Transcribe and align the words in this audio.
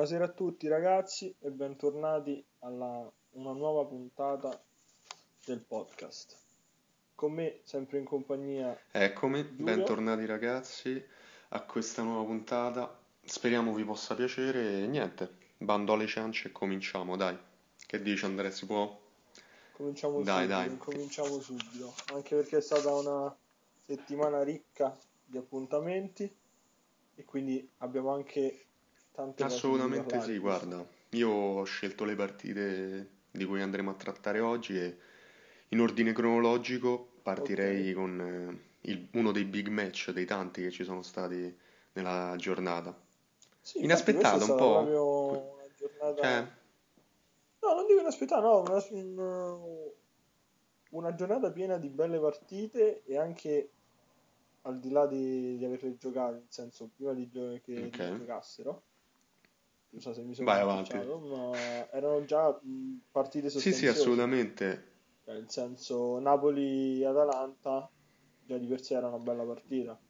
Buonasera 0.00 0.30
a 0.30 0.34
tutti 0.34 0.66
ragazzi 0.66 1.36
e 1.40 1.50
bentornati 1.50 2.42
alla 2.60 3.06
una 3.32 3.52
nuova 3.52 3.84
puntata 3.84 4.58
del 5.44 5.60
podcast. 5.60 6.38
Con 7.14 7.34
me, 7.34 7.60
sempre 7.64 7.98
in 7.98 8.06
compagnia, 8.06 8.74
Eccomi, 8.92 9.46
Giulio. 9.46 9.62
bentornati 9.62 10.24
ragazzi 10.24 11.04
a 11.48 11.60
questa 11.64 12.02
nuova 12.02 12.24
puntata. 12.24 12.98
Speriamo 13.22 13.74
vi 13.74 13.84
possa 13.84 14.14
piacere 14.14 14.78
e 14.78 14.86
niente, 14.86 15.34
bando 15.58 15.92
alle 15.92 16.06
ciance 16.06 16.48
e 16.48 16.52
cominciamo, 16.52 17.18
dai. 17.18 17.36
Che 17.76 18.00
dici 18.00 18.24
Andrea, 18.24 18.50
si 18.50 18.64
può? 18.64 18.98
cominciamo 19.72 20.22
Dai, 20.22 20.48
subito, 20.48 20.48
dai. 20.48 20.78
cominciamo 20.78 21.40
subito, 21.40 21.92
anche 22.14 22.36
perché 22.36 22.56
è 22.56 22.62
stata 22.62 22.90
una 22.94 23.36
settimana 23.84 24.42
ricca 24.42 24.96
di 25.26 25.36
appuntamenti 25.36 26.34
e 27.16 27.24
quindi 27.26 27.70
abbiamo 27.80 28.14
anche 28.14 28.64
tante 29.12 29.42
Assolutamente 29.44 30.20
sì, 30.20 30.38
guarda, 30.38 30.86
io 31.10 31.28
ho 31.30 31.64
scelto 31.64 32.04
le 32.04 32.14
partite 32.14 33.10
di 33.30 33.44
cui 33.44 33.60
andremo 33.62 33.90
a 33.90 33.94
trattare 33.94 34.40
oggi 34.40 34.76
e 34.78 34.98
in 35.68 35.80
ordine 35.80 36.12
cronologico 36.12 37.12
partirei 37.22 37.92
con 37.92 38.20
eh, 38.82 38.88
il- 38.90 39.08
uno 39.12 39.32
dei 39.32 39.44
big 39.44 39.68
match 39.68 40.10
dei 40.10 40.24
tanti 40.26 40.62
che 40.62 40.70
ci 40.70 40.84
sono 40.84 41.02
stati 41.02 41.56
nella 41.92 42.34
giornata. 42.36 42.94
Sì, 43.62 43.82
Inaspettato 43.84 44.44
un 44.44 44.54
po'. 44.56 44.74
proprio 44.74 45.52
una 45.54 45.66
giornata... 45.74 46.20
Cioè, 46.22 46.46
No, 47.62 47.74
non 47.74 47.86
dico 47.86 48.00
inaspettata, 48.00 48.40
no, 48.42 48.60
una, 48.60 48.82
un- 48.90 49.92
una 50.90 51.14
giornata 51.14 51.50
piena 51.52 51.76
di 51.78 51.88
belle 51.88 52.18
partite 52.18 53.02
e 53.04 53.16
anche 53.16 53.70
al 54.62 54.78
di 54.80 54.90
là 54.90 55.06
di, 55.06 55.56
di 55.56 55.64
averle 55.64 55.96
giocate, 55.96 56.34
nel 56.36 56.46
senso 56.48 56.90
prima 56.94 57.12
di 57.14 57.28
gio- 57.28 57.58
che 57.62 57.72
Ok. 57.86 57.98
le 57.98 58.12
giocassero, 58.14 58.84
non 59.90 60.00
so 60.00 60.12
se 60.12 60.22
mi 60.22 60.34
sono 60.34 60.48
Vai 60.48 60.60
avanti. 60.60 60.98
ma 61.28 61.90
erano 61.92 62.24
già 62.24 62.58
partite 63.10 63.50
sì, 63.54 63.72
sì, 63.72 63.86
sostanziose, 63.86 63.86
assolutamente. 63.86 64.88
Cioè, 65.24 65.34
nel 65.34 65.50
senso 65.50 66.18
Napoli-Atalanta 66.18 67.90
già 68.42 68.58
di 68.58 68.66
per 68.66 68.82
sé 68.82 68.94
era 68.96 69.08
una 69.08 69.18
bella 69.18 69.44
partita, 69.44 70.00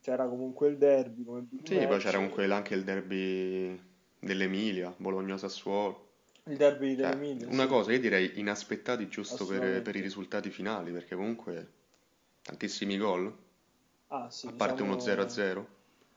c'era 0.00 0.28
comunque 0.28 0.68
il 0.68 0.78
derby 0.78 1.24
come 1.24 1.46
Sì, 1.62 1.86
poi 1.86 1.98
c'era 1.98 2.18
comunque 2.18 2.50
anche 2.52 2.74
il 2.74 2.84
derby 2.84 3.76
dell'Emilia, 4.20 4.94
Bologna-Sassuolo. 4.96 6.12
il 6.46 6.56
derby 6.56 6.94
Cioè, 6.96 6.96
dell'Emilia, 6.96 7.50
una 7.50 7.66
sì. 7.66 7.66
cosa, 7.66 7.92
io 7.92 8.00
direi 8.00 8.38
inaspettati 8.38 9.08
giusto 9.08 9.46
per, 9.46 9.82
per 9.82 9.96
i 9.96 10.00
risultati 10.00 10.50
finali, 10.50 10.92
perché 10.92 11.14
comunque 11.16 11.72
tantissimi 12.42 12.98
gol, 12.98 13.34
Ah, 14.08 14.30
sì, 14.30 14.50
a 14.50 14.52
parte 14.52 14.82
diciamo, 14.82 14.84
uno 14.84 14.98
0-0. 14.98 15.66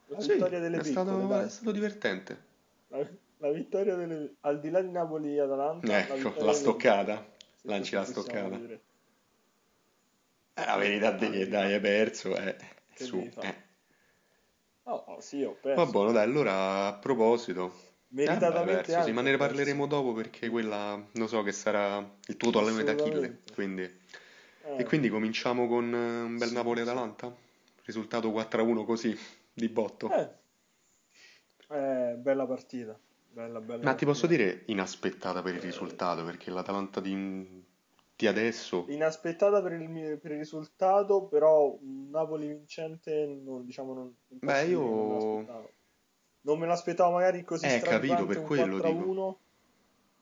La 0.07 0.21
Sì, 0.21 0.31
vittoria 0.31 0.59
delle 0.59 0.79
è 0.79 0.81
piccole, 0.81 1.25
stato, 1.25 1.27
dai. 1.27 1.45
è 1.45 1.49
stato 1.49 1.71
divertente. 1.71 2.45
La, 2.89 3.07
la 3.37 3.51
vittoria 3.51 3.95
delle... 3.95 4.35
Al 4.41 4.59
di 4.59 4.69
là 4.69 4.81
di 4.81 4.89
Napoli 4.91 5.35
e 5.35 5.39
Atalanta, 5.41 5.87
la 5.87 5.99
Ecco, 5.99 6.29
la 6.29 6.33
delle- 6.33 6.53
stoccata. 6.53 7.25
se 7.55 7.67
Lanci 7.67 7.95
la 7.95 8.05
stoccata. 8.05 8.55
dire. 8.57 8.81
Eh, 10.53 10.65
la 10.65 10.77
verità 10.77 11.15
che 11.15 11.47
dai, 11.47 11.73
hai 11.73 11.79
perso, 11.79 12.35
eh, 12.35 12.55
Che 12.93 13.03
su, 13.03 13.17
eh. 13.41 13.65
Oh, 14.83 15.03
oh, 15.07 15.19
sì, 15.19 15.43
ho 15.43 15.51
Va 15.51 15.73
perso. 15.75 15.91
buono, 15.91 16.11
dai, 16.13 16.23
allora 16.23 16.87
a 16.87 16.93
proposito, 16.93 17.65
eh, 17.65 17.97
Meritatamente 18.09 18.83
perso, 18.83 19.03
sì, 19.03 19.11
ma 19.11 19.21
ne 19.21 19.35
parleremo 19.37 19.85
dopo 19.85 20.13
perché 20.13 20.49
quella, 20.49 21.05
lo 21.11 21.27
so 21.27 21.43
che 21.43 21.51
sarà 21.51 21.97
il 22.27 22.37
tuo 22.37 22.51
tallone 22.51 22.83
d'Achille, 22.83 23.39
quindi... 23.53 23.83
Eh, 23.83 24.79
E 24.79 24.83
quindi 24.85 25.09
cominciamo 25.09 25.67
con 25.67 25.93
eh, 25.93 26.21
un 26.21 26.37
bel 26.37 26.47
Sì, 26.47 26.53
Napoli-Atalanta? 26.53 27.35
Risultato 27.83 28.31
4-1 28.31 28.85
così, 28.85 29.17
di 29.53 29.67
botto. 29.69 30.11
eh, 30.11 30.29
eh, 31.69 32.15
bella 32.17 32.45
partita. 32.45 32.97
Bella, 33.29 33.59
bella 33.59 33.83
Ma 33.83 33.93
ti 33.93 34.05
partita. 34.05 34.11
posso 34.11 34.27
dire 34.27 34.63
inaspettata 34.67 35.41
per 35.41 35.55
il 35.55 35.61
risultato, 35.61 36.23
perché 36.23 36.49
l'Atalanta 36.49 36.99
di, 36.99 37.63
di 38.15 38.27
adesso, 38.27 38.85
Inaspettata 38.87 39.61
per 39.61 39.73
il, 39.73 40.17
per 40.19 40.31
il 40.31 40.37
risultato, 40.39 41.25
però 41.25 41.77
un 41.79 42.09
Napoli 42.09 42.47
vincente 42.47 43.25
non, 43.27 43.63
diciamo, 43.65 43.93
non, 43.93 44.15
non 44.27 44.39
Beh, 44.41 44.61
non 44.63 44.69
io-. 44.69 45.75
Non 46.41 46.59
me 46.59 46.65
l'aspettavo 46.65 47.11
magari 47.11 47.43
così 47.43 47.65
Eh, 47.65 47.79
capito, 47.81 48.25
per 48.25 48.41
quello 48.41 48.77
4-1, 48.77 49.35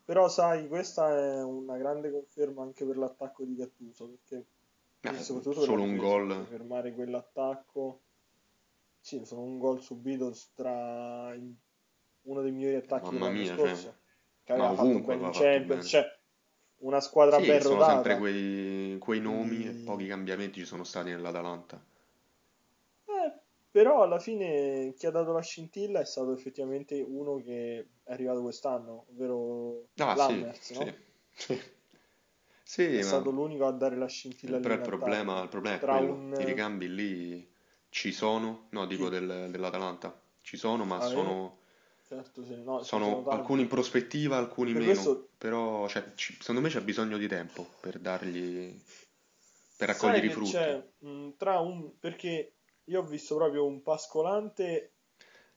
però 0.05 0.27
sai, 0.27 0.67
questa 0.67 1.15
è 1.15 1.43
una 1.43 1.77
grande 1.77 2.11
conferma 2.11 2.63
anche 2.63 2.83
per 2.83 2.97
l'attacco 2.97 3.43
di 3.43 3.55
Gattuso, 3.55 4.07
perché 4.09 4.45
eh, 5.01 5.21
solo 5.21 5.83
un 5.83 5.95
gol, 5.95 6.45
fermare 6.49 6.93
quell'attacco, 6.93 8.01
sì, 9.05 9.23
sono 9.23 9.41
un 9.43 9.59
gol 9.59 9.81
subito 9.81 10.33
tra 10.55 11.31
uno 12.23 12.41
dei 12.41 12.51
migliori 12.51 12.75
attacchi 12.75 13.11
Mamma 13.11 13.27
dell'anno 13.27 13.43
mia, 13.43 13.53
scorso, 13.55 13.83
cioè, 13.83 13.93
che 14.43 14.51
aveva 14.53 14.73
fatto 14.73 14.99
fatto 15.03 15.29
Champions, 15.31 15.87
cioè 15.89 16.19
una 16.77 16.99
squadra 16.99 17.37
Sì, 17.37 17.45
ben 17.45 17.61
sono 17.61 17.77
rodata. 17.77 17.91
sempre 17.91 18.17
quei, 18.17 18.97
quei 18.97 19.19
nomi 19.21 19.57
e 19.67 19.69
Quindi- 19.69 19.83
pochi 19.83 20.07
cambiamenti 20.07 20.59
ci 20.61 20.65
sono 20.65 20.83
stati 20.83 21.11
nell'Atalanta. 21.11 21.79
Eh, 23.07 23.39
però 23.71 24.03
alla 24.03 24.19
fine 24.19 24.93
chi 24.97 25.05
ha 25.05 25.11
dato 25.11 25.31
la 25.31 25.41
scintilla 25.41 25.99
è 25.99 26.05
stato 26.05 26.33
effettivamente 26.33 26.99
uno 27.01 27.37
che 27.37 27.79
è 28.03 28.11
arrivato 28.11 28.41
quest'anno, 28.41 29.05
ovvero 29.09 29.87
Ah, 29.97 30.13
Lammers, 30.15 30.71
sì, 30.71 30.73
no? 30.73 30.85
sì, 31.35 31.59
sì. 32.63 32.97
È 32.97 33.01
ma 33.01 33.01
stato 33.01 33.29
l'unico 33.31 33.65
a 33.67 33.71
dare 33.71 33.95
la 33.95 34.07
scintilla 34.07 34.59
però 34.59 34.73
il 34.75 34.81
problema, 34.81 35.41
il 35.41 35.49
problema 35.49 35.77
è 35.77 35.79
quello, 35.87 36.13
un... 36.13 36.33
i 36.37 36.43
ricambi 36.45 36.93
lì 36.93 37.54
ci 37.95 38.11
sono, 38.11 38.67
no, 38.71 38.85
dico 38.85 39.07
del- 39.07 39.47
dell'Atalanta, 39.49 40.13
ci 40.41 40.57
sono, 40.57 40.83
ma 40.83 40.99
Ah, 40.99 41.05
eh? 41.05 41.09
sono... 41.11 41.57
Certo, 42.07 42.43
sì, 42.43 42.55
no, 42.63 42.83
ci 42.83 42.87
Sono 42.89 43.05
sono 43.05 43.23
tanti. 43.23 43.41
alcuni 43.41 43.61
in 43.61 43.67
prospettiva, 43.69 44.37
alcuni 44.37 44.71
Per 44.71 44.81
meno, 44.81 44.93
questo- 45.01 45.29
però 45.37 45.87
cioè, 45.87 46.11
ci- 46.15 46.35
secondo 46.39 46.61
me 46.61 46.69
c'è 46.69 46.81
bisogno 46.81 47.17
di 47.17 47.27
tempo 47.27 47.65
per 47.79 47.99
dargli, 47.99 48.77
per 49.77 49.87
Sai 49.87 49.93
raccogliere 49.93 50.27
i 50.27 50.29
che 50.29 50.33
frutti. 50.33 50.51
c'è 50.51 50.83
mh, 50.99 51.29
tra 51.37 51.59
un... 51.59 51.97
perché 51.99 52.53
io 52.85 52.99
ho 52.99 53.03
visto 53.05 53.35
proprio 53.35 53.65
un 53.65 53.81
Pascolante 53.81 54.91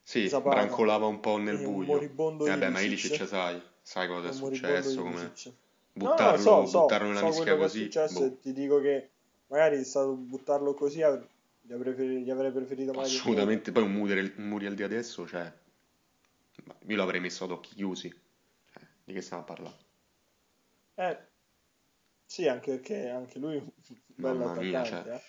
Sì, 0.03 0.29
Zapata 0.29 0.43
brancolava 0.43 1.07
un 1.07 1.21
po' 1.21 1.37
nel 1.37 1.59
e 1.59 1.65
un 1.65 1.75
buio. 1.75 1.87
moribondo 1.87 2.45
E 2.45 2.51
vabbè, 2.51 2.69
ma 2.71 2.81
Ilicic. 2.81 2.81
Ilicic 2.81 3.27
sai, 3.29 3.61
sai 3.83 4.09
cosa 4.09 4.29
è 4.29 4.33
un 4.33 4.37
moribondo 4.39 4.91
successo, 4.91 5.03
come 5.03 5.31
Ilicic. 5.31 5.53
No, 6.01 6.15
buttarlo, 6.15 6.43
no, 6.43 6.65
so, 6.65 6.67
so, 6.67 6.83
buttarlo 6.83 7.09
nella 7.09 7.21
so 7.21 7.27
mischia 7.27 7.55
quello 7.55 7.57
che 7.59 7.65
è 7.65 7.69
così, 7.69 7.83
successo 7.83 8.09
boh, 8.13 8.27
e 8.27 8.39
ti 8.41 8.53
dico 8.53 8.81
che 8.81 9.11
magari 9.49 9.79
è 9.79 9.85
stato 9.85 10.13
buttarlo 10.15 10.75
così, 10.75 11.03
av- 11.03 11.27
gli 11.69 11.73
avrei, 11.75 11.95
preferi- 11.95 12.23
gli 12.23 12.31
avrei 12.31 12.51
preferito 12.51 12.93
un 12.93 12.99
assolutamente. 12.99 13.73
Poi 13.73 13.83
un 13.83 13.93
Muriel, 13.93 14.33
un 14.39 14.49
Muriel 14.49 14.75
di 14.75 14.83
adesso, 14.83 15.27
cioè, 15.27 15.53
io 16.87 16.97
l'avrei 16.97 17.21
messo 17.21 17.45
ad 17.45 17.51
occhi 17.51 17.75
chiusi. 17.75 18.09
Cioè, 18.73 18.83
di 19.05 19.13
che 19.13 19.21
stiamo 19.21 19.43
a 19.43 19.45
parlare? 19.45 19.77
Eh, 20.95 21.19
sì, 22.25 22.49
anche 22.49 22.71
perché 22.73 23.09
anche 23.11 23.39
lui 23.39 23.57
è 23.57 23.61
un 23.61 23.71
bello 24.17 24.39
Mamma 24.45 24.61
mia, 24.63 24.83
cioè. 24.83 25.15
eh, 25.15 25.21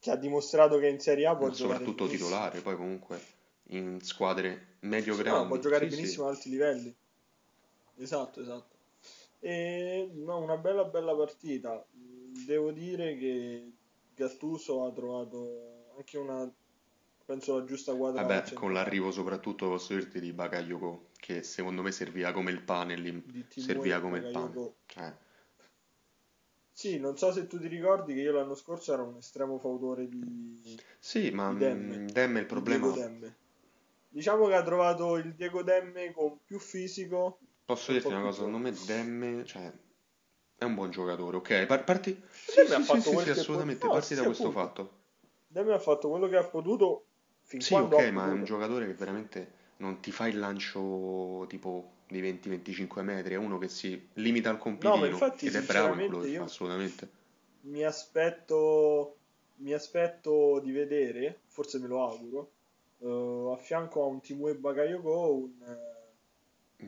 che 0.00 0.10
ha 0.10 0.16
dimostrato 0.16 0.78
che 0.78 0.88
in 0.88 0.98
Serie 0.98 1.26
A 1.26 1.36
può 1.36 1.46
Ma 1.46 1.52
giocare 1.54 1.84
soprattutto 1.84 2.08
titolare, 2.08 2.60
poi 2.60 2.76
comunque 2.76 3.20
in 3.68 4.00
squadre 4.02 4.76
Sì, 4.80 4.80
medio-grandi. 4.80 5.38
no, 5.38 5.46
può 5.46 5.58
giocare 5.58 5.84
Sì, 5.84 5.90
sì. 5.90 5.96
benissimo 5.96 6.26
a 6.26 6.30
alti 6.30 6.50
livelli. 6.50 6.96
Esatto, 7.98 8.40
esatto. 8.40 8.76
E 9.38 10.10
no, 10.14 10.38
una 10.38 10.56
bella 10.56 10.84
bella 10.84 11.14
partita. 11.14 11.84
Devo 12.46 12.72
dire 12.72 13.16
che 13.16 13.72
Gattuso 14.14 14.84
ha 14.84 14.92
trovato 14.92 15.92
anche 15.96 16.18
una, 16.18 16.50
penso 17.24 17.58
la 17.58 17.64
giusta 17.64 17.94
quadra 17.94 18.22
Vabbè, 18.22 18.52
con 18.52 18.72
l'arrivo 18.72 19.10
soprattutto 19.10 19.68
posso 19.68 19.94
dirti 19.94 20.20
di 20.20 20.32
Bakayoko, 20.32 21.08
che 21.16 21.42
secondo 21.42 21.82
me 21.82 21.92
serviva 21.92 22.32
come 22.32 22.50
il 22.50 22.62
pane 22.62 22.96
lì, 22.96 23.22
Di 23.24 23.60
serviva 23.60 24.00
come 24.00 24.18
il 24.18 24.30
pane. 24.30 24.46
Bakayoko. 24.46 24.74
Cioè, 24.86 25.16
Sì, 26.72 26.98
non 26.98 27.16
so 27.16 27.32
se 27.32 27.46
tu 27.46 27.58
ti 27.58 27.68
ricordi 27.68 28.14
che 28.14 28.20
io 28.20 28.32
l'anno 28.32 28.54
scorso 28.54 28.92
ero 28.92 29.04
un 29.04 29.16
estremo 29.16 29.58
fautore 29.58 30.08
di, 30.08 30.78
sì, 30.98 31.30
ma 31.30 31.52
di 31.52 31.58
Demme, 31.58 31.98
mm, 31.98 32.06
Demme 32.08 32.38
il 32.40 32.46
di 32.46 32.52
problema, 32.52 32.90
Diego 32.90 33.00
Demme. 33.00 33.36
Diciamo 34.08 34.46
che 34.46 34.54
ha 34.54 34.62
trovato 34.62 35.16
il 35.16 35.34
Diego 35.34 35.62
Demme 35.62 36.12
con 36.12 36.38
più 36.44 36.58
fisico 36.58 37.38
posso 37.64 37.92
dirti 37.92 38.08
una 38.08 38.20
cosa, 38.20 38.38
secondo 38.38 38.58
me 38.58 38.72
Demme, 38.86 39.44
cioè, 39.44 39.72
è 40.62 40.64
un 40.64 40.74
buon 40.74 40.90
giocatore, 40.90 41.36
ok? 41.36 41.66
Par- 41.66 41.84
parti... 41.84 42.20
Sì, 42.30 42.52
Demme 42.60 42.74
sì, 42.74 42.74
ha 42.74 42.80
sì, 42.82 42.84
fatto 42.84 43.00
sì, 43.00 43.16
sì, 43.16 43.24
che 43.24 43.30
assolutamente. 43.30 43.86
No, 43.86 43.92
parti 43.92 44.08
sì, 44.08 44.14
da 44.14 44.24
questo 44.24 44.48
appunto. 44.48 44.60
fatto. 44.60 45.00
Demme 45.46 45.72
ha 45.74 45.78
fatto 45.78 46.08
quello 46.10 46.28
che 46.28 46.36
ha 46.36 46.44
potuto 46.44 47.06
fin 47.42 47.60
Sì, 47.60 47.74
ok, 47.74 47.98
ma 48.10 48.28
è 48.28 48.32
un 48.32 48.40
potuto. 48.40 48.44
giocatore 48.44 48.86
che 48.86 48.94
veramente 48.94 49.60
non 49.78 50.00
ti 50.00 50.10
fa 50.10 50.26
il 50.28 50.38
lancio 50.38 51.46
tipo 51.48 51.90
di 52.08 52.20
20-25 52.20 53.02
metri, 53.02 53.34
è 53.34 53.36
uno 53.38 53.56
che 53.58 53.68
si 53.68 54.08
limita 54.14 54.50
al 54.50 54.58
No, 54.80 54.96
ma 54.98 55.06
compitino 55.06 55.06
infatti, 55.06 55.46
ed 55.46 55.54
è 55.56 55.62
bravo 55.62 55.94
in 55.94 56.02
quello 56.04 56.20
che 56.20 56.26
fa, 56.26 56.42
assolutamente. 56.44 57.08
mi 57.64 57.82
aspetto, 57.84 59.16
mi 59.56 59.72
aspetto 59.72 60.60
di 60.60 60.72
vedere, 60.72 61.40
forse 61.46 61.78
me 61.78 61.86
lo 61.86 62.02
auguro, 62.04 62.52
eh, 62.98 63.52
a 63.52 63.56
fianco 63.56 64.02
a 64.02 64.06
un 64.06 64.20
Timur 64.20 64.56
Bakayoko 64.58 65.32
un, 65.34 65.52
un 65.60 66.01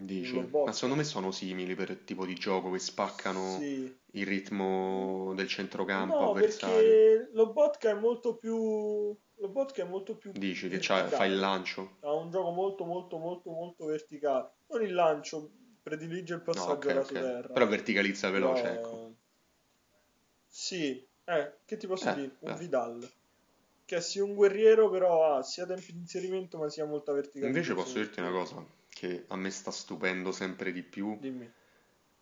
Dici, 0.01 0.35
ma 0.35 0.43
Lobotka. 0.43 0.73
secondo 0.73 0.97
me 0.97 1.05
sono 1.05 1.31
simili 1.31 1.75
per 1.75 1.97
tipo 1.99 2.27
di 2.27 2.35
gioco 2.35 2.71
che 2.71 2.79
spaccano 2.79 3.59
Sì, 3.59 3.97
il 4.13 4.27
ritmo 4.27 5.33
del 5.35 5.47
centrocampo 5.49 6.19
No, 6.19 6.31
avversario. 6.31 6.77
perché 6.77 7.31
lo 7.33 7.53
Botka 7.53 7.91
è 7.91 7.95
molto 7.95 8.37
più... 8.37 9.17
Lo 9.39 9.49
Botka 9.49 9.83
è 9.83 9.87
molto 9.87 10.17
più 10.17 10.33
Dici 10.33 10.69
che 10.69 10.77
verticale. 10.79 11.09
fa 11.11 11.25
il 11.25 11.39
lancio. 11.39 11.97
Ha 12.01 12.13
un 12.13 12.31
gioco 12.31 12.51
molto 12.51 12.85
molto 12.85 13.19
molto 13.19 13.51
molto 13.51 13.85
verticale. 13.87 14.51
Non 14.69 14.83
il 14.83 14.93
lancio, 14.95 15.51
predilige 15.83 16.35
il 16.35 16.41
No, 16.41 16.45
passaggio 16.53 16.73
ok, 16.73 16.95
da 16.95 17.01
ok. 17.01 17.13
terra. 17.13 17.53
Però 17.53 17.67
verticalizza 17.67 18.31
veloce, 18.31 18.63
Però- 18.63 18.75
ecco. 18.75 19.15
Sì, 20.49 21.05
eh, 21.25 21.53
che 21.65 21.77
ti 21.77 21.87
posso 21.87 22.09
Eh, 22.09 22.15
dire? 22.15 22.37
Un 22.41 22.53
beh. 22.53 22.59
Vidal. 22.59 23.11
Che 23.87 24.01
sia 24.01 24.25
un 24.25 24.35
guerriero, 24.35 24.89
però 24.89 25.35
ha 25.35 25.43
sia 25.43 25.67
tempi 25.67 25.93
di 25.93 25.99
inserimento, 25.99 26.59
ma 26.59 26.69
sia 26.71 26.87
molta 26.87 27.13
verticalità. 27.13 27.47
Invece 27.59 27.75
posso 27.75 27.99
dirti 27.99 28.21
una 28.21 28.31
cosa, 28.31 28.65
che 28.95 29.25
a 29.29 29.37
me 29.37 29.51
sta 29.51 29.71
stupendo 29.71 30.33
sempre 30.33 30.73
di 30.73 30.83
più 30.83 31.19
Dimmi. 31.21 31.53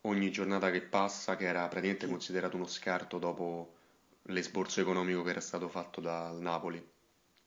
ogni 0.01 0.31
giornata 0.31 0.71
che 0.71 0.81
passa, 0.81 1.37
che 1.37 1.45
era 1.45 1.67
praticamente 1.67 2.07
considerato 2.07 2.55
uno 2.57 2.67
scarto 2.67 3.19
dopo 3.19 3.75
l'esborso 4.23 4.81
economico 4.81 5.23
che 5.23 5.29
era 5.29 5.39
stato 5.41 5.69
fatto 5.69 6.01
dal 6.01 6.39
Napoli. 6.41 6.85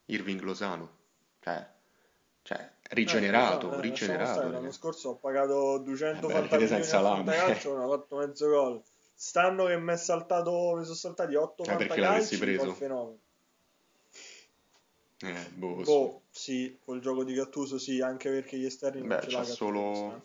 Irving 0.06 0.40
Lozano. 0.40 0.90
Cioè, 1.40 1.68
cioè 2.42 2.70
rigenerato, 2.90 3.72
Eh, 3.72 3.80
rigenerato. 3.80 4.32
stare, 4.32 4.50
L'anno 4.52 4.72
scorso 4.72 5.08
ho 5.10 5.16
pagato 5.16 5.78
200 5.78 6.28
Eh 6.28 6.32
partite 6.32 6.66
senza 6.68 7.00
lame. 7.00 7.24
fantacalcio, 7.24 7.74
non 7.76 7.82
ha 7.82 7.88
fatto 7.88 8.16
mezzo 8.16 8.48
gol. 8.48 8.82
Stanno 9.14 9.66
che 9.66 9.76
mi 9.78 9.92
è 9.92 9.96
saltato, 9.96 10.74
mi 10.76 10.84
sono 10.84 10.94
saltati 10.94 11.34
8 11.34 11.62
Eh, 11.64 11.76
perché 11.76 12.00
l'avessi 12.00 12.38
preso? 12.38 12.76
Eh, 15.22 15.46
boh, 15.56 15.82
Boh, 15.82 16.22
sì, 16.36 16.78
col 16.84 17.00
gioco 17.00 17.24
di 17.24 17.32
Gattuso 17.34 17.78
sì, 17.78 18.00
anche 18.00 18.30
perché 18.30 18.56
gli 18.58 18.64
esterni 18.64 19.00
non 19.00 19.08
Beh, 19.08 19.20
ce 19.20 19.30
c'ha 19.30 19.38
l'ha 19.38 19.44
solo... 19.44 20.16
eh. 20.16 20.20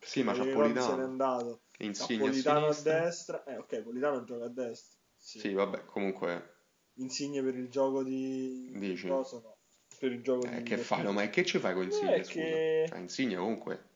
Sì, 0.00 0.22
ma 0.22 0.32
c'ha 0.32 0.44
Veron 0.44 0.78
se 0.80 0.94
n'è 0.94 1.02
Politano. 1.02 1.04
andato. 1.04 1.60
Insigne 1.80 2.28
a 2.28 2.32
Politano 2.32 2.66
a, 2.66 2.72
sinistra. 2.72 3.00
destra. 3.00 3.44
Eh, 3.44 3.56
ok, 3.56 3.82
Politano 3.82 4.24
gioca 4.24 4.44
a 4.44 4.48
destra. 4.48 4.96
Sì. 5.16 5.38
Sì, 5.40 5.52
vabbè, 5.52 5.84
comunque... 5.86 6.54
Insigne 6.98 7.42
per 7.42 7.54
il 7.56 7.68
gioco 7.68 8.02
di 8.02 8.72
Dici? 8.78 9.06
Coso, 9.08 9.40
no. 9.40 9.56
Per 9.98 10.12
il 10.12 10.22
gioco 10.22 10.46
Eh, 10.46 10.62
di 10.62 10.62
che 10.62 10.76
fai? 10.76 11.02
No, 11.02 11.12
ma 11.12 11.28
che 11.28 11.44
ci 11.44 11.58
fai 11.58 11.74
con 11.74 11.82
Eh, 11.82 11.86
Insigne, 11.86 12.22
scusa? 12.24 12.34
che- 12.34 12.86
Cioè, 12.88 12.98
Insigne 12.98 13.36
comunque... 13.36 13.86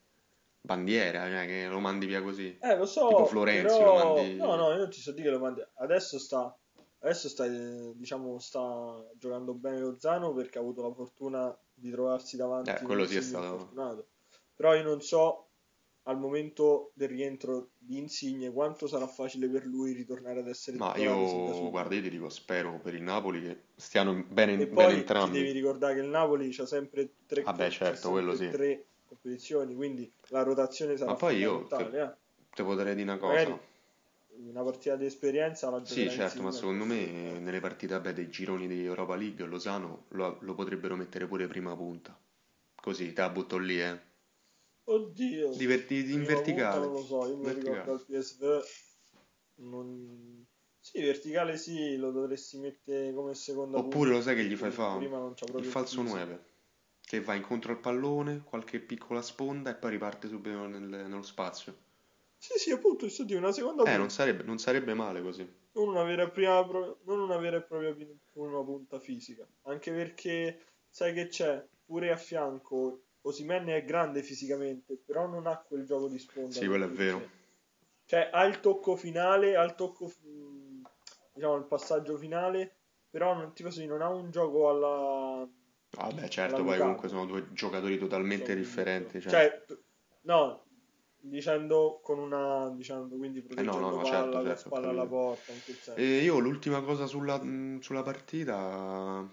Bandiera, 0.65 1.27
cioè, 1.29 1.47
che 1.47 1.67
lo 1.67 1.81
mandi 1.81 2.07
via 2.07 2.23
così. 2.23 2.57
Eh, 2.61 2.77
lo 2.77 2.87
so, 2.87 3.09
Tipo 3.09 3.25
Florenzi, 3.25 3.79
però... 3.79 3.85
lo 3.85 3.93
mandi- 3.95 4.37
No, 4.37 4.55
no, 4.57 4.71
io 4.71 4.77
non 4.77 4.91
ti 4.91 5.01
so 5.01 5.13
dire 5.13 5.25
che 5.29 5.35
lo 5.35 5.41
mandi. 5.41 5.61
Adesso 5.75 6.19
sta... 6.19 6.57
Adesso 7.05 7.29
sta, 7.29 7.47
diciamo, 7.49 8.39
sta 8.39 9.05
giocando 9.19 9.55
bene 9.55 9.81
Lozano 9.81 10.33
perché 10.33 10.59
ha 10.59 10.61
avuto 10.61 10.83
la 10.83 10.93
fortuna 10.95 11.57
di 11.75 11.91
trovarsi 11.91 12.37
davanti 12.37 12.71
Eh, 12.71 12.83
quello 12.83 13.07
sì 13.07 13.17
è 13.17 13.21
stato- 13.21 13.59
fortunato. 13.59 14.07
Però 14.55 14.75
io 14.75 14.85
non 14.85 15.01
so 15.01 15.49
al 16.05 16.19
momento 16.19 16.93
del 16.95 17.09
rientro 17.09 17.71
di 17.79 17.99
Insigne 17.99 18.53
quanto 18.53 18.87
sarà 18.87 19.07
facile 19.09 19.49
per 19.49 19.65
lui 19.67 19.93
ritornare 19.93 20.41
ad 20.41 20.49
essere 20.49 20.77
Ma 20.77 20.97
io, 20.97 21.71
guarda, 21.71 21.95
io 21.97 22.03
ti 22.03 22.11
dico, 22.11 22.29
spero 22.29 22.79
per 22.81 22.95
il 22.95 23.03
Napoli 23.03 23.41
che 23.43 23.63
stiano 23.77 24.13
bene, 24.29 24.53
E 24.55 24.57
bene 24.59 24.69
poi 24.69 24.95
entrambi. 24.95 25.39
devi 25.39 25.51
ricordare 25.51 25.95
che 25.95 26.01
il 26.01 26.09
Napoli 26.09 26.51
c'ha 26.51 26.67
sempre 26.67 27.15
tre, 27.27 27.43
Vabbè, 27.43 27.69
certo, 27.71 27.97
sempre 27.97 28.11
quello 28.11 28.35
sì. 28.37 28.49
tre 28.51 28.87
competizioni, 29.07 29.75
quindi 29.75 30.13
la 30.29 30.43
rotazione 30.43 30.97
sarà 30.97 31.11
Ma 31.11 31.17
poi 31.17 31.37
io 31.39 31.59
fondamentale. 31.67 32.03
eh. 32.03 32.17
Te 32.55 32.63
potrei 32.63 32.95
dire 32.95 33.11
una 33.11 33.19
cosa. 33.19 33.33
Magari 33.33 33.61
una 34.49 34.63
partita 34.63 34.97
di 34.97 35.07
esperienza 35.07 35.71
la 35.71 35.85
Sì, 35.85 36.09
certo, 36.11 36.43
ma 36.43 36.51
secondo 36.51 36.85
me 36.85 37.39
nelle 37.39 37.61
partite 37.61 37.95
vabbè, 37.95 38.13
dei 38.13 38.29
gironi 38.29 38.67
di 38.67 38.85
Europa 38.85 39.15
League 39.17 39.45
Lozano 39.47 40.07
lo, 40.11 40.39
lo 40.41 40.55
potrebbero 40.55 40.97
mettere 40.97 41.27
pure 41.27 41.47
prima 41.47 41.75
punta. 41.77 42.19
Così, 42.75 43.13
te 43.13 43.21
la 43.21 43.31
butto 43.31 43.59
lì, 43.59 43.81
eh. 43.81 43.99
Oddio. 44.85 45.51
Diverti- 45.51 46.13
in 46.13 46.25
verticale. 46.25 46.85
non 46.87 46.95
lo 46.95 47.03
so, 47.03 47.27
io 47.27 47.37
Verticale. 47.43 47.77
ricordo 47.77 47.93
al 47.93 48.05
PSV. 48.05 48.63
Non... 49.57 50.45
Sì, 50.81 51.01
verticale 51.01 51.57
sì, 51.57 51.97
lo 51.97 52.11
dovresti 52.11 52.59
mettere 52.59 53.15
come 53.15 53.35
seconda 53.35 53.79
Oppure 53.79 54.11
punta, 54.11 54.17
lo 54.17 54.23
sai 54.23 54.35
che 54.35 54.45
gli 54.45 54.57
fai 54.57 54.71
fare? 54.73 55.05
Il 55.57 55.65
falso 55.65 56.01
fisico. 56.03 56.19
9. 56.19 56.45
Che 57.01 57.21
va 57.21 57.35
incontro 57.35 57.73
al 57.73 57.79
pallone, 57.79 58.43
qualche 58.43 58.81
piccola 58.81 59.23
sponda 59.23 59.71
e 59.71 59.75
poi 59.77 59.91
riparte 59.91 60.27
subito 60.27 60.67
nel- 60.67 60.83
nello 60.83 61.23
spazio. 61.23 61.77
Sì, 62.43 62.59
sì, 62.59 62.73
appunto, 62.73 63.09
sto 63.09 63.23
di 63.23 63.35
una 63.35 63.53
seconda 63.53 63.83
Eh, 63.83 63.85
punta. 63.85 63.99
non 64.01 64.11
sarebbe, 64.11 64.43
non 64.43 64.59
sarebbe 64.59 64.95
male 64.95 65.23
così. 65.23 65.49
Non 65.75 65.87
una 65.91 66.03
vera 66.03 66.25
e 66.25 66.31
prima 66.31 66.61
non 67.05 67.21
una 67.21 67.37
vera 67.37 67.59
e 67.59 67.63
propria 67.63 67.95
una 68.33 68.65
punta 68.65 68.99
fisica. 68.99 69.47
Anche 69.63 69.93
perché 69.93 70.61
sai 70.89 71.15
che 71.15 71.29
c'è 71.29 71.65
pure 71.85 72.11
a 72.11 72.17
fianco 72.17 73.05
Osimhen 73.21 73.69
è 73.69 73.85
grande 73.85 74.25
fisicamente, 74.25 74.97
però 75.07 75.29
non 75.29 75.47
ha 75.47 75.57
quel 75.59 75.85
gioco 75.87 76.09
di 76.09 76.19
sponda. 76.19 76.51
Sì, 76.51 76.67
quello 76.67 76.87
è 76.87 76.89
vero. 76.91 77.19
dice. 77.19 77.31
Cioè, 78.07 78.31
ha 78.33 78.45
il 78.45 78.59
tocco 78.59 78.97
finale, 78.97 79.55
ha 79.55 79.63
il 79.63 79.77
tocco 79.77 80.11
diciamo 81.33 81.55
il 81.55 81.65
passaggio 81.65 82.17
finale, 82.17 82.75
però 83.09 83.35
non 83.35 83.53
ti 83.55 83.63
posso 83.63 83.79
dire, 83.79 83.93
non 83.93 84.03
ha 84.03 84.09
un 84.09 84.33
gioco 84.33 84.69
alla 84.69 85.49
Vabbè, 85.91 86.27
certo, 86.27 86.57
alla 86.57 86.65
poi 86.65 86.73
Lukaku. 86.73 86.81
comunque 86.83 87.09
sono 87.09 87.25
due 87.27 87.53
giocatori 87.53 87.99
totalmente 87.99 88.47
Sono- 88.47 88.59
differenti. 88.59 89.21
Cioè, 89.21 89.31
Cioè, 89.31 89.65
no, 90.23 90.65
dicendo 91.23 92.01
con 92.03 92.19
una, 92.19 92.71
diciamo, 92.71 93.09
quindi 93.09 93.41
Eh, 93.41 93.63
no, 93.63 93.73
proteggendo 93.73 93.81
no, 93.81 93.97
no, 93.97 94.01
palla, 94.03 94.05
certo, 94.05 94.33
certo, 94.45 94.51
ho 94.51 94.57
spalla 94.57 94.89
alla 94.91 95.07
porta, 95.07 95.53
in. 95.53 95.63
E 95.95 96.23
io 96.23 96.39
l'ultima 96.39 96.83
cosa 96.83 97.07
sulla, 97.07 97.39
mh, 97.43 97.81
sulla 97.81 98.03
partita, 98.03 99.27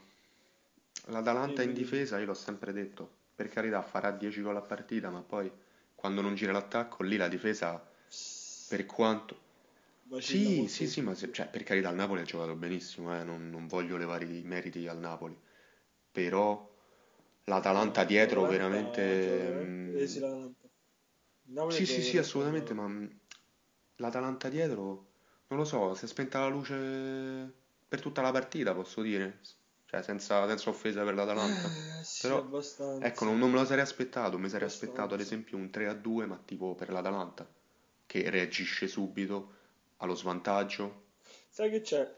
l'Atalanta 1.07 1.61
in 1.63 1.69
Dimmi, 1.69 1.73
dimmi. 1.73 1.73
difesa, 1.73 2.19
io 2.19 2.25
l'ho 2.25 2.33
sempre 2.33 2.71
detto, 2.73 3.09
per 3.35 3.49
carità 3.49 3.81
farà 3.81 4.11
10 4.11 4.41
gol 4.41 4.55
a 4.57 4.61
partita, 4.61 5.09
ma 5.09 5.21
poi 5.21 5.51
quando 5.95 6.21
non 6.21 6.35
gira 6.35 6.51
l'attacco, 6.51 7.03
lì 7.03 7.17
la 7.17 7.27
difesa, 7.27 7.81
per 8.67 8.85
quanto... 8.85 9.47
Sì, 10.17 10.67
sì, 10.67 10.85
sì, 10.87 11.01
ma 11.01 11.15
se- 11.15 11.31
cioè, 11.31 11.47
per 11.47 11.63
carità 11.63 11.89
il 11.89 11.95
Napoli 11.95 12.21
ha 12.21 12.23
giocato 12.23 12.55
benissimo, 12.55 13.17
eh, 13.17 13.23
non, 13.23 13.49
non 13.49 13.67
voglio 13.67 13.95
levare 13.97 14.25
i 14.25 14.41
meriti 14.43 14.87
al 14.87 14.97
Napoli, 14.99 15.37
però 16.11 16.69
l'Atalanta 17.45 18.03
dietro 18.03 18.45
veramente... 18.45 19.51
mh, 19.51 19.97
eh, 19.97 20.07
sì, 20.07 20.19
l'Atalanta. 20.19 20.67
Il 21.38 21.38
Napoli 21.53 21.75
Sì, 21.75 21.85
sì, 21.85 22.01
sì, 22.01 22.17
assolutamente, 22.17 22.73
ma 22.73 22.87
mh, 22.87 23.19
l'Atalanta 23.97 24.49
dietro, 24.49 25.07
non 25.47 25.59
lo 25.59 25.65
so, 25.65 25.93
si 25.95 26.05
è 26.05 26.07
spenta 26.07 26.39
la 26.39 26.47
luce 26.47 27.53
per 27.87 28.01
tutta 28.01 28.21
la 28.21 28.31
partita, 28.31 28.73
posso 28.73 29.01
dire, 29.01 29.39
cioè 29.85 30.01
senza, 30.01 30.47
senza 30.47 30.69
offesa 30.69 31.03
per 31.03 31.13
l'Atalanta. 31.15 31.69
Eh, 31.99 32.03
sì, 32.03 32.27
Però, 32.27 32.37
abbastanza. 32.37 33.07
ecco, 33.07 33.25
non, 33.25 33.37
non 33.37 33.49
me 33.51 33.57
lo 33.59 33.65
sarei 33.65 33.83
aspettato, 33.83 34.37
mi 34.37 34.49
sarei 34.49 34.67
Abbastanza. 34.67 34.67
aspettato 34.67 35.13
ad 35.13 35.19
esempio 35.21 35.57
un 35.57 35.69
3-2, 35.69 36.25
ma 36.25 36.37
tipo 36.43 36.75
per 36.75 36.89
l'Atalanta, 36.91 37.47
che 38.05 38.29
reagisce 38.29 38.87
subito 38.87 39.53
allo 39.97 40.15
svantaggio. 40.15 41.07
Sai 41.49 41.69
che 41.69 41.81
c'è? 41.81 42.13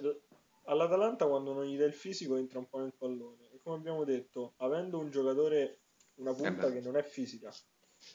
All'Atalanta 0.66 1.28
quando 1.28 1.54
non 1.54 1.66
gli 1.66 1.78
dai 1.78 1.88
il 1.88 1.94
fisico 1.94 2.36
entra 2.38 2.60
un 2.60 2.68
po' 2.68 2.80
nel 2.80 2.94
pallone. 2.96 3.50
E 3.52 3.60
come 3.62 3.76
abbiamo 3.78 4.04
detto, 4.04 4.54
avendo 4.58 5.00
un 5.00 5.10
giocatore, 5.10 5.82
una 6.16 6.34
punta 6.34 6.70
Eh 6.70 6.72
che 6.72 6.82
non 6.82 6.96
è 6.98 7.04
fisica, 7.04 7.52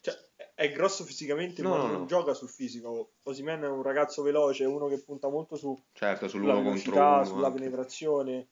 cioè 0.01 0.15
è- 0.55 0.73
grosso 0.73 1.05
fisicamente, 1.05 1.63
No, 1.63 1.71
ma 1.71 1.77
no, 1.79 1.87
non 1.87 2.01
no. 2.01 2.07
gioca 2.07 2.33
sul 2.35 2.49
fisico. 2.49 3.11
Osimhen 3.25 3.63
è 3.63 3.69
un 3.69 3.83
ragazzo 3.83 4.23
veloce, 4.23 4.65
uno 4.65 4.87
che 4.89 4.99
punta 4.99 5.29
molto 5.29 5.57
su, 5.57 5.79
Certo, 5.93 6.29
sulla 6.29 6.55
velocità, 6.55 7.25
sulla 7.25 7.47
anche. 7.49 7.59
penetrazione. 7.59 8.47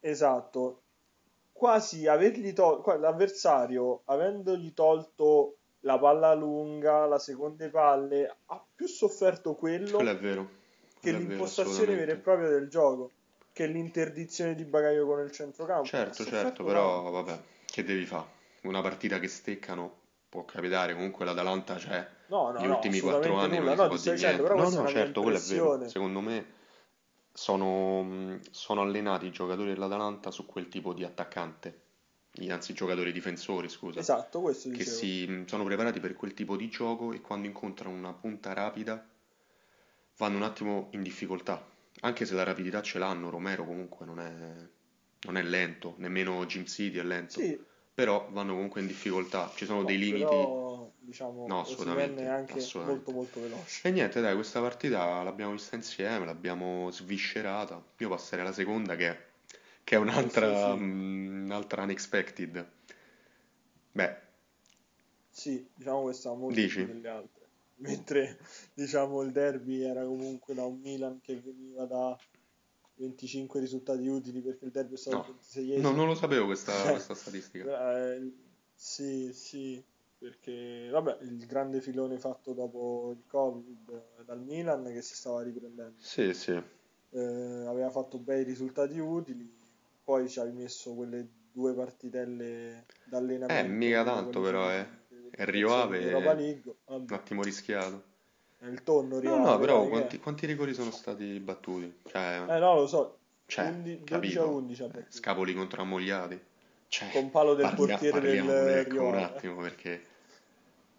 Esatto. 0.00 0.80
Quasi 1.52 2.06
avergli 2.06 2.52
tolto 2.52 2.96
l'avversario, 2.96 4.02
avendogli 4.06 4.72
tolto 4.74 5.56
la 5.80 5.98
palla 5.98 6.34
lunga, 6.34 7.06
la 7.06 7.18
seconde 7.18 7.68
palle, 7.68 8.36
ha 8.46 8.64
più 8.74 8.86
sofferto 8.86 9.54
quello 9.54 9.96
Quello 9.96 10.12
che 10.12 10.18
quello 10.18 11.18
vero, 11.18 11.28
l'impostazione 11.28 11.94
vera 11.94 12.12
e 12.12 12.16
propria 12.16 12.48
del 12.48 12.68
gioco, 12.68 13.10
che 13.52 13.66
l'interdizione 13.66 14.54
di 14.54 14.64
bagaglio 14.64 15.06
con 15.06 15.20
il 15.20 15.30
centrocampo. 15.30 15.84
Certo, 15.86 16.24
certo, 16.24 16.64
però 16.64 17.10
vabbè, 17.10 17.40
che 17.66 17.84
devi 17.84 18.06
fare? 18.06 18.40
Una 18.62 18.80
partita 18.80 19.18
che 19.18 19.28
steccano 19.28 20.00
può 20.32 20.46
capitare, 20.46 20.94
comunque 20.94 21.26
l'Atalanta 21.26 21.74
c'è 21.74 22.08
No, 22.28 22.50
no, 22.52 22.60
gli 22.60 22.66
no, 22.66 22.76
ultimi 22.76 23.00
quattro 23.00 23.36
anni 23.36 23.58
non 23.58 23.66
nulla. 23.66 23.74
si 23.74 23.82
No, 23.82 23.88
può 23.88 23.96
dire 23.98 24.14
dicendo, 24.14 24.54
niente. 24.54 24.62
No, 24.62 24.70
no, 24.82 24.86
certo, 24.88 25.20
quello 25.20 25.36
è 25.36 25.40
vero. 25.42 25.88
Secondo 25.88 26.20
me 26.20 26.46
sono, 27.34 28.02
mh, 28.02 28.40
sono 28.50 28.80
allenati 28.80 29.26
i 29.26 29.30
giocatori 29.30 29.74
dell'Atalanta 29.74 30.30
su 30.30 30.46
quel 30.46 30.68
tipo 30.68 30.94
di 30.94 31.04
attaccante, 31.04 31.80
anzi 32.48 32.72
giocatori 32.72 33.12
difensori, 33.12 33.68
scusa, 33.68 34.00
Esatto, 34.00 34.40
questo 34.40 34.70
che 34.70 34.78
dicevo. 34.78 34.96
si 34.96 35.26
mh, 35.26 35.46
sono 35.46 35.64
preparati 35.64 36.00
per 36.00 36.14
quel 36.14 36.32
tipo 36.32 36.56
di 36.56 36.70
gioco 36.70 37.12
e 37.12 37.20
quando 37.20 37.46
incontrano 37.46 37.94
una 37.94 38.14
punta 38.14 38.54
rapida 38.54 39.06
vanno 40.16 40.36
un 40.36 40.42
attimo 40.44 40.88
in 40.92 41.02
difficoltà. 41.02 41.62
Anche 42.00 42.24
se 42.24 42.34
la 42.34 42.42
rapidità 42.42 42.80
ce 42.82 42.98
l'hanno, 42.98 43.28
Romero 43.30 43.64
comunque 43.64 44.06
non 44.06 44.18
è, 44.18 44.32
non 45.26 45.36
è 45.36 45.42
lento, 45.42 45.94
nemmeno 45.98 46.44
Jim 46.46 46.64
City 46.64 46.98
è 46.98 47.02
lento, 47.02 47.38
Sì, 47.38 47.58
però 47.94 48.28
vanno 48.30 48.52
comunque 48.54 48.80
in 48.80 48.86
difficoltà, 48.86 49.50
ci 49.54 49.64
sono 49.64 49.80
no, 49.80 49.84
dei 49.84 49.98
limiti. 49.98 50.36
però 50.36 50.92
diciamo 50.98 51.44
No, 51.46 51.60
assolutamente, 51.60 52.24
è 52.24 52.28
anche 52.28 52.54
assolutamente. 52.54 52.82
molto 52.82 53.12
molto 53.12 53.40
veloce. 53.40 53.82
E 53.82 53.90
niente, 53.90 54.20
dai, 54.20 54.34
questa 54.34 54.60
partita 54.60 55.22
l'abbiamo 55.22 55.52
vista 55.52 55.76
insieme, 55.76 56.24
l'abbiamo 56.24 56.90
sviscerata. 56.90 57.82
Io 57.98 58.08
passerei 58.08 58.44
alla 58.44 58.54
seconda 58.54 58.96
che, 58.96 59.16
che 59.84 59.96
è 59.96 59.98
un'altra 59.98 60.48
Sì, 60.48 60.54
sì. 60.54 60.84
mm, 60.84 61.44
un'altra 61.46 61.82
unexpected. 61.82 62.66
Beh, 63.94 64.16
Sì, 65.30 65.68
diciamo 65.74 66.02
questa 66.02 66.32
molto 66.34 66.54
Dici? 66.54 66.76
più 66.76 66.84
delle 66.84 67.08
altre. 67.08 67.48
mentre 67.78 68.38
diciamo 68.74 69.22
il 69.22 69.32
derby 69.32 69.82
era 69.82 70.04
comunque 70.04 70.54
da 70.54 70.64
un 70.64 70.78
Milan 70.80 71.20
che 71.20 71.40
veniva 71.40 71.84
da 71.86 72.16
25 72.94 73.60
risultati 73.60 74.06
utili 74.06 74.40
perché 74.40 74.66
il 74.66 74.70
derby 74.70 74.94
è 74.94 74.96
stato 74.96 75.16
No, 75.16 75.22
il 75.22 75.32
26 75.32 75.80
no, 75.80 75.90
non 75.92 76.06
lo 76.06 76.14
sapevo 76.14 76.46
questa, 76.46 76.84
Eh, 76.84 76.90
questa 76.90 77.14
statistica. 77.14 78.14
Eh, 78.14 78.32
sì, 78.74 79.32
sì, 79.32 79.82
perché 80.18 80.88
vabbè, 80.90 81.18
il 81.22 81.46
grande 81.46 81.80
filone 81.80 82.18
fatto 82.18 82.52
dopo 82.52 83.10
il 83.16 83.24
Covid 83.26 83.88
eh, 84.18 84.24
dal 84.24 84.40
Milan 84.40 84.84
che 84.84 85.02
si 85.02 85.14
stava 85.14 85.42
riprendendo. 85.42 85.94
Sì, 85.98 86.32
sì. 86.34 86.52
Eh, 87.14 87.66
aveva 87.66 87.90
fatto 87.90 88.18
bei 88.18 88.44
risultati 88.44 88.98
utili, 88.98 89.50
poi 90.04 90.28
ci 90.28 90.40
hai 90.40 90.52
messo 90.52 90.94
quelle 90.94 91.28
due 91.52 91.74
partitelle 91.74 92.86
d'allenamento. 93.04 93.70
Eh, 93.70 93.74
mica 93.74 94.04
tanto 94.04 94.40
però, 94.40 94.70
eh. 94.70 95.00
Rio 95.44 95.74
Ave 95.74 96.14
un 96.14 97.06
attimo 97.08 97.42
rischiato. 97.42 98.10
Il 98.68 98.82
tonno 98.82 99.20
No, 99.20 99.38
no, 99.38 99.58
però 99.58 99.86
quanti, 99.88 100.18
quanti 100.18 100.46
rigori 100.46 100.74
sono 100.74 100.90
stati 100.90 101.38
battuti? 101.40 102.00
Cioè, 102.06 102.42
Eh 102.48 102.58
no, 102.58 102.74
lo 102.74 102.86
so, 102.86 103.18
cioè, 103.46 103.66
11 103.66 103.98
12 103.98 104.02
a 104.02 104.06
capito? 104.14 104.48
11 104.50 104.82
ha 104.82 104.86
Eh. 104.86 105.04
Scapoli 105.08 105.54
contro 105.54 105.82
Ammogliati. 105.82 106.40
Cioè, 106.88 107.10
con 107.10 107.30
palo 107.30 107.54
del 107.54 107.64
parlia- 107.68 107.96
portiere 107.98 108.20
del 108.20 108.78
ecco, 108.78 109.02
un 109.04 109.14
attimo 109.14 109.60
perché... 109.62 110.06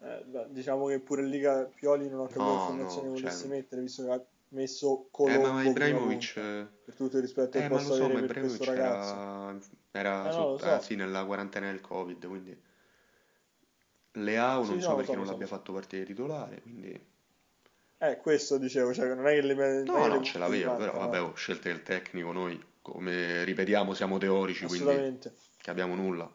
Eh, 0.01 0.25
diciamo 0.49 0.87
che 0.87 0.99
pure 0.99 1.23
Liga 1.23 1.63
Pioli 1.73 2.09
non 2.09 2.21
ho 2.21 2.25
capito 2.25 2.43
No, 2.43 2.57
che 2.57 2.65
formazione 2.65 3.07
no, 3.07 3.13
volesse 3.13 3.37
cioè- 3.47 3.47
mettere, 3.49 3.81
visto 3.81 4.03
che 4.03 4.11
ha 4.11 4.21
messo 4.49 5.03
Eh, 5.03 5.07
Colombo 5.11 5.41
ma 5.51 5.59
prima 5.59 5.69
Ibrahimovic... 5.69 6.35
eh, 6.37 6.67
Per 6.85 6.95
tutto 6.95 7.15
il 7.17 7.21
rispetto 7.21 7.51
che 7.57 7.65
Eh, 7.65 7.69
ma 7.69 7.75
posso 7.77 7.93
so, 7.93 8.03
avere 8.05 8.19
ma 8.21 8.25
per 8.27 8.39
questo 8.39 8.63
Ibrahimovic 8.63 8.83
ragazzo. 8.83 9.13
era, 9.13 9.59
era 9.91 10.29
Eh 10.29 10.31
sotto- 10.33 10.65
eh, 10.65 10.79
so. 10.79 10.81
sì, 10.81 10.95
nella 10.95 11.23
quarantena 11.25 11.67
del 11.67 11.79
Covid, 11.81 12.27
quindi... 12.27 12.61
Leao 14.15 14.63
Sì, 14.63 14.69
non 14.71 14.79
no, 14.79 14.83
so 14.85 14.95
perché 14.95 15.11
so, 15.11 15.17
non 15.17 15.25
l'abbia 15.27 15.47
fatto 15.47 15.73
partire 15.73 16.03
titolare, 16.05 16.61
quindi... 16.61 17.11
Eh, 18.03 18.17
questo 18.17 18.57
dicevo, 18.57 18.93
cioè 18.93 19.13
non 19.13 19.25
è 19.27 19.33
che 19.33 19.41
le 19.41 19.53
non 19.53 19.83
No, 19.83 19.93
che 20.03 20.07
no, 20.09 20.17
le 20.17 20.23
ce 20.23 20.37
in 20.37 20.43
però 20.77 20.91
vabbè, 20.91 21.19
no. 21.19 21.25
oh, 21.27 21.33
scelte 21.35 21.69
del 21.69 21.83
tecnico, 21.83 22.31
noi, 22.33 22.61
come 22.81 23.43
ripetiamo, 23.45 23.93
siamo 23.93 24.17
teorici, 24.17 24.65
quindi 24.65 24.83
Assolutamente, 24.83 25.33
che 25.57 25.69
abbiamo 25.69 25.95
nulla. 25.95 26.29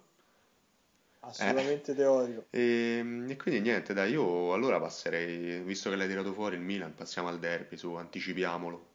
assolutamente 1.21 1.95
teorico. 1.95 2.45
E, 2.51 3.25
e 3.29 3.37
quindi 3.37 3.61
niente, 3.61 3.93
dai, 3.93 4.13
io 4.13 4.53
allora 4.55 4.81
passerei, 4.81 5.61
visto 5.61 5.91
che 5.91 5.97
l'hai 5.97 6.09
tirato 6.09 6.33
fuori 6.33 6.57
il 6.57 6.63
Milan, 6.63 6.95
passiamo 6.95 7.29
al 7.29 7.39
derby, 7.39 7.77
su, 7.77 7.93
anticipiamolo. 7.95 8.87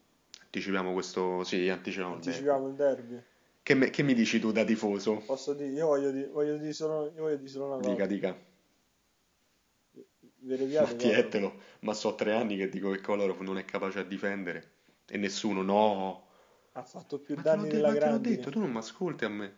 Anticipiamo 0.46 0.94
questo, 0.94 1.44
sì, 1.44 1.70
anticipiamo 1.70 2.16
il 2.16 2.22
derby. 2.22 2.30
Anticipiamo 2.30 2.68
il 2.68 2.74
derby. 2.76 3.24
Che, 3.64 3.74
me- 3.76 3.90
che 3.90 4.04
mi 4.04 4.14
dici 4.14 4.40
tu 4.40 4.52
da 4.52 4.64
tifoso? 4.64 5.22
Posso 5.26 5.54
dire, 5.54 5.72
io 5.72 5.88
voglio 5.88 6.12
dire, 6.12 6.28
voglio 6.28 6.58
dire 6.58 6.74
solo, 6.74 7.06
io 7.16 7.22
voglio 7.24 7.38
dire 7.38 7.50
solo 7.50 7.66
una 7.66 7.78
Dica, 7.78 7.94
cosa. 7.94 8.06
dica. 8.06 8.30
Vereviate, 8.30 8.53
Ma 10.78 10.88
guarda. 10.88 10.98
tietelo, 10.98 11.54
ma 11.82 11.94
so 11.94 12.16
tre 12.16 12.34
anni 12.34 12.58
che 12.58 12.70
dico 12.70 12.92
che 12.92 13.02
Kolarov 13.02 13.40
non 13.42 13.58
è 13.58 13.66
capace 13.66 14.00
a 14.00 14.04
difendere. 14.04 14.72
E 15.08 15.18
nessuno, 15.18 15.62
no. 15.62 16.28
Ha 16.74 16.84
fatto 16.84 17.20
più 17.20 17.36
Ma 17.36 17.42
te 17.44 17.50
danni 17.50 17.64
de- 17.68 17.70
della 17.72 17.88
ma 17.88 17.94
te 17.94 18.00
grandine 18.00 18.36
detto, 18.36 18.50
tu 18.52 18.60
non 18.60 18.72
mi 18.72 18.78
ascolti 18.78 19.26
a 19.26 19.30
me. 19.30 19.58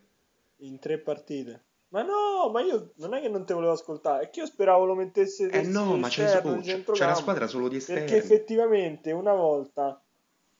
in 0.57 0.79
tre 0.79 0.97
partite. 0.99 1.63
Ma 1.89 2.01
no, 2.01 2.49
ma 2.51 2.61
io 2.61 2.91
non 2.95 3.13
è 3.13 3.21
che 3.21 3.29
non 3.29 3.45
te 3.45 3.53
volevo 3.53 3.71
ascoltare, 3.71 4.25
è 4.25 4.29
che 4.29 4.41
io 4.41 4.45
speravo 4.45 4.85
lo 4.85 4.95
mettesse 4.95 5.49
Eh 5.51 5.61
no, 5.61 5.95
ma 5.97 6.09
c'è, 6.09 6.23
esterno 6.25 6.57
oh, 6.57 6.61
c'è- 6.61 6.83
c'è 6.83 7.05
la 7.05 7.15
squadra 7.15 7.47
solo 7.47 7.67
di 7.69 7.77
esterni. 7.77 8.01
Perché 8.01 8.17
effettivamente 8.17 9.11
una 9.11 9.33
volta, 9.33 10.01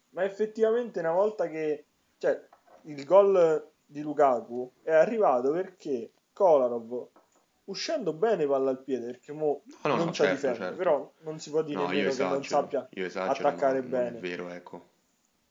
ma 0.09 0.23
effettivamente 0.23 0.99
una 0.99 1.11
volta 1.11 1.47
che, 1.49 1.85
cioè, 2.17 2.39
il 2.83 3.03
gol 3.03 3.71
di 3.85 4.01
Lukaku 4.01 4.71
è 4.83 4.93
arrivato 4.93 5.51
perché 5.51 6.11
Kolarov, 6.31 7.09
uscendo 7.65 8.13
bene 8.13 8.45
palla 8.45 8.69
al 8.69 8.83
piede, 8.83 9.05
perché 9.07 9.31
mo 9.31 9.63
No, 9.65 9.89
no, 9.89 9.95
non 9.97 10.05
no, 10.07 10.13
sa 10.13 10.23
certo, 10.25 10.35
difendere, 10.35 10.63
certo. 10.65 10.77
però 10.77 11.13
non 11.21 11.39
si 11.39 11.49
può 11.49 11.61
dire 11.61 11.79
No, 11.79 11.87
che 11.89 12.23
non 12.23 12.43
sappia 12.43 12.87
esagero, 12.93 13.49
attaccare 13.49 13.81
ma 13.81 13.87
bene. 13.87 14.09
non 14.09 14.15
è 14.17 14.19
vero, 14.19 14.49
ecco. 14.49 14.89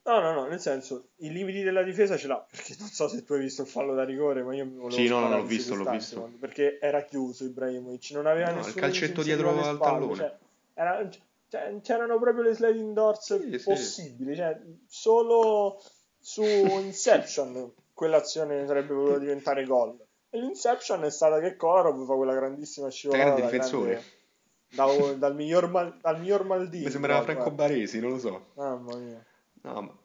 No, 0.07 0.21
no, 0.21 0.33
no, 0.33 0.47
nel 0.47 0.61
senso, 0.61 1.09
i 1.17 1.33
limiti 1.33 1.63
della 1.63 1.83
difesa 1.83 2.19
ce 2.19 2.27
l'ha, 2.27 2.47
perché 2.51 2.77
non 2.79 2.89
so 2.89 3.09
se 3.09 3.25
tu 3.25 3.33
hai 3.33 3.41
visto 3.41 3.63
il 3.63 3.69
fallo 3.69 3.95
da 3.95 4.05
rigore, 4.05 4.43
ma 4.43 4.55
io 4.55 4.65
volevo 4.67 4.91
Sì, 4.91 5.09
no, 5.09 5.21
no, 5.21 5.31
l'ho 5.31 5.45
visto, 5.45 5.75
l'ho 5.75 5.91
visto. 5.91 6.19
quando- 6.21 6.37
perché 6.37 6.79
era 6.79 7.03
chiuso 7.05 7.45
Ibrahimovic, 7.45 8.11
non 8.11 8.27
aveva 8.27 8.51
No, 8.51 8.59
il 8.59 8.65
nessuno 8.67 8.81
calcetto 8.85 9.23
difensivo 9.23 9.37
dietro 9.37 9.51
alle 9.51 9.69
al 9.69 9.75
spalle, 9.77 9.99
tallone. 10.01 10.17
cioè, 10.17 10.37
era- 10.75 11.09
cioè, 11.49 11.81
c'erano 11.81 12.19
proprio 12.19 12.43
le 12.43 12.53
sliding 12.55 12.93
doors 12.93 13.39
Sì, 13.41 13.59
sì. 13.59 13.65
possibili, 13.65 14.37
cioè, 14.37 14.61
solo 14.87 15.83
su 16.21 16.43
Inception 16.43 17.73
quell'azione 17.95 18.67
sarebbe 18.67 18.93
potuta 18.93 19.19
diventare 19.19 19.65
gol. 19.65 20.04
E 20.35 20.41
l'Inception 20.41 21.05
è 21.05 21.11
stata 21.11 21.39
che 21.39 21.55
Kolarov 21.55 22.05
fa 22.07 22.15
quella 22.15 22.35
grandissima 22.35 22.91
scivolata 22.91 23.25
grande 23.25 23.43
difensore. 23.43 24.03
grande- 24.69 25.07
da- 25.07 25.13
dal, 25.15 25.35
miglior 25.37 25.71
Mal- 25.71 25.97
dal 26.01 26.19
miglior 26.19 26.45
Maldini. 26.45 26.85
Mi 26.87 26.91
sembrava 26.91 27.23
guarda. 27.23 27.41
Franco 27.41 27.55
Baresi, 27.57 28.01
non 28.01 28.11
lo 28.11 28.19
so. 28.19 28.47
Mamma 28.55 28.97
mia. 28.97 29.25
No, 29.63 29.81
ma... 29.81 29.97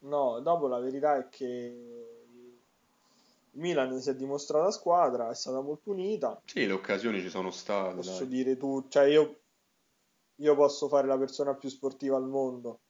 No, 0.00 0.40
dopo 0.40 0.66
la 0.66 0.78
verità 0.78 1.16
è 1.16 1.28
che 1.30 1.46
il 1.46 2.58
Milan 3.60 3.98
si 3.98 4.10
è 4.10 4.14
dimostrata 4.14 4.70
squadra, 4.70 5.30
è 5.30 5.34
stata 5.34 5.62
molto 5.62 5.90
unita. 5.90 6.38
Sì, 6.44 6.66
le 6.66 6.72
occasioni 6.72 7.22
ci 7.22 7.30
sono 7.30 7.50
state, 7.50 7.94
Posso 7.94 8.18
dai. 8.24 8.28
dire 8.28 8.58
tu, 8.58 8.84
cioè 8.88 9.04
io, 9.04 9.38
io 10.36 10.54
posso 10.54 10.86
fare 10.88 11.06
la 11.06 11.16
persona 11.16 11.54
più 11.54 11.70
sportiva 11.70 12.18
al 12.18 12.28
mondo, 12.28 12.80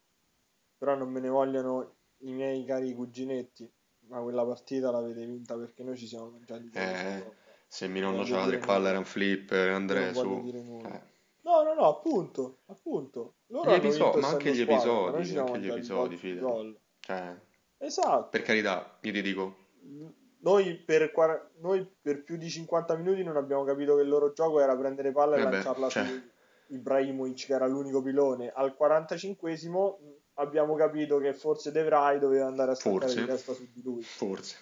però 0.77 0.95
non 0.95 1.09
me 1.09 1.21
ne 1.21 1.29
vogliono 1.29 1.93
i 2.23 2.33
miei 2.33 2.65
cari 2.65 2.93
cuginetti. 2.93 3.71
Ma 4.07 4.19
quella 4.21 4.45
partita 4.45 4.91
l'avete 4.91 5.25
vinta 5.25 5.57
perché 5.57 5.83
noi 5.83 5.97
ci 5.97 6.07
siamo 6.07 6.29
mangiati 6.29 6.65
Eh, 6.67 6.69
questo. 7.21 7.35
se 7.67 7.87
nonno 7.87 8.17
Non 8.17 8.25
c'aveva 8.25 8.47
tre 8.47 8.57
palle 8.59 8.89
era 8.89 8.97
un 8.97 9.05
flipper, 9.05 9.69
Andrea, 9.69 10.13
su. 10.13 10.43
Eh. 10.53 11.11
No, 11.41 11.61
no, 11.63 11.73
no, 11.73 11.87
appunto, 11.87 12.59
appunto. 12.67 13.35
Loro 13.47 13.71
Gli 13.71 13.75
episo- 13.75 14.13
ma 14.19 14.27
anche 14.29 14.51
gli 14.51 14.61
squadra, 14.63 14.75
episodi, 15.19 15.37
anche 15.37 15.59
gli 15.59 15.69
episodi, 15.69 16.15
fidati. 16.17 16.79
Cioè, 16.99 17.35
Esatto. 17.79 18.29
per 18.29 18.41
carità, 18.43 18.97
io 19.01 19.11
ti 19.11 19.21
dico, 19.21 19.55
Noi 20.43 20.75
per, 20.75 21.11
quar- 21.11 21.51
noi 21.59 21.89
per 22.01 22.23
più 22.23 22.35
di 22.37 22.49
50 22.49 22.95
minuti 22.97 23.23
non 23.23 23.37
abbiamo 23.37 23.63
capito 23.63 23.95
che 23.95 24.01
il 24.01 24.09
loro 24.09 24.33
gioco 24.33 24.59
era 24.59 24.75
prendere 24.77 25.11
palla 25.13 25.37
e 25.37 25.39
Eh 25.39 25.43
beh, 25.45 25.49
lanciarla 25.51 25.89
cioè. 25.89 26.03
su 26.05 26.21
Ibrahimovic, 26.73 27.45
che 27.45 27.53
era 27.53 27.65
l'unico 27.65 28.01
pilone. 28.01 28.51
Al 28.53 28.75
45esimo 28.77 29.95
abbiamo 30.35 30.75
capito 30.75 31.17
che 31.19 31.33
forse 31.33 31.71
De 31.71 31.83
Vrij 31.83 32.19
doveva 32.19 32.45
andare 32.45 32.71
a 32.71 32.75
staccare 32.75 33.01
Forse. 33.01 33.19
di 33.19 33.25
testa 33.25 33.53
su 33.53 33.67
di 33.71 33.81
lui. 33.81 34.01
forse. 34.01 34.57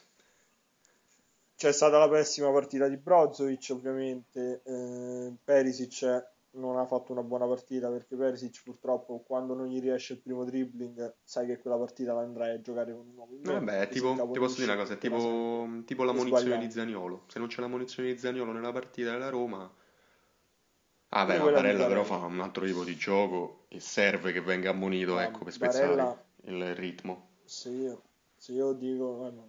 C'è 1.56 1.72
stata 1.72 2.00
la 2.00 2.10
pessima 2.10 2.52
partita 2.52 2.88
di 2.88 2.98
Brozovic, 2.98 3.68
ovviamente. 3.72 4.62
Eh, 4.64 5.32
Perisic 5.44 6.30
non 6.54 6.78
ha 6.78 6.86
fatto 6.86 7.12
una 7.12 7.22
buona 7.22 7.46
partita 7.46 7.90
perché 7.90 8.16
Perisic 8.16 8.64
purtroppo 8.64 9.20
quando 9.20 9.54
non 9.54 9.68
gli 9.68 9.80
riesce 9.80 10.14
il 10.14 10.20
primo 10.20 10.44
dribbling 10.44 11.14
sai 11.24 11.46
che 11.46 11.60
quella 11.60 11.78
partita 11.78 12.14
la 12.14 12.22
andrai 12.22 12.56
a 12.56 12.62
giocare 12.62 12.92
con 12.92 13.08
un 13.08 13.16
uomo 13.16 13.34
in 13.36 13.66
che 13.66 13.82
si 13.84 13.90
tipo, 13.94 14.30
ti 14.32 14.40
posso 14.40 14.60
dire 14.60 14.74
una 14.74 14.82
cosa, 14.82 14.94
è 14.96 14.98
tipo, 14.98 15.70
tipo 15.86 16.04
la 16.04 16.14
munizione 16.14 16.58
di 16.58 16.72
Zaniolo. 16.72 17.24
Se 17.28 17.40
non 17.40 17.48
c'è 17.48 17.62
la 17.62 17.68
munizione 17.68 18.12
di 18.12 18.18
Zaniolo 18.18 18.52
nella 18.52 18.72
partita 18.72 19.12
della 19.12 19.30
Roma... 19.30 19.72
Ah 21.14 21.26
beh, 21.26 21.38
ma 21.40 21.52
Barella 21.52 21.88
però 21.88 22.04
fa 22.04 22.16
un 22.26 22.40
altro 22.40 22.66
tipo 22.66 22.84
di 22.84 22.96
gioco 22.96 23.66
e 23.68 23.80
serve 23.80 24.32
che 24.32 24.42
venga 24.42 24.70
ammonito, 24.70 25.14
Ma 25.16 25.24
ecco, 25.24 25.44
per 25.44 25.54
spezzare 25.54 25.86
Barella- 25.88 26.26
il 26.46 26.76
ritmo. 26.76 27.30
Se 27.46 27.70
io, 27.70 28.02
se 28.38 28.54
io 28.54 28.74
dico, 28.74 29.16
guarda, 29.18 29.44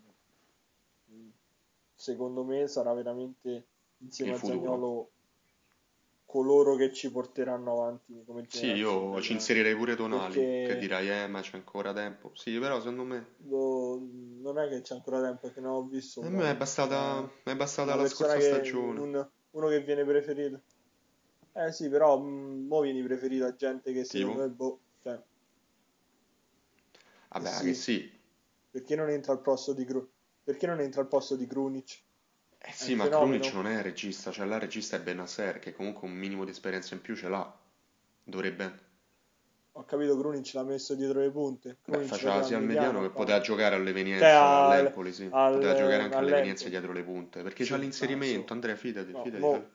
secondo 1.94 2.44
me 2.44 2.66
sarà 2.66 2.92
veramente 2.92 3.66
insieme 3.98 4.32
Il 4.32 4.36
a. 4.36 4.44
Zaniolo 4.44 5.10
coloro 6.24 6.76
che 6.76 6.92
ci 6.92 7.10
porteranno 7.12 7.72
avanti 7.72 8.22
come 8.24 8.44
Sì, 8.48 8.72
io 8.72 9.20
ci 9.20 9.32
inserirei 9.32 9.76
pure 9.76 9.94
Tonali, 9.96 10.34
Perché- 10.34 10.64
che 10.74 10.78
dirai, 10.78 11.10
eh, 11.10 11.26
ma 11.26 11.40
c'è 11.42 11.56
ancora 11.56 11.92
tempo. 11.92 12.32
Sì, 12.34 12.58
però 12.58 12.78
secondo 12.80 13.04
me... 13.04 13.34
Boh, 13.36 14.00
non 14.40 14.58
è 14.58 14.68
che 14.68 14.80
c'è 14.80 14.94
ancora 14.94 15.20
tempo 15.20 15.40
perché 15.42 15.60
non 15.60 15.72
ho 15.74 15.82
visto. 15.82 16.22
A 16.22 16.28
me 16.30 16.50
è 16.50 16.56
bastata, 16.56 17.28
è 17.44 17.54
bastata 17.54 17.94
la 17.94 18.06
scorsa 18.06 18.36
che- 18.36 18.40
stagione. 18.40 19.00
un- 19.00 19.28
uno 19.50 19.68
che 19.68 19.82
viene 19.82 20.04
preferito. 20.04 20.62
Eh 21.54 21.72
sì, 21.72 21.88
però 21.88 22.18
mh, 22.18 22.66
mo 22.66 22.80
vieni 22.80 23.02
preferito 23.02 23.44
a 23.46 23.54
gente 23.54 23.92
che 23.92 24.04
secondo 24.04 24.42
me, 24.42 24.48
boh, 24.50 24.80
cioè, 25.02 25.22
Vabbè, 27.30 27.48
sì. 27.50 27.64
che 27.64 27.74
sì. 27.74 28.20
perché 28.70 28.96
non 28.96 29.08
entra 29.10 29.32
al 29.32 29.40
posto 29.40 29.72
di 29.72 29.84
Gru- 29.84 30.10
perché 30.42 30.66
non 30.66 30.80
entra 30.80 31.00
al 31.00 31.08
posto 31.08 31.36
di 31.36 31.46
Krunic? 31.46 32.02
Eh 32.58 32.72
sì, 32.72 32.94
ma 32.94 33.04
fenomeno. 33.04 33.42
Krunic 33.42 33.52
non 33.52 33.66
è 33.66 33.82
regista, 33.82 34.30
cioè 34.30 34.46
la 34.46 34.58
regista 34.58 34.96
è 34.96 35.00
Benasser, 35.02 35.58
che 35.58 35.72
comunque 35.74 36.08
un 36.08 36.14
minimo 36.14 36.44
di 36.44 36.50
esperienza 36.52 36.94
in 36.94 37.02
più 37.02 37.14
ce 37.14 37.28
l'ha. 37.28 37.58
Dovrebbe... 38.24 38.90
Ho 39.72 39.84
capito, 39.84 40.16
Krunic 40.16 40.52
l'ha 40.54 40.62
messo 40.62 40.94
dietro 40.94 41.20
le 41.20 41.30
punte. 41.30 41.68
Beh, 41.70 41.82
Krunic 41.82 42.08
faceva 42.08 42.42
sia 42.42 42.56
il 42.58 42.64
mediano 42.64 43.00
che 43.02 43.10
poteva 43.10 43.40
giocare 43.40 43.74
all'evenienza 43.74 44.26
Cioè, 44.26 44.48
al- 44.48 44.72
all'Empoli, 44.72 45.12
sì. 45.12 45.24
al- 45.30 45.52
Poteva 45.52 45.74
giocare 45.74 46.02
anche 46.02 46.16
all'evenienza 46.16 46.68
dietro 46.68 46.92
le 46.92 47.02
punte, 47.02 47.42
perché 47.42 47.64
Sì, 47.64 47.70
c'ha 47.70 47.76
l'inserimento, 47.76 48.40
cazzo. 48.40 48.52
Andrea, 48.54 48.76
fidati, 48.76 49.12
No, 49.12 49.22
fidati. 49.22 49.40
mo- 49.40 49.70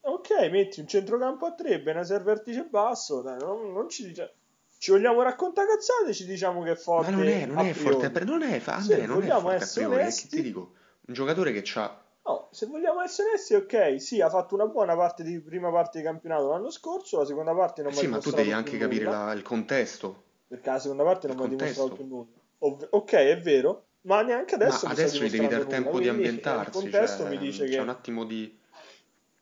Ok, 0.00 0.30
metti 0.50 0.80
un 0.80 0.86
centrocampo 0.86 1.46
a 1.46 1.54
tre, 1.54 1.80
Benaser 1.80 2.22
vertice 2.22 2.64
basso, 2.64 3.20
dai, 3.20 3.38
non, 3.38 3.72
non 3.72 3.88
ci 3.88 4.06
dice... 4.06 4.34
Ci 4.78 4.92
vogliamo 4.92 5.22
raccontare 5.22 5.66
cazzate, 5.66 6.14
ci 6.14 6.24
diciamo 6.24 6.62
che 6.62 6.70
è 6.70 6.76
forte 6.76 7.10
Ma 7.10 7.16
non 7.16 7.26
è, 7.26 7.46
non 7.46 7.58
a 7.58 7.62
è 7.64 7.72
priori. 7.72 7.90
forte, 7.90 8.10
per- 8.10 8.24
non 8.24 8.42
è, 8.42 8.62
Andrea, 8.66 9.06
non 9.06 9.16
è 9.16 9.20
vogliamo 9.20 9.40
forte 9.40 9.56
a 9.56 9.60
essere 9.60 9.86
priori, 9.86 10.02
è 10.02 10.04
che 10.04 10.10
onesti. 10.12 10.28
ti 10.28 10.42
dico, 10.42 10.72
un 11.08 11.14
giocatore 11.14 11.52
che 11.52 11.78
ha 11.80 12.00
No, 12.24 12.48
se 12.52 12.66
vogliamo 12.66 13.00
essere 13.00 13.30
onesti, 13.30 13.54
ok, 13.54 14.00
sì, 14.00 14.20
ha 14.20 14.28
fatto 14.30 14.54
una 14.54 14.66
buona 14.66 14.94
parte 14.94 15.24
di 15.24 15.40
prima 15.40 15.72
parte 15.72 15.98
di 15.98 16.04
campionato 16.04 16.48
l'anno 16.48 16.70
scorso, 16.70 17.18
la 17.18 17.24
seconda 17.24 17.52
parte 17.54 17.82
non 17.82 17.90
mi 17.90 17.98
ha 17.98 18.00
Sì, 18.02 18.06
ma 18.06 18.18
tu 18.18 18.30
devi 18.30 18.52
anche 18.52 18.78
capire 18.78 19.04
la- 19.04 19.32
il 19.32 19.42
contesto. 19.42 20.22
perché 20.46 20.70
la 20.70 20.78
seconda 20.78 21.02
parte 21.02 21.26
non 21.26 21.36
mi 21.38 21.44
ha 21.44 21.48
dimostrato 21.48 21.94
più 21.94 22.06
nulla. 22.06 22.26
Ov- 22.58 22.86
ok, 22.90 23.12
è 23.14 23.40
vero, 23.40 23.86
ma 24.02 24.22
neanche 24.22 24.54
adesso 24.54 24.86
Ma 24.86 24.92
mi 24.94 24.98
adesso 25.00 25.24
gli 25.24 25.30
devi 25.30 25.48
dar 25.48 25.64
dimostrando 25.64 25.70
tempo 25.70 25.88
nulla, 25.90 26.00
di 26.02 26.06
eh, 26.06 26.10
ambientarsi, 26.10 26.76
Il 26.76 26.82
contesto 26.82 27.22
cioè, 27.22 27.30
mi 27.30 27.38
dice 27.38 27.64
c'è 27.64 27.70
che 27.70 27.78
un 27.78 27.88
attimo 27.88 28.24
di... 28.24 28.58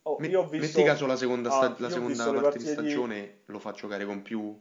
oh, 0.06 0.20
io 0.24 0.40
ho 0.40 0.48
visto 0.48 0.78
Metti 0.78 0.82
caso 0.82 1.06
la 1.06 1.16
seconda, 1.16 1.50
sta- 1.50 1.66
ah, 1.66 1.76
la 1.78 1.90
seconda 1.90 2.32
parte 2.32 2.58
di 2.58 2.64
partite 2.64 2.76
di 2.76 2.82
stagione 2.82 3.42
lo 3.46 3.58
fa 3.58 3.72
giocare 3.72 4.04
con 4.06 4.22
più... 4.22 4.58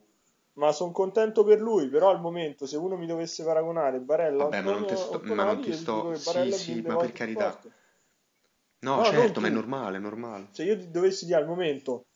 ma 0.57 0.73
sono 0.73 0.91
contento 0.91 1.45
per 1.45 1.61
lui, 1.61 1.87
però 1.87 2.09
al 2.09 2.19
momento 2.19 2.65
se 2.65 2.75
uno 2.75 2.97
mi 2.97 3.05
dovesse 3.05 3.43
paragonare 3.45 3.99
Barella 4.01 4.43
Vabbè, 4.43 4.61
ma 4.61 4.71
non 4.71 4.85
ti 4.85 4.95
Antonio 4.95 4.95
sto- 4.95 5.21
ma 5.23 5.43
non 5.43 5.59
ti 5.61 5.73
sto- 5.73 6.13
sì, 6.15 6.51
sì, 6.51 6.81
ma 6.81 6.95
per 6.95 7.11
carità. 7.11 7.59
No, 8.79 8.95
No, 8.95 9.03
certo, 9.03 9.41
ma 9.41 9.47
è 9.47 9.49
normale, 9.51 9.97
è 9.97 9.99
normale. 9.99 10.47
Se 10.51 10.63
io 10.63 10.77
ti 10.77 10.89
dovessi 10.89 11.25
dire 11.25 11.37
al 11.37 11.45
momento 11.45 12.07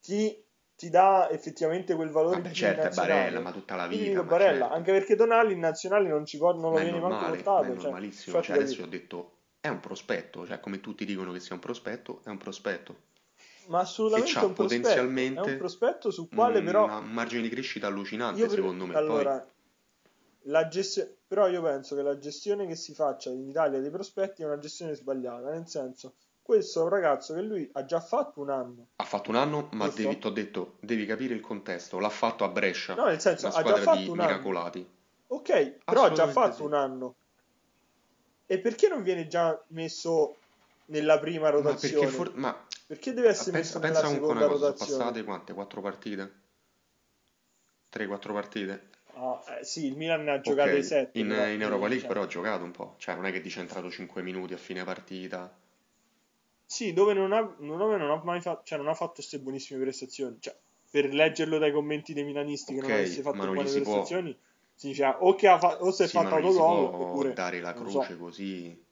chi 0.00 0.44
ti 0.76 0.90
dà 0.90 1.30
effettivamente 1.30 1.94
quel 1.94 2.10
valore 2.10 2.40
Vabbè, 2.40 2.52
certo, 2.52 2.86
è 2.88 2.90
Barella, 2.92 3.40
ma 3.40 3.52
tutta 3.52 3.76
la 3.76 3.86
vita, 3.86 4.10
dico 4.10 4.24
ma 4.24 4.32
Barella, 4.32 4.64
certo. 4.66 4.74
anche 4.74 4.92
perché 4.92 5.16
Tonali 5.16 5.52
in 5.52 5.60
nazionale 5.60 6.08
non, 6.08 6.24
ci 6.26 6.38
non 6.38 6.60
lo 6.60 6.70
Ma 6.72 6.80
viene 6.80 6.98
manco 7.00 7.24
normale, 7.24 7.44
ma 7.56 7.66
portato, 7.66 7.72
è 7.72 7.74
cioè, 7.76 7.76
normalissimo. 7.76 8.36
fatti 8.36 8.46
Cioè, 8.46 8.56
adesso 8.56 8.82
ho 8.82 8.86
detto, 8.86 9.41
è 9.62 9.68
un 9.68 9.78
prospetto, 9.78 10.44
cioè 10.44 10.58
come 10.58 10.80
tutti 10.80 11.04
dicono 11.04 11.30
che 11.30 11.38
sia 11.38 11.54
un 11.54 11.60
prospetto, 11.60 12.20
è 12.24 12.30
un 12.30 12.36
prospetto. 12.36 13.10
Ma 13.66 13.78
assolutamente 13.78 14.32
è 14.32 14.42
un 14.42 14.54
prospetto, 14.54 14.88
è 14.88 14.90
un 14.90 14.98
potenzialmente 14.98 15.56
prospetto 15.56 16.10
sul 16.10 16.28
quale 16.28 16.60
però 16.62 16.98
un 16.98 17.12
margine 17.12 17.42
di 17.42 17.48
crescita 17.48 17.86
allucinante, 17.86 18.40
per- 18.40 18.50
secondo 18.50 18.86
me. 18.86 18.92
Poi, 18.92 19.00
allora 19.00 19.46
la 20.46 20.66
gestione 20.66 21.14
però 21.28 21.46
io 21.46 21.62
penso 21.62 21.94
che 21.94 22.02
la 22.02 22.18
gestione 22.18 22.66
che 22.66 22.74
si 22.74 22.92
faccia 22.92 23.30
in 23.30 23.48
Italia 23.48 23.78
dei 23.78 23.90
prospetti 23.90 24.42
è 24.42 24.46
una 24.46 24.58
gestione 24.58 24.94
sbagliata, 24.94 25.50
nel 25.50 25.68
senso 25.68 26.14
questo 26.42 26.80
è 26.80 26.82
un 26.82 26.88
ragazzo 26.88 27.32
che 27.32 27.42
lui 27.42 27.70
ha 27.74 27.84
già 27.84 28.00
fatto 28.00 28.40
un 28.40 28.50
anno, 28.50 28.88
ha 28.96 29.04
fatto 29.04 29.30
un 29.30 29.36
anno, 29.36 29.68
ma 29.74 29.88
devi, 29.88 30.18
ti 30.18 30.26
ho 30.26 30.30
detto, 30.30 30.78
devi 30.80 31.06
capire 31.06 31.34
il 31.34 31.40
contesto. 31.40 32.00
L'ha 32.00 32.08
fatto 32.08 32.42
a 32.42 32.48
Brescia, 32.48 32.94
No, 32.94 33.04
nel 33.04 33.20
senso 33.20 33.46
ha 33.46 33.62
già 33.62 33.76
fatto 33.76 34.10
un 34.10 34.18
anno. 34.18 34.28
miracolati. 34.28 34.90
Ok, 35.28 35.84
però 35.84 36.06
ha 36.06 36.10
già 36.10 36.26
fatto 36.26 36.56
sì. 36.56 36.62
un 36.62 36.74
anno. 36.74 37.14
E 38.52 38.60
perché 38.60 38.86
non 38.86 39.02
viene 39.02 39.28
già 39.28 39.64
messo 39.68 40.42
nella 40.90 41.18
prima 41.18 41.48
Ma 41.62 41.74
perché 41.76 42.06
rotazione? 42.06 42.06
for- 42.06 42.34
ma 42.36 42.52
Perché 42.86 43.14
deve 43.14 43.28
essere 43.28 43.52
pensa, 43.52 43.56
messo 43.56 43.78
pensa 43.78 44.00
nella 44.00 44.02
una 44.08 44.20
seconda 44.20 44.46
cosa, 44.46 44.58
sono 44.58 44.74
rotazione? 44.74 44.76
passate 44.76 45.24
quante? 45.24 45.54
Quattro 45.54 45.80
partite? 45.80 46.32
3-4 47.88 48.32
partite? 48.34 48.90
Ah, 49.14 49.42
eh, 49.60 49.64
sì, 49.64 49.86
il 49.86 49.96
Milan 49.96 50.24
ne 50.24 50.32
ha 50.32 50.40
giocate 50.40 50.82
Ok, 50.82 50.82
7 50.82 51.18
in, 51.18 51.26
però, 51.26 51.46
in 51.48 51.62
Europa 51.62 51.88
League 51.88 52.02
cioè, 52.02 52.06
però 52.06 52.22
ha 52.22 52.26
giocato 52.26 52.62
un 52.62 52.70
po', 52.70 52.94
cioè 52.98 53.16
non 53.16 53.26
è 53.26 53.32
che 53.32 53.40
ti 53.40 53.48
c'è 53.48 53.58
entrato 53.60 53.90
5 53.90 54.22
minuti 54.22 54.52
a 54.54 54.58
fine 54.58 54.84
partita. 54.84 55.52
Sì, 56.64 56.92
dove 56.92 57.12
non 57.12 57.32
ha, 57.32 57.40
dove 57.42 57.96
non 57.98 58.10
ha 58.10 58.20
mai 58.24 58.40
fatto, 58.40 58.62
cioè 58.64 58.78
non 58.78 58.88
ha 58.88 58.94
fatto 58.94 59.12
queste 59.14 59.38
buonissime 59.38 59.80
prestazioni. 59.80 60.38
Cioè, 60.40 60.56
per 60.90 61.12
leggerlo 61.14 61.58
dai 61.58 61.70
commenti 61.72 62.12
dei 62.14 62.24
milanisti 62.24 62.74
che 62.74 62.80
non 62.80 62.92
avesse 62.92 63.22
fatto 63.22 63.48
buone 63.48 63.68
si 63.68 63.80
può, 63.82 64.02
prestazioni, 64.04 64.36
significa 64.82 65.22
o 65.22 65.34
che 65.34 65.48
ha 65.48 65.58
fa- 65.58 65.80
o 65.82 65.90
si 65.92 66.02
è 66.02 66.06
sì, 66.06 66.16
fatto 66.16 66.34
autogol 66.34 66.84
oppure 67.00 67.32
dare 67.34 67.60
la 67.60 67.72
lo 67.72 67.88
so. 67.88 67.98
croce 67.98 68.16
così 68.16 68.84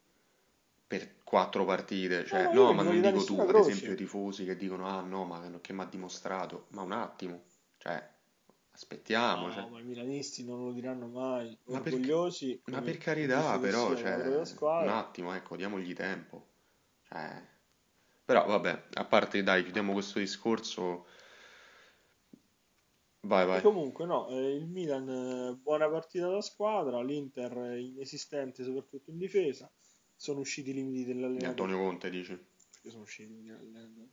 per 0.86 1.22
4 1.24 1.64
partite. 1.64 2.20
No, 2.20 2.26
Cioè, 2.26 2.44
no, 2.52 2.52
no, 2.66 2.72
ma 2.72 2.82
non 2.82 3.00
dico 3.00 3.24
tu, 3.24 3.34
nessuna 3.34 3.42
ad 3.42 3.56
esempio 3.56 3.92
croce. 3.92 3.92
i 3.92 3.96
tifosi 3.96 4.44
che 4.44 4.56
dicono 4.56 4.86
ah 4.86 5.00
no, 5.00 5.24
ma 5.24 5.40
che 5.60 5.72
mi 5.72 5.80
ha 5.82 5.84
dimostrato. 5.86 6.66
Ma 6.70 6.82
un 6.82 6.92
attimo, 6.92 7.42
cioè, 7.78 8.08
aspettiamo, 8.72 9.50
cioè. 9.52 9.62
No, 9.62 9.68
ma 9.68 9.80
i 9.80 9.84
milanisti 9.84 10.44
non 10.44 10.64
lo 10.64 10.72
diranno 10.72 11.06
mai. 11.06 11.56
Ma 11.66 11.80
per, 11.80 11.92
Orgogliosi, 11.92 12.60
ma 12.64 12.80
come 12.80 12.82
per 12.82 12.98
carità, 12.98 13.58
però, 13.58 13.94
sia, 13.94 13.96
cioè, 13.96 14.46
un 14.78 14.88
attimo, 14.88 15.34
ecco, 15.34 15.56
diamogli 15.56 15.92
tempo. 15.94 16.46
Cioè, 17.08 17.42
però, 18.24 18.46
vabbè, 18.46 18.84
a 18.94 19.04
parte, 19.04 19.42
dai, 19.42 19.62
chiudiamo 19.62 19.92
questo 19.92 20.18
discorso. 20.18 21.06
Vai, 23.22 23.46
vai. 23.46 23.60
comunque, 23.60 24.06
no, 24.06 24.28
eh, 24.28 24.54
il 24.54 24.66
Milan, 24.66 25.08
eh, 25.08 25.54
buona 25.56 25.88
partita 25.88 26.28
da 26.28 26.40
squadra, 26.40 27.02
l'Inter 27.02 27.52
è 27.52 27.74
inesistente, 27.76 28.64
soprattutto 28.64 29.10
in 29.10 29.18
difesa. 29.18 29.70
Sono 30.16 30.40
usciti 30.40 30.70
i 30.70 30.74
limiti 30.74 31.04
dell'allenatore. 31.04 31.48
Antonio 31.48 31.78
Conte, 31.78 32.10
dici? 32.10 32.34
Perché 32.72 32.90
sono 32.90 33.02
usciti 33.02 33.30
i 33.30 33.34
limiti 33.34 33.48
dell'allenatore? 33.48 34.08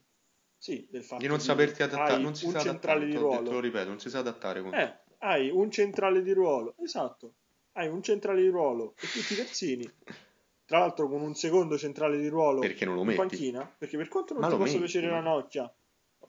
Sì, 0.58 0.88
del 0.90 1.02
Di 1.02 1.08
fatto 1.08 1.28
non 1.28 1.38
di 1.38 1.44
saperti 1.44 1.84
adattare, 1.84 2.22
non 2.22 2.36
si 2.36 2.46
un 2.46 2.52
sa 2.52 2.60
centrale 2.60 3.06
adattare, 3.06 3.12
di 3.12 3.18
ruolo. 3.18 3.52
lo 3.52 3.60
ripeto, 3.60 3.88
non 3.90 4.00
si 4.00 4.10
sa 4.10 4.20
adattare 4.20 4.62
Conte. 4.62 4.78
Eh, 4.82 5.16
hai 5.20 5.50
un 5.50 5.72
centrale 5.72 6.22
di 6.22 6.34
ruolo, 6.34 6.76
esatto. 6.80 7.36
Hai 7.74 7.88
un 7.88 8.02
centrale 8.02 8.42
di 8.42 8.50
ruolo 8.50 8.96
e 8.98 9.08
tutti 9.08 9.34
i 9.34 9.36
terzini. 9.36 9.90
Tra 10.66 10.80
l'altro 10.80 11.08
con 11.08 11.22
un 11.22 11.34
secondo 11.36 11.78
centrale 11.78 12.18
di 12.18 12.28
ruolo 12.28 12.60
Perché 12.60 12.84
non 12.84 12.96
lo 12.96 13.02
in 13.02 13.08
metti? 13.08 13.20
panchina, 13.20 13.66
perché 13.78 13.96
per 13.96 14.10
quanto 14.10 14.34
non 14.34 14.42
Ma 14.42 14.50
ti 14.50 14.56
possa 14.56 14.78
metti, 14.78 14.80
piacere 14.80 15.08
ma... 15.08 15.14
Ranocchia, 15.14 15.76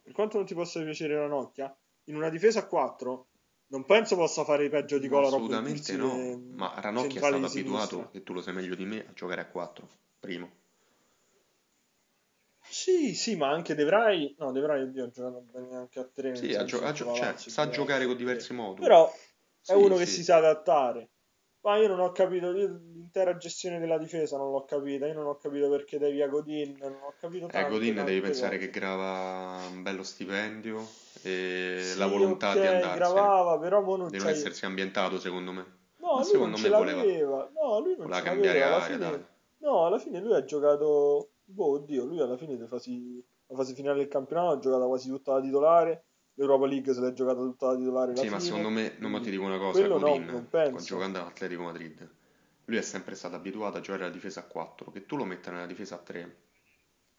per 0.02 0.12
quanto 0.12 0.37
non 0.37 0.46
ti 0.46 0.55
possa 0.55 0.81
piacere 0.83 1.16
Ranocchia, 1.16 1.76
in 2.09 2.16
una 2.16 2.29
difesa 2.29 2.61
a 2.61 2.66
4 2.66 3.27
non 3.68 3.85
penso 3.85 4.16
possa 4.16 4.44
fare 4.44 4.68
peggio 4.68 4.99
di 4.99 5.07
e 5.07 5.16
assolutamente 5.16 5.97
no. 5.97 6.40
Ma 6.57 6.73
Ranocchia 6.77 7.21
è 7.21 7.25
stato 7.25 7.47
abituato, 7.47 8.09
e 8.12 8.23
tu 8.23 8.33
lo 8.33 8.40
sai 8.42 8.55
meglio 8.55 8.75
di 8.75 8.85
me, 8.85 9.07
a 9.07 9.12
giocare 9.12 9.40
a 9.42 9.47
4, 9.47 9.88
primo. 10.21 10.51
Sì, 12.71 13.14
sì, 13.14 13.35
ma 13.37 13.51
anche 13.51 13.75
De 13.75 13.85
Vrij, 13.85 14.35
no, 14.38 14.53
De 14.53 14.61
Vrij 14.61 14.83
oddio, 14.83 15.05
ha 15.05 15.11
giocato 15.11 15.40
bene 15.51 15.77
anche 15.77 16.01
a 16.01 16.05
3, 16.05 16.31
nel 16.31 16.38
Sì, 16.38 16.55
a 16.55 16.64
gio- 16.64 16.83
a 16.83 16.92
gio- 16.92 17.14
cioè, 17.14 17.35
sa 17.37 17.68
giocare 17.68 18.05
con 18.05 18.12
a 18.12 18.16
3. 18.16 18.25
diversi 18.25 18.53
moduli. 18.53 18.87
Però 18.87 19.11
è 19.11 19.12
Sì, 19.61 19.73
uno 19.75 19.97
che 19.97 20.07
si 20.07 20.16
sì. 20.16 20.25
sa 20.25 20.37
adattare. 20.37 21.09
Ma 21.68 21.76
io 21.76 21.88
non 21.88 22.00
ho 22.00 22.11
capito, 22.12 22.50
l'intera 22.50 23.37
gestione 23.37 23.78
della 23.78 23.98
difesa 23.98 24.37
non 24.38 24.50
l'ho 24.50 24.64
capita, 24.64 25.07
io 25.07 25.12
non 25.14 25.26
ho 25.26 25.37
capito 25.37 25.68
perché 25.68 25.98
dai 25.98 26.12
via 26.12 26.26
Godin, 26.26 26.76
non 26.78 26.94
ho 27.02 27.14
capito 27.20 27.48
Eh, 27.50 27.50
tante, 27.50 27.68
Godin 27.68 28.04
devi 28.04 28.20
pensare 28.20 28.59
che 28.59 28.70
cose. 28.70 28.78
grava 28.81 29.66
un 29.70 29.83
bello 29.83 30.02
stipendio 30.02 30.96
e 31.22 31.92
la 31.96 32.07
Sì, 32.07 32.11
volontà 32.11 32.57
di 32.57 32.66
ok, 32.66 32.66
andarsene, 32.66 32.94
gravava, 32.94 33.59
però 33.59 33.83
mo 33.83 33.96
non 33.96 34.11
di 34.11 34.16
non 34.16 34.26
c'hai... 34.26 34.33
essersi 34.33 34.64
ambientato 34.64 35.18
secondo 35.18 35.52
me. 35.52 35.64
No, 35.96 36.14
Ma 36.14 36.24
lui 36.24 36.38
non 36.40 36.54
secondo 36.54 36.57
ce 36.57 36.70
me 36.70 36.70
voleva, 36.70 37.02
l'aveva, 37.02 37.50
no, 37.54 37.78
lui 37.81 37.96
non 37.96 38.09
voleva 38.09 38.20
cambiare 38.22 38.61
l'aveva, 38.61 38.66
alla 38.76 38.81
aria, 38.85 38.98
dai. 38.98 39.11
fine... 39.12 39.28
No, 39.59 39.87
alla 39.87 39.98
fine 39.98 40.20
lui 40.20 40.35
ha 40.35 40.44
giocato... 40.44 41.33
Boh, 41.44 41.72
oddio, 41.74 42.04
lui 42.04 42.20
alla 42.20 42.37
fine 42.37 42.57
le 42.57 42.66
fasi... 42.66 43.24
la 43.46 43.57
fase 43.57 43.74
finale 43.74 43.98
del 43.98 44.09
campionato 44.09 44.52
ha 44.54 44.59
giocato 44.59 44.87
quasi 44.87 45.09
tutta 45.09 45.33
la 45.35 45.40
titolare, 45.40 46.07
l'Europa 46.38 46.66
League 46.66 46.92
se 46.94 47.01
l'è 47.01 47.12
giocata 47.12 47.40
tutta 47.40 47.66
la 47.72 47.77
titolare 47.77 48.12
Sì, 48.12 48.29
ma 48.29 48.38
secondo 48.38 48.68
fine, 48.68 48.68
me, 48.68 48.96
non 48.98 49.11
ma 49.12 49.20
ti 49.20 49.31
dico 49.31 49.44
una 49.44 49.57
cosa, 49.59 49.88
quello 49.88 49.98
no, 49.98 50.16
Godin, 50.16 50.27
non 50.31 50.48
penso. 50.48 50.85
giocando 50.85 51.20
all'Atletico 51.20 51.62
Madrid, 51.62 52.07
lui 52.66 52.77
è 52.77 52.83
sempre 52.83 53.14
stato 53.14 53.35
abituato 53.37 53.79
a 53.79 53.81
giocare 53.81 54.05
alla 54.05 54.12
difesa 54.12 54.40
a 54.40 54.44
4, 54.44 54.90
che 54.90 55.07
tu 55.07 55.16
lo 55.16 55.24
metta 55.24 55.51
nella 55.51 55.66
difesa 55.66 55.94
a 55.94 55.98
3. 55.98 56.37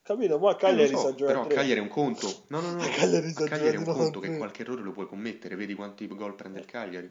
Capito? 0.01 0.37
Ma 0.39 0.49
a 0.51 0.55
Eh, 0.61 0.85
Cagliari 0.85 0.97
sa 0.97 1.13
so, 1.13 1.15
giocare 1.15 1.37
però 1.37 1.41
a 1.41 1.43
a 1.43 1.47
3. 1.47 1.55
Cagliari 1.55 1.79
è 1.79 1.81
un 1.83 1.87
conto. 1.89 2.45
No, 2.49 2.59
no, 2.61 2.71
no, 2.71 2.83
A. 2.83 2.89
Cagliari 2.89 3.33
A 3.33 3.41
Cagliari 3.43 3.75
è 3.77 3.79
un 3.79 3.87
conto 3.87 4.19
che 4.19 4.33
3. 4.33 4.35
qualche 4.35 4.61
errore 4.63 4.81
lo 4.81 4.91
puoi 4.91 5.07
commettere, 5.07 5.55
vedi 5.55 5.73
quanti 5.73 6.07
gol 6.07 6.35
prende 6.35 6.59
il 6.59 6.65
Cagliari. 6.65 7.09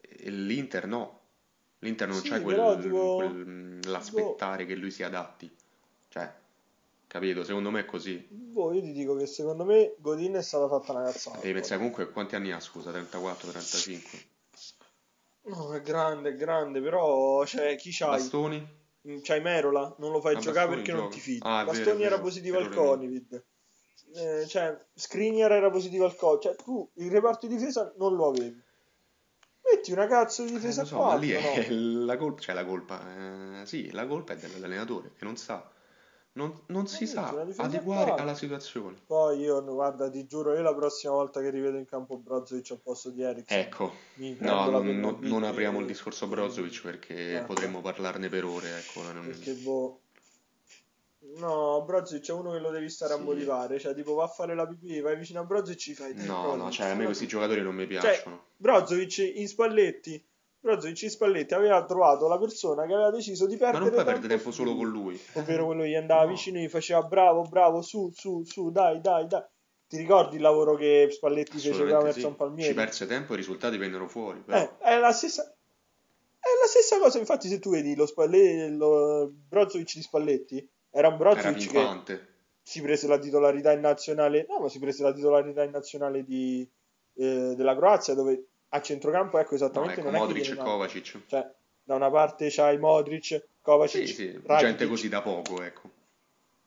E 0.00 0.30
l'Inter 0.30 0.86
no. 0.86 1.22
L'Inter 1.80 2.08
non 2.08 2.20
c'è 2.22 2.40
Sì, 2.40 2.44
però 2.46 2.78
quel, 2.78 2.80
tipo... 2.80 3.14
quel- 3.14 3.46
mm, 3.46 3.80
Boh, 4.12 4.32
l'aspettare 4.32 4.66
che 4.66 4.74
lui 4.74 4.90
si 4.90 5.02
adatti. 5.02 5.54
Cioè, 6.08 6.32
capito? 7.14 7.44
Secondo 7.44 7.70
me 7.70 7.80
è 7.80 7.84
così. 7.84 8.26
boh, 8.28 8.72
io 8.72 8.80
ti 8.80 8.90
dico 8.92 9.14
che 9.14 9.26
secondo 9.26 9.64
me 9.64 9.94
Godin 9.98 10.34
è 10.34 10.42
stata 10.42 10.66
fatta 10.66 10.90
una 10.92 11.04
cazzata 11.04 11.38
Devi 11.38 11.52
pensare 11.52 11.76
comunque 11.76 12.10
quanti 12.10 12.34
anni 12.34 12.50
ha, 12.50 12.58
scusa, 12.58 12.90
34, 12.90 13.50
35. 13.52 14.18
No, 15.42 15.72
è 15.74 15.80
grande, 15.80 16.30
è 16.30 16.34
grande, 16.34 16.80
però 16.80 17.44
cioè, 17.46 17.76
chi 17.76 17.90
c'hai? 17.92 18.18
Bastoni? 18.18 18.82
Mm, 19.06 19.18
C'hai 19.22 19.40
Merola, 19.42 19.94
non 19.98 20.10
lo 20.10 20.20
fai 20.20 20.34
Ah, 20.34 20.38
giocare 20.40 20.66
Bastoni 20.66 20.82
perché 20.82 20.92
non 20.92 21.08
ti 21.10 21.18
gioca. 21.18 21.22
fidi. 21.22 21.40
Ah, 21.42 21.60
è 21.60 21.64
vero, 21.64 21.72
Bastoni 21.76 22.02
era 22.02 22.10
vero, 22.16 22.22
positivo 22.22 22.56
al 22.56 22.62
errore 22.64 22.80
mio. 22.80 22.88
Covid. 22.88 23.44
Eh, 24.14 24.46
cioè, 24.46 24.86
Skriniar 24.94 25.52
era 25.52 25.70
positivo 25.70 26.04
al 26.06 26.16
Covid. 26.16 26.42
Cioè, 26.42 26.56
tu 26.56 26.90
il 26.94 27.10
reparto 27.10 27.46
di 27.46 27.54
difesa 27.56 27.92
non 27.98 28.16
lo 28.16 28.28
avevi. 28.28 28.62
Metti 29.70 29.92
una 29.92 30.06
cazzo 30.06 30.42
di 30.44 30.50
Eh, 30.50 30.52
difesa 30.54 30.82
a 30.82 30.84
so, 30.84 31.02
ma 31.02 31.14
lì 31.16 31.30
4, 31.32 31.50
è 31.50 31.68
no? 31.70 32.04
la 32.06 32.16
colpa, 32.16 32.40
cioè 32.40 32.54
la 32.54 32.64
colpa, 32.64 33.60
eh, 33.60 33.66
sì, 33.66 33.90
la 33.90 34.06
colpa 34.06 34.32
è 34.32 34.36
dell'allenatore 34.36 35.12
che 35.16 35.24
non 35.24 35.36
sa, 35.36 35.70
non, 36.34 36.52
non 36.66 36.86
si 36.86 37.04
una 37.04 37.12
sa 37.12 37.28
a 37.28 37.64
adeguare 37.64 38.10
alla 38.10 38.22
4. 38.22 38.34
situazione. 38.34 38.96
Poi 39.06 39.38
io, 39.40 39.62
guarda, 39.62 40.10
ti 40.10 40.26
giuro, 40.26 40.52
io 40.54 40.62
la 40.62 40.74
prossima 40.74 41.12
volta 41.12 41.40
che 41.40 41.50
rivedo 41.50 41.76
in 41.78 41.84
campo 41.84 42.16
Brozovic 42.16 42.70
al 42.72 42.80
posto 42.80 43.10
di 43.10 43.22
Eriksen, 43.22 43.58
Ecco, 43.58 43.92
no, 44.38 44.68
non, 44.70 44.98
non- 44.98 45.18
non 45.20 45.44
apriamo 45.44 45.78
il 45.80 45.86
discorso 45.86 46.26
Brozovic 46.26 46.82
perché 46.82 47.38
eh, 47.38 47.42
potremmo 47.42 47.80
parlarne 47.80 48.28
per 48.28 48.44
ore, 48.44 48.78
ecco, 48.78 49.02
non- 49.12 49.26
perché 49.26 49.52
boh... 49.54 50.00
No, 51.36 51.82
Brozovic 51.86 52.28
è 52.28 52.32
uno 52.32 52.52
che 52.52 52.58
lo 52.58 52.70
devi 52.70 52.88
stare 52.90 53.14
a 53.14 53.16
sì, 53.16 53.22
motivare, 53.22 53.78
cioè 53.80 53.94
tipo 53.94 54.14
va 54.14 54.24
a 54.24 54.28
fare 54.28 54.54
la 54.54 54.66
pipì, 54.66 55.00
vai 55.00 55.16
vicino 55.16 55.40
a 55.40 55.44
Brozovic 55.44 55.76
e 55.76 55.80
ci 55.80 55.94
fai 55.94 56.14
no, 56.14 56.54
no, 56.56 56.68
Brozovic, 56.68 56.72
cioè 56.72 56.88
a 56.88 56.94
me 56.94 57.04
questi 57.06 57.26
giocatori 57.26 57.62
non 57.62 57.74
mi 57.74 57.88
Cioè, 57.88 58.00
piacciono. 58.00 58.44
Brozovic 58.56 59.18
in 59.36 59.48
Spalletti, 59.48 60.22
Brozovic 60.64 61.10
Spalletti 61.10 61.52
aveva 61.52 61.84
trovato 61.84 62.26
la 62.26 62.38
persona 62.38 62.86
che 62.86 62.94
aveva 62.94 63.10
deciso 63.10 63.46
di 63.46 63.58
Ma 63.58 63.70
non 63.70 63.72
perdere 63.72 63.90
puoi 63.92 64.04
perdere 64.04 64.28
tempo 64.28 64.44
tempo 64.44 64.50
su 64.50 64.62
solo 64.62 64.74
con 64.74 64.88
lui, 64.88 65.20
ovvero 65.34 65.66
quello 65.66 65.82
che 65.82 65.90
gli 65.90 65.94
andava 65.94 66.22
no, 66.22 66.28
vicino 66.28 66.58
e 66.58 66.62
gli 66.62 66.68
faceva 66.68 67.02
bravo, 67.02 67.42
bravo, 67.42 67.82
su, 67.82 68.10
su, 68.14 68.42
su, 68.44 68.70
dai, 68.70 68.98
dai, 69.02 69.26
dai. 69.26 69.42
Ti 69.86 69.98
ricordi 69.98 70.36
il 70.36 70.40
lavoro 70.40 70.74
che 70.74 71.08
Spalletti 71.10 71.58
fece 71.58 71.68
con 71.68 71.76
assolutamente 71.76 72.18
Emerson 72.18 72.30
sì. 72.30 72.30
Ci 72.30 72.36
Palmieri? 72.36 72.74
perse 72.74 73.06
tempo 73.06 73.32
e 73.32 73.34
i 73.34 73.38
risultati 73.38 73.76
vennero 73.76 74.08
fuori, 74.08 74.40
però. 74.40 74.56
Eh, 74.56 74.78
è 74.78 74.98
la 74.98 75.12
stessa, 75.12 75.42
è 75.44 76.48
la 76.62 76.66
stessa 76.66 76.98
cosa, 76.98 77.18
infatti 77.18 77.46
se 77.46 77.58
tu 77.58 77.68
vedi 77.68 77.94
lo, 77.94 78.06
Spalle- 78.06 78.70
lo 78.70 79.30
Brozovic 79.30 79.94
di 79.94 80.02
Spalletti, 80.02 80.66
Era 80.90 81.08
un 81.08 81.14
Era 81.20 81.32
Brozovic 81.32 81.58
che 81.58 81.72
pimpante. 81.78 82.28
si 82.62 82.80
prese 82.80 83.06
la 83.06 83.18
titolarità 83.18 83.72
in 83.72 83.80
nazionale, 83.80 84.46
no, 84.48 84.60
ma 84.60 84.70
si 84.70 84.78
prese 84.78 85.02
la 85.02 85.12
titolarità 85.12 85.62
in 85.62 85.72
nazionale 85.72 86.24
di, 86.24 86.66
eh, 87.16 87.52
della 87.54 87.76
Croazia, 87.76 88.14
dove 88.14 88.46
a 88.70 88.80
centrocampo, 88.80 89.38
ecco, 89.38 89.50
No, 89.50 89.56
esattamente 89.56 90.00
ecco, 90.00 90.08
è 90.08 90.12
che 90.12 90.18
Modric 90.18 90.50
e. 90.50 90.56
Kovacic. 90.56 91.20
Cioè, 91.26 91.50
da 91.82 91.94
una 91.94 92.10
parte 92.10 92.48
c'hai 92.50 92.78
Modric, 92.78 93.46
Kovacic, 93.60 94.06
Sì, 94.06 94.12
sì, 94.14 94.30
Rakitic. 94.32 94.56
gente 94.58 94.86
così 94.86 95.08
da 95.08 95.22
poco, 95.22 95.62
ecco. 95.62 95.90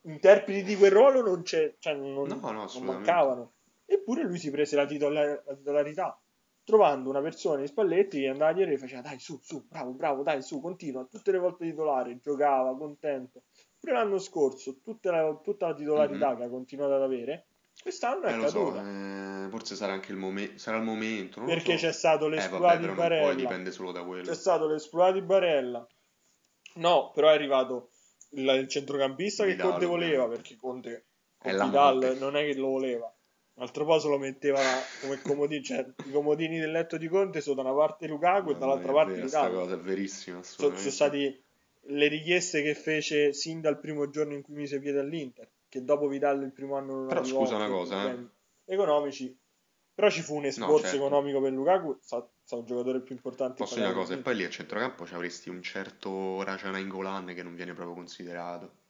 interpreti 0.04 0.64
di 0.64 0.76
quel 0.76 0.92
ruolo 0.92 1.22
non, 1.22 1.42
c'è, 1.42 1.76
cioè 1.80 1.94
non, 1.96 2.28
No, 2.28 2.52
no, 2.52 2.52
non 2.52 2.84
mancavano. 2.84 3.52
Eppure 3.86 4.24
lui 4.24 4.38
si 4.38 4.50
prese 4.52 4.76
la, 4.76 4.84
la 4.84 5.56
titolarità, 5.56 6.20
trovando 6.64 7.10
una 7.10 7.22
persona 7.22 7.62
in 7.62 7.68
Spalletti 7.68 8.20
che 8.22 8.28
andava 8.28 8.54
dietro 8.54 8.74
e 8.74 8.78
faceva 8.78 9.02
dai 9.02 9.20
su, 9.20 9.40
su, 9.42 9.66
bravo, 9.68 9.92
bravo, 9.92 10.24
dai 10.24 10.42
su, 10.42 10.60
continua, 10.62 11.06
tutte 11.06 11.32
le 11.32 11.38
volte 11.40 11.66
titolare, 11.66 12.20
giocava, 12.22 12.76
contento. 12.78 13.44
Pure 13.80 13.94
l'anno 13.94 14.20
scorso, 14.20 14.78
tutta 14.84 15.12
la, 15.12 15.40
tutta 15.42 15.68
la 15.68 15.74
titolarità 15.74 16.32
Mhm. 16.32 16.38
che 16.38 16.44
ha 16.44 16.50
continuato 16.50 16.94
ad 16.96 17.02
avere, 17.02 17.47
quest'anno 17.82 18.24
è 18.26 18.34
Eh, 18.34 18.36
lo 18.36 18.48
so, 18.50 18.72
caduta. 18.72 19.46
eh, 19.46 19.50
forse 19.50 19.76
sarà 19.76 19.94
anche 19.94 20.12
il, 20.12 20.18
momen- 20.18 20.58
sarà 20.58 20.78
il 20.78 20.84
momento, 20.84 21.44
perché 21.44 21.78
so. 21.78 21.86
c'è 21.88 21.94
stato 21.94 22.28
Eh, 22.28 22.30
l'esploit 22.32 22.62
vabbè, 22.62 22.80
di 22.80 22.86
non 22.86 22.96
poi 22.96 23.08
Barella. 23.08 23.34
dipende 23.34 23.72
solo 23.72 23.92
da 23.92 24.04
quello. 24.04 24.24
C'è 24.24 24.36
stato 24.36 24.68
l'esploit 24.68 25.14
di 25.14 25.22
Barella. 25.22 25.88
No, 26.76 27.12
però 27.14 27.30
è 27.30 27.34
arrivato 27.34 27.90
il, 28.32 28.46
il 28.48 28.68
centrocampista 28.68 29.44
che 29.46 29.52
Vidal, 29.52 29.72
Conte 29.72 29.86
voleva, 29.86 30.24
ovviamente. 30.24 30.42
perché 30.50 30.56
Conte 30.60 31.06
con 31.38 31.52
Vidal 31.52 32.18
non 32.20 32.36
è 32.36 32.46
che 32.46 32.56
lo 32.56 32.68
voleva. 32.68 33.12
Un 33.56 33.64
altro 33.64 33.86
po' 33.86 33.98
se 33.98 34.08
lo 34.08 34.20
metteva 34.20 34.60
come 35.02 35.20
comodino, 35.22 35.64
cioè 35.64 35.84
i 36.06 36.12
comodini 36.12 36.60
del 36.60 36.70
letto 36.70 36.98
di 36.98 37.08
Conte 37.08 37.42
sono 37.42 37.56
da 37.56 37.70
una 37.70 37.74
parte 37.74 38.06
Lukaku 38.06 38.52
e 38.52 38.56
dall'altra 38.58 38.92
parte 38.94 39.14
vera 39.14 39.28
sta 39.28 39.48
Vidal. 39.48 39.64
cosa, 39.64 39.74
è 39.74 39.80
verissima, 39.80 40.44
Sono, 40.44 40.76
sono 40.78 40.92
stati 40.92 41.44
le 41.90 42.08
richieste 42.08 42.62
che 42.62 42.76
fece 42.76 43.34
sin 43.34 43.60
dal 43.62 43.80
primo 43.80 44.10
giorno 44.12 44.34
in 44.36 44.44
cui 44.44 44.54
mise 44.54 44.78
piede 44.80 45.00
all'Inter, 45.00 45.50
che 45.70 45.84
dopo 45.84 46.08
Vidal 46.08 46.44
il 46.44 46.52
primo 46.52 46.76
anno 46.76 46.96
non 46.96 47.08
Però 47.08 47.22
arrivò 47.22 47.40
scusa 47.40 47.56
una 47.56 47.68
cosa, 47.68 48.12
eh. 48.12 48.28
economici. 48.66 49.38
Però 49.94 50.10
ci 50.12 50.22
fu 50.22 50.36
un 50.36 50.46
esborso 50.46 50.90
certo. 50.90 50.98
economico 50.98 51.42
per 51.42 51.52
Lukaku, 51.54 51.98
sa, 52.02 52.28
sa 52.44 52.56
un 52.58 52.66
giocatore 52.66 53.02
più 53.02 53.16
importante 53.16 53.56
Posso 53.56 53.76
dire 53.76 53.88
una 53.88 53.96
cosa, 53.96 54.14
e 54.14 54.18
poi 54.18 54.36
lì 54.36 54.44
a 54.44 54.50
centrocampo 54.50 55.08
ci 55.08 55.16
avresti 55.16 55.50
un 55.50 55.62
certo 55.64 56.44
Raja 56.44 56.70
Nainggolan 56.70 57.34
che 57.34 57.42
non 57.42 57.56
viene 57.56 57.74
proprio 57.74 57.96
considerato. 57.96 58.86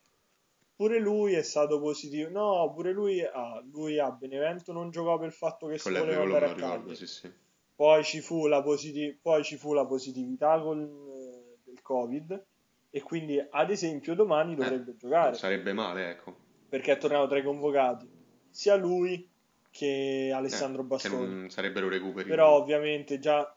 Pure 0.76 1.00
lui 1.00 1.34
è 1.34 1.44
stato 1.44 1.80
positivo. 1.80 2.30
No, 2.30 2.74
pure 2.74 2.92
lui, 2.92 3.24
ah, 3.24 3.63
lui 3.72 3.98
a 4.00 4.12
Benevento 4.12 4.74
non 4.74 4.92
giocò 4.92 5.18
per 5.18 5.28
il 5.28 5.34
fatto 5.34 5.68
che 5.68 5.78
si 5.78 5.90
voleva 5.90 6.24
andare 6.24 6.50
a 6.50 6.54
ricordo, 6.54 6.94
sì, 6.94 7.08
sì. 7.08 7.32
Poi 7.74 8.04
ci 8.04 8.20
fu 8.20 8.48
la, 8.48 8.62
positi- 8.62 9.18
poi 9.22 9.44
ci 9.44 9.56
fu 9.56 9.74
la 9.74 9.86
positività 9.86 10.60
con, 10.60 10.82
eh, 10.82 11.58
del 11.63 11.82
Covid 11.82 12.46
e 12.90 13.02
quindi 13.02 13.40
ad 13.50 13.70
esempio 13.70 14.13
domani 14.13 14.56
dovrebbe 14.56 14.92
Non 14.92 14.98
giocare 14.98 15.36
sarebbe 15.36 15.74
male, 15.74 16.10
ecco. 16.10 16.46
Perché 16.69 16.93
è 16.93 16.97
tornato 16.97 17.27
tra 17.27 17.38
i 17.38 17.43
convocati 17.43 18.08
sia 18.49 18.75
lui 18.75 19.27
che 19.69 20.32
Alessandro 20.34 20.82
Eh, 20.82 20.84
che 20.84 20.88
Bastoni. 20.89 21.25
non 21.27 21.49
sarebbero 21.49 21.88
recuperi. 21.89 22.27
Però 22.30 22.56
ovviamente 22.56 23.19
già 23.19 23.51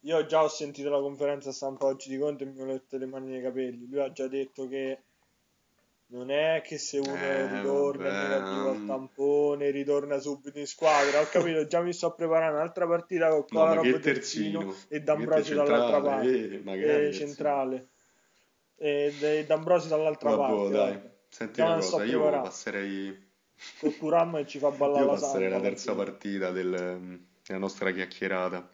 io 0.00 0.26
già 0.26 0.42
ho 0.42 0.48
sentito 0.48 0.88
la 0.90 1.00
conferenza 1.00 1.52
stampa 1.52 1.86
oggi 1.86 2.08
di 2.08 2.18
Conte 2.18 2.44
e 2.44 2.46
mi 2.46 2.60
ho 2.60 2.64
letto 2.66 2.96
le 2.96 3.06
mani 3.06 3.28
nei 3.30 3.42
capelli. 3.42 3.86
Lui 3.88 4.00
ha 4.00 4.12
già 4.12 4.26
detto 4.28 4.68
che 4.68 5.02
non 6.08 6.30
è 6.30 6.62
che 6.64 6.78
se 6.78 6.98
uno 6.98 7.14
Eh, 7.16 7.46
ritorna 7.48 8.10
negativo 8.12 8.70
al 8.70 8.78
mm. 8.78 8.86
tampone 8.86 9.70
ritorna 9.70 10.18
subito 10.18 10.58
in 10.58 10.66
squadra. 10.66 11.20
Ho 11.20 11.26
capito, 11.28 11.66
già 11.66 11.80
mi 11.80 11.92
sto 11.92 12.14
preparando 12.14 12.56
un'altra 12.58 12.86
partita 12.86 13.28
con 13.30 13.44
No, 13.48 13.66
Kolarov 13.66 13.82
che 13.82 13.98
terzino 13.98 14.58
terzino. 14.60 14.74
e 14.88 15.02
Che 15.14 15.26
D'Ambrosio 15.26 15.56
te- 15.64 15.70
dall'altra 15.70 16.00
centrale, 16.00 16.02
parte. 16.02 16.54
eh, 16.54 16.60
magari 16.62 17.06
E 17.06 17.12
centrale. 17.12 17.88
E 18.76 19.14
e 19.20 19.44
D'Ambrosio 19.46 19.88
dall'altra 19.88 20.30
Vabbè, 20.30 20.38
parte. 20.54 20.68
dai. 20.70 20.92
vabbè. 20.92 21.14
Senti 21.36 21.60
una 21.60 21.76
cosa, 21.76 22.04
io 22.04 22.18
preparando. 22.18 22.40
passerei, 22.40 23.14
Con 23.78 23.96
Turam 23.96 24.36
e 24.38 24.46
ci 24.46 24.58
fa 24.58 24.70
ballare 24.70 25.04
io 25.04 25.06
la 25.06 25.14
passerei 25.14 25.48
samba. 25.48 25.50
la 25.50 25.60
terza 25.60 25.94
partita. 25.94 26.50
del- 26.50 27.20
della 27.46 27.58
nostra 27.58 27.92
chiacchierata, 27.92 28.68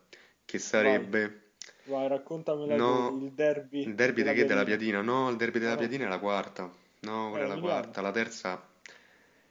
che 0.44 0.59
sarebbe 0.59 1.55
Vai, 1.85 2.09
raccontamela 2.09 2.77
No, 2.77 3.18
il 3.20 3.33
derby. 3.33 3.83
il 3.83 3.94
derby 3.94 4.22
della 4.22 4.35
che? 4.35 4.44
Della 4.46 4.64
Piadina. 4.64 5.01
No, 5.03 5.29
il 5.31 5.37
derby 5.37 5.59
della 5.59 5.72
Ah, 5.72 5.77
no. 5.77 5.88
Piadina 5.88 6.07
è 6.07 6.09
la 6.09 6.18
quarta. 6.18 6.72
No, 7.01 7.29
quella 7.31 7.44
Eh, 7.44 7.46
è 7.46 7.48
la 7.48 7.55
Emiliano. 7.55 7.61
quarta. 7.61 8.01
La 8.01 8.11
terza 8.12 8.68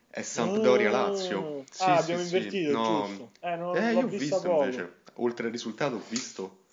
è 0.09 0.21
Sampdoria-Lazio. 0.21 1.63
Sì, 1.71 1.83
ah, 1.83 1.97
sì, 1.97 1.97
abbiamo 1.97 2.17
sì. 2.17 2.23
invertito, 2.23 2.71
No, 2.71 2.81
giusto. 2.81 3.31
Eh, 3.41 3.55
non 3.55 3.77
eh, 3.77 3.93
io 3.93 4.07
ho 4.07 4.09
visto 4.09 4.41
poco. 4.41 4.63
invece, 4.63 5.01
oltre 5.15 5.45
al 5.47 5.51
risultato, 5.51 5.95
ho 5.95 6.03
visto, 6.09 6.65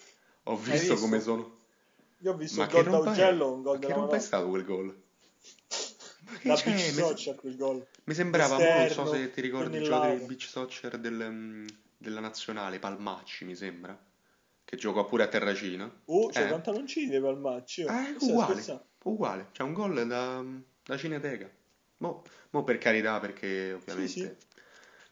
ho 0.45 0.57
Hai 0.69 0.79
visto 0.79 0.95
come 0.99 1.19
visto? 1.19 1.21
sono. 1.21 1.57
Io 2.21 2.33
ho 2.33 2.37
visto 2.37 2.61
Ma 2.61 2.67
che 2.67 2.85
gol 2.85 3.03
da? 3.03 3.11
Ugello, 3.11 3.53
un 3.53 3.63
gol 3.63 3.79
Ma 3.79 3.79
che 3.81 3.93
rompa 3.93 4.17
è 4.17 4.21
stato 4.21 4.49
quel 4.49 4.65
gol? 4.65 5.03
Da 6.43 6.55
c'è? 6.55 6.71
beach 6.71 6.93
soccer 6.93 7.35
quel 7.37 7.57
gol. 7.57 7.87
mi 8.05 8.15
sembrava, 8.15 8.59
non 8.59 8.89
so 8.91 9.07
se 9.07 9.31
ti 9.31 9.41
ricordi 9.41 9.77
il 9.79 9.85
giocatore 9.85 10.19
di 10.19 10.27
beach 10.27 10.47
soccer 10.47 10.99
del, 10.99 11.15
mm, 11.31 11.67
della 11.97 12.21
nazionale, 12.21 12.79
Palmacci, 12.79 13.45
mi 13.45 13.57
sembra, 13.57 13.99
che 14.65 14.77
giocò 14.77 15.05
pure 15.07 15.25
a 15.25 15.29
Terracina. 15.29 15.91
Oh, 16.07 16.29
c'è 16.29 16.45
Eh. 16.45 16.49
pantaloncini 16.49 17.09
dei 17.09 17.21
palmacci. 17.21 17.83
oh. 17.85 17.91
Eh, 17.91 18.17
uguale, 18.21 18.85
uguale, 19.05 19.49
c'è 19.53 19.63
un 19.63 19.73
gol 19.73 20.07
da, 20.07 20.45
da 20.85 20.97
Cineteca. 20.97 21.51
Mo, 21.99 22.23
mo 22.51 22.63
per 22.65 22.79
carità, 22.79 23.19
perché 23.19 23.73
ovviamente 23.73 24.09
Sì, 24.13 24.21
sì. 24.21 24.35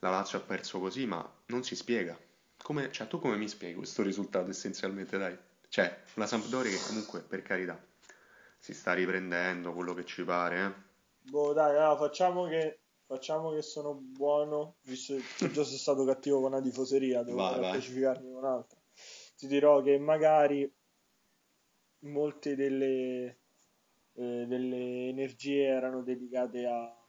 la 0.00 0.10
Lazio 0.10 0.38
ha 0.38 0.42
perso 0.42 0.78
così, 0.78 1.06
ma 1.06 1.28
non 1.46 1.64
si 1.64 1.74
spiega. 1.74 2.16
Come, 2.62 2.90
cioè, 2.92 3.06
tu 3.08 3.18
come 3.18 3.36
mi 3.36 3.48
spieghi 3.48 3.74
questo 3.74 4.02
risultato 4.02 4.50
essenzialmente, 4.50 5.18
dai? 5.18 5.36
Cioè, 5.68 6.02
una 6.14 6.26
Sampdoria 6.26 6.70
che 6.70 6.80
comunque, 6.86 7.20
per 7.20 7.42
carità, 7.42 7.80
si 8.58 8.72
sta 8.74 8.92
riprendendo 8.92 9.72
quello 9.72 9.94
che 9.94 10.04
ci 10.04 10.22
pare, 10.24 10.64
eh. 10.64 10.85
Boh, 11.28 11.52
dai, 11.52 11.70
allora, 11.76 11.96
facciamo 11.96 12.46
che 12.46 12.80
facciamo 13.06 13.50
che 13.50 13.62
sono 13.62 13.94
buono, 13.94 14.76
visto 14.82 15.14
che 15.14 15.50
già 15.50 15.62
sono 15.62 15.76
stato 15.78 16.04
cattivo 16.04 16.40
con 16.40 16.52
una 16.52 16.60
tifoseria, 16.60 17.22
devo 17.22 17.38
Vai, 17.38 17.60
vai. 17.60 17.80
specificarmi 17.80 18.28
con 18.30 18.38
un'altra. 18.38 18.78
Ti 19.36 19.46
dirò 19.46 19.82
che 19.82 19.98
magari 19.98 20.72
molte 22.00 22.54
delle, 22.56 23.38
eh, 24.14 24.44
delle 24.46 25.08
energie 25.08 25.64
erano 25.64 26.02
dedicate 26.02 26.66
a, 26.66 27.06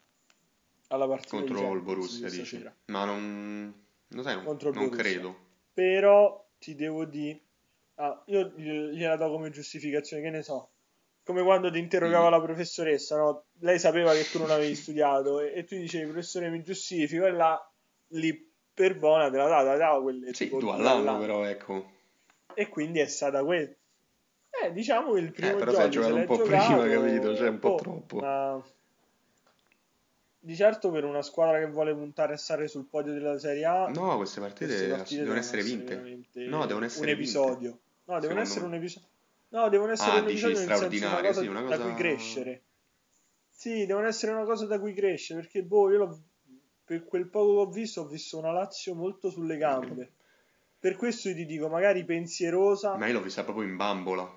alla 0.90 1.08
partita 1.08 1.38
Contro 1.38 1.74
il 1.74 1.82
Borussia, 1.82 2.30
dici? 2.30 2.64
Ma 2.86 3.06
non, 3.06 3.86
non 4.08 4.24
sai, 4.24 4.36
non, 4.36 4.46
Contro 4.46 4.72
non 4.72 4.90
Borussia. 4.90 5.04
credo. 5.04 5.46
Però 5.74 6.50
ti 6.58 6.76
devo 6.76 7.06
dire, 7.06 7.42
ah, 7.96 8.24
io 8.28 8.54
gli- 8.56 8.92
gliela 8.96 9.16
do 9.16 9.30
come 9.30 9.50
giustificazione, 9.50 10.24
che 10.24 10.30
ne 10.30 10.42
so. 10.44 10.72
Come 11.28 11.44
quando 11.44 11.70
ti 11.70 11.78
interrogava 11.78 12.30
Mm. 12.30 12.32
la 12.32 12.42
professoressa, 12.42 13.18
no? 13.18 13.44
Lei 13.60 13.78
sapeva 13.80 14.14
che 14.14 14.30
tu 14.32 14.40
non 14.40 14.50
avevi 14.50 14.74
studiato 14.80 15.42
e, 15.42 15.52
e 15.54 15.66
tu 15.66 15.76
dicevi, 15.76 16.06
professore, 16.10 16.50
mi 16.50 16.64
giustifico, 16.64 17.26
e 17.26 17.32
là, 17.32 17.72
lì 18.12 18.50
per 18.74 18.98
buona 18.98 19.30
te 19.30 19.36
la 19.36 19.48
dava, 19.48 19.76
dava 19.76 20.02
quelle 20.02 20.34
Sì, 20.34 20.46
tipo 20.46 20.60
due 20.60 20.72
due 20.78 20.80
all'anno, 20.80 21.20
però, 21.20 21.44
ecco. 21.44 21.92
E 22.54 22.70
quindi 22.70 23.00
è 23.00 23.08
stata 23.08 23.44
quella. 23.44 23.70
Eh, 24.64 24.72
diciamo 24.72 25.14
che 25.14 25.20
il 25.20 25.34
primo 25.34 25.56
Eh, 25.58 25.60
però 25.60 25.72
se 25.74 25.90
giorno 25.90 25.90
se 25.90 25.90
giocato 25.90 26.16
un 26.16 26.26
po' 26.26 26.44
prima, 26.44 26.60
giocato, 26.60 26.90
capito? 26.90 27.36
Cioè, 27.36 27.48
un 27.50 27.60
po' 27.60 27.68
oh, 27.68 27.76
troppo. 27.76 28.20
ma 28.20 28.64
di 30.40 30.56
certo 30.56 30.92
per 30.92 31.04
una 31.04 31.22
squadra 31.22 31.60
che 31.60 31.68
vuole 31.70 31.94
puntare 31.94 32.36
a 32.36 32.38
stare 32.38 32.70
sul 32.70 32.88
podio 32.88 33.12
della 33.12 33.38
Serie 33.38 33.66
A, 33.66 33.88
No, 33.90 34.16
queste 34.16 34.40
partite, 34.40 34.68
queste 34.68 34.88
partite 34.88 35.22
devono 35.24 35.40
essere 35.40 35.62
vinte. 35.62 35.96
No, 36.46 36.66
devono 36.66 36.86
essere 36.86 37.12
un 37.12 37.18
vinte. 37.18 37.22
episodio. 37.22 37.80
No, 38.06 38.20
devono 38.22 38.22
Secondo 38.22 38.42
essere 38.42 38.60
me. 38.62 38.68
un 38.68 38.74
episodio. 38.76 39.08
No, 39.50 39.70
devono 39.70 39.92
essere 39.94 40.18
Ah, 40.18 40.22
un 40.22 40.28
episodio 40.30 40.58
nel 40.58 40.68
senso 40.68 41.06
una 41.08 41.22
cosa, 41.22 41.42
sì, 41.42 41.48
una 41.48 41.62
da 41.62 41.68
cosa- 41.68 41.84
cui 41.84 41.94
crescere. 41.96 42.64
Sì, 43.50 43.86
devono 43.86 44.08
essere 44.08 44.32
una 44.34 44.44
cosa 44.44 44.66
da 44.66 44.80
cui 44.80 44.94
crescere, 44.94 45.40
perché 45.42 45.64
boh, 45.64 45.92
io 45.92 46.24
per 46.84 47.04
quel 47.06 47.28
poco 47.30 47.54
che 47.54 47.60
ho 47.60 47.72
visto, 47.72 48.02
ho 48.02 48.08
visto 48.08 48.38
una 48.38 48.52
Lazio 48.52 48.94
molto 48.94 49.30
sulle 49.30 49.58
gambe. 49.58 50.12
Per 50.80 50.96
questo 50.96 51.30
io 51.30 51.36
ti 51.36 51.46
dico, 51.46 51.68
magari 51.70 52.06
pensierosa 52.06 52.96
Ma 52.96 53.08
io 53.08 53.14
l'ho 53.14 53.22
vista 53.22 53.44
proprio 53.44 53.66
in 53.66 53.76
bambola. 53.76 54.30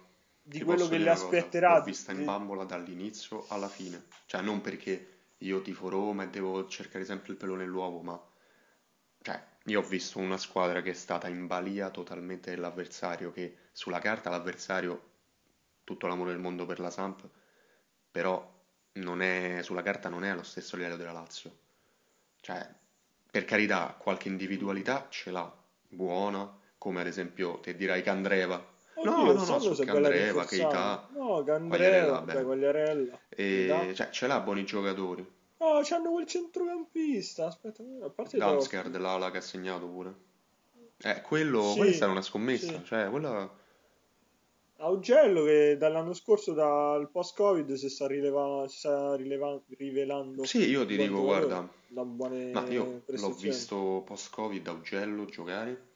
di 0.42 0.62
quello 0.62 0.88
che 0.88 0.99
le 0.99 1.11
aspetterà. 1.11 1.77
L'ho 1.77 1.85
vista 1.85 2.12
in 2.12 2.25
bambola 2.25 2.64
dall'inizio 2.64 3.44
alla 3.49 3.68
fine. 3.68 4.05
Cioè, 4.27 4.40
non 4.40 4.61
perché 4.62 5.18
io 5.38 5.61
tifo 5.61 5.88
Roma 5.88 6.25
e 6.25 6.29
devo 6.29 6.66
cercare 6.66 7.05
sempre 7.05 7.33
il 7.33 7.38
pelo 7.38 7.55
nell'uovo, 7.57 8.01
ma... 8.01 8.20
Cioè, 9.23 9.40
io 9.64 9.81
ho 9.81 9.83
visto 9.83 10.18
una 10.18 10.38
squadra 10.38 10.83
che 10.83 10.90
è 10.90 10.94
stata 10.94 11.29
in 11.29 11.46
balia 11.46 11.90
totalmente 11.90 12.51
dell'avversario, 12.51 13.33
che 13.33 13.57
sulla 13.73 13.99
carta 13.99 14.31
l'avversario, 14.31 15.09
tutto 15.85 16.07
l'amore 16.07 16.31
del 16.31 16.40
mondo 16.40 16.66
per 16.66 16.81
la 16.81 16.90
Samp, 16.90 17.29
però 18.11 18.59
non 18.92 19.23
è, 19.23 19.61
sulla 19.62 19.83
carta 19.83 20.09
non 20.09 20.25
è 20.25 20.29
allo 20.29 20.42
stesso 20.42 20.77
livello 20.77 20.96
della 20.96 21.12
Lazio. 21.12 21.59
Cioè, 22.40 22.66
per 23.31 23.44
carità, 23.44 23.94
qualche 23.99 24.29
individualità 24.29 25.07
ce 25.11 25.31
l'ha, 25.31 25.53
buona, 25.88 26.51
come 26.79 27.01
ad 27.01 27.07
esempio, 27.07 27.59
te 27.61 27.77
dirai 27.77 28.03
Candreva. 28.03 28.57
Oddio, 28.94 29.11
No, 29.11 29.33
no, 29.33 29.33
no, 29.33 29.33
quest'anno 29.35 29.75
su 29.75 29.85
Candreva. 29.85 30.44
Keita, 30.44 31.09
No, 31.12 31.42
Quagliarella, 31.42 31.42
Candreva, 31.44 32.12
vabbè. 32.12 32.33
vabbè, 32.33 32.44
Quagliarella. 32.44 33.20
E, 33.29 33.92
cioè, 33.94 34.11
ce 34.11 34.27
l'ha 34.27 34.40
buoni 34.40 34.64
giocatori. 34.64 35.38
Oh, 35.62 35.81
c'hanno 35.85 36.11
quel 36.12 36.27
centrocampista. 36.27 37.46
Aspetta, 37.46 37.83
a 38.03 38.11
parte 38.11 38.37
i 38.37 38.40
Damsgaard, 38.40 38.90
Totti. 38.90 39.03
l'ala 39.03 39.31
che 39.31 39.38
ha 39.38 39.42
segnato 39.42 39.87
pure. 39.87 40.14
Eh, 41.03 41.20
quello, 41.23 41.62
Sì, 41.62 41.77
quella 41.79 41.90
è 41.90 41.94
stata 41.94 42.11
una 42.12 42.23
scommessa, 42.23 42.66
sì. 42.66 42.85
cioè, 42.85 43.09
quella... 43.11 43.51
Augello 44.79 45.44
che 45.44 45.77
dall'anno 45.77 46.14
scorso, 46.14 46.55
dal 46.55 47.11
post-Covid, 47.11 47.73
si 47.75 47.88
sta, 47.90 48.07
rileva- 48.07 48.66
si 48.66 48.79
sta 48.79 49.14
rileva- 49.14 49.61
rivelando 49.77 50.44
Sì, 50.44 50.68
io 50.68 50.87
ti 50.87 50.96
dico, 50.96 51.23
guarda, 51.23 51.68
ma 51.88 52.66
io 52.70 53.03
l'ho 53.07 53.33
visto 53.35 54.03
post-Covid 54.07 54.66
Augello 54.66 55.27
giocare 55.27 55.88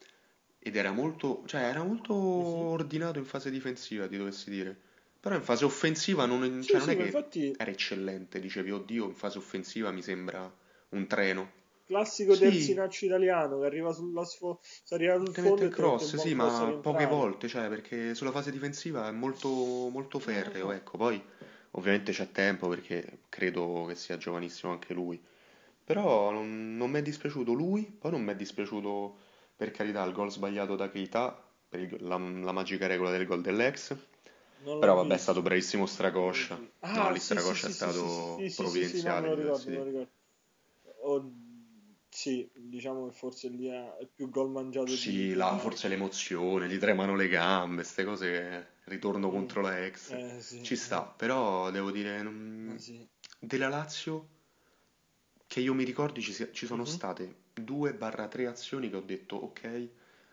ed 0.59 0.77
era 0.77 0.92
molto, 0.92 1.42
cioè 1.46 1.62
era 1.62 1.83
molto 1.83 2.14
Mhm. 2.14 2.66
ordinato 2.68 3.18
in 3.18 3.24
fase 3.24 3.50
difensiva, 3.50 4.07
ti 4.07 4.16
dovessi 4.18 4.50
dire. 4.50 4.81
Però 5.24 5.34
in 5.34 5.42
fase 5.42 5.64
offensiva 5.64 6.24
non, 6.26 6.64
Sì, 6.64 6.68
cioè 6.68 6.78
non 6.80 6.88
sì, 6.88 6.94
è 6.94 6.96
che 6.96 7.02
infatti 7.02 7.56
era 7.56 7.70
eccellente, 7.70 8.38
dicevi, 8.38 8.70
oddio, 8.70 9.06
in 9.06 9.14
fase 9.14 9.38
offensiva 9.38 9.90
mi 9.90 10.02
sembra 10.02 10.52
un 10.90 11.06
treno. 11.08 11.50
classico 11.87 12.37
Sì, 12.37 12.37
terzinaccio 12.37 13.06
italiano 13.06 13.58
che 13.60 13.64
arriva 13.66 13.90
sulla 13.92 14.24
sfo- 14.24 14.60
arriva 14.90 15.16
sul 15.16 15.34
fondo 15.34 15.70
cross, 15.70 16.16
sì, 16.16 16.34
ma 16.34 16.76
poche 16.80 17.06
volte, 17.06 17.48
cioè, 17.48 17.68
perché 17.68 18.14
sulla 18.14 18.30
fase 18.32 18.50
difensiva 18.50 19.08
è 19.08 19.12
molto, 19.12 19.48
molto 19.48 20.18
ferreo, 20.18 20.72
ecco. 20.72 20.96
Poi 20.98 21.22
ovviamente 21.72 22.12
c'è 22.12 22.30
tempo 22.32 22.68
perché 22.68 23.20
credo 23.28 23.84
che 23.88 23.94
sia 23.94 24.16
giovanissimo 24.18 24.72
anche 24.72 24.92
lui. 24.94 25.22
Però 25.84 26.30
non, 26.32 26.76
non 26.76 26.90
mi 26.90 26.98
è 26.98 27.02
dispiaciuto 27.02 27.52
lui, 27.52 27.84
poi 27.84 28.10
non 28.12 28.22
mi 28.22 28.32
è 28.32 28.37
dispiaciuto 28.37 29.18
per 29.56 29.70
carità 29.70 30.02
il 30.04 30.12
gol 30.12 30.30
sbagliato 30.30 30.76
da 30.76 30.90
Keita, 30.90 31.42
per 31.68 31.80
il- 31.80 31.96
la, 32.00 32.16
la 32.18 32.52
magica 32.52 32.87
regola 32.87 33.10
del 33.10 33.26
gol 33.26 33.42
dell'ex. 33.42 33.96
Però 34.79 34.94
vabbè, 34.94 35.14
è 35.14 35.18
stato 35.18 35.42
bravissimo 35.42 35.87
Stracoscia. 35.87 36.61
visto. 36.61 36.72
No, 36.90 37.09
Ah, 37.09 37.11
lì 37.11 37.18
sì, 37.18 37.38
sì, 37.38 37.55
Stracoscia 37.55 37.66
è 37.66 37.70
sì, 37.72 37.72
sì, 37.72 37.90
sì, 37.90 38.09
stato 38.09 38.09
sì, 38.09 38.48
sì, 38.50 38.68
sì, 38.68 38.85
sì, 38.85 39.00
provvidenziale, 39.00 39.29
mi 39.29 39.35
ricordo, 39.35 39.70
ricordo. 39.85 40.09
Oh, 41.03 41.33
sì, 42.09 42.48
diciamo 42.55 43.07
che 43.07 43.12
forse 43.12 43.48
lì 43.48 43.66
è 43.68 43.96
è 43.96 44.07
più 44.07 44.29
gol 44.31 44.50
mangiato 44.50 44.96
Sì, 44.96 45.35
di 45.35 45.35
là, 45.35 45.59
forse 45.59 45.88
l'emozione, 45.88 46.68
gli 46.68 46.79
tremano 46.79 47.14
le 47.16 47.29
gambe, 47.29 47.77
queste 47.83 48.05
cose, 48.05 48.68
ritorno 48.85 49.31
Mm, 49.31 49.31
contro 49.31 49.61
la 49.62 49.85
ex. 49.85 50.16
eh 50.16 50.40
sì, 50.40 50.61
Ci 50.61 50.77
sta, 50.77 51.03
eh, 51.03 51.07
però 51.07 51.70
devo 51.70 51.90
dire, 51.90 52.22
non- 52.22 52.79
sì. 52.79 53.09
della 53.38 53.68
Lazio, 53.68 54.29
che 55.46 55.61
io 55.61 55.74
mi 55.74 55.85
ricordi, 55.85 56.20
ci, 56.20 56.33
ci 56.53 56.66
sono 56.66 56.85
Mhm. 56.85 56.85
state 56.85 57.42
2-3 57.55 58.46
azioni 58.46 58.90
che 58.90 58.96
ho 58.96 59.00
detto, 59.00 59.37
ok, 59.37 59.88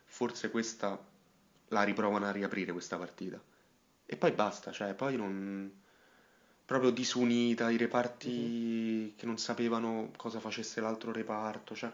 forse 0.06 0.50
questa 0.52 1.00
la 1.70 1.84
riprovano 1.84 2.26
a 2.26 2.32
riaprire 2.32 2.72
questa 2.72 2.98
partita. 2.98 3.42
E 4.12 4.18
poi 4.18 4.34
basta, 4.34 4.74
cioè, 4.74 4.94
poi 4.94 5.16
non... 5.16 5.72
Proprio 6.66 6.90
disunita, 6.90 7.70
i 7.70 7.78
reparti 7.78 9.14
che 9.16 9.26
non 9.26 9.38
sapevano 9.38 10.12
cosa 10.18 10.42
facesse 10.42 10.82
l'altro 10.82 11.14
reparto, 11.14 11.76
cioè... 11.76 11.90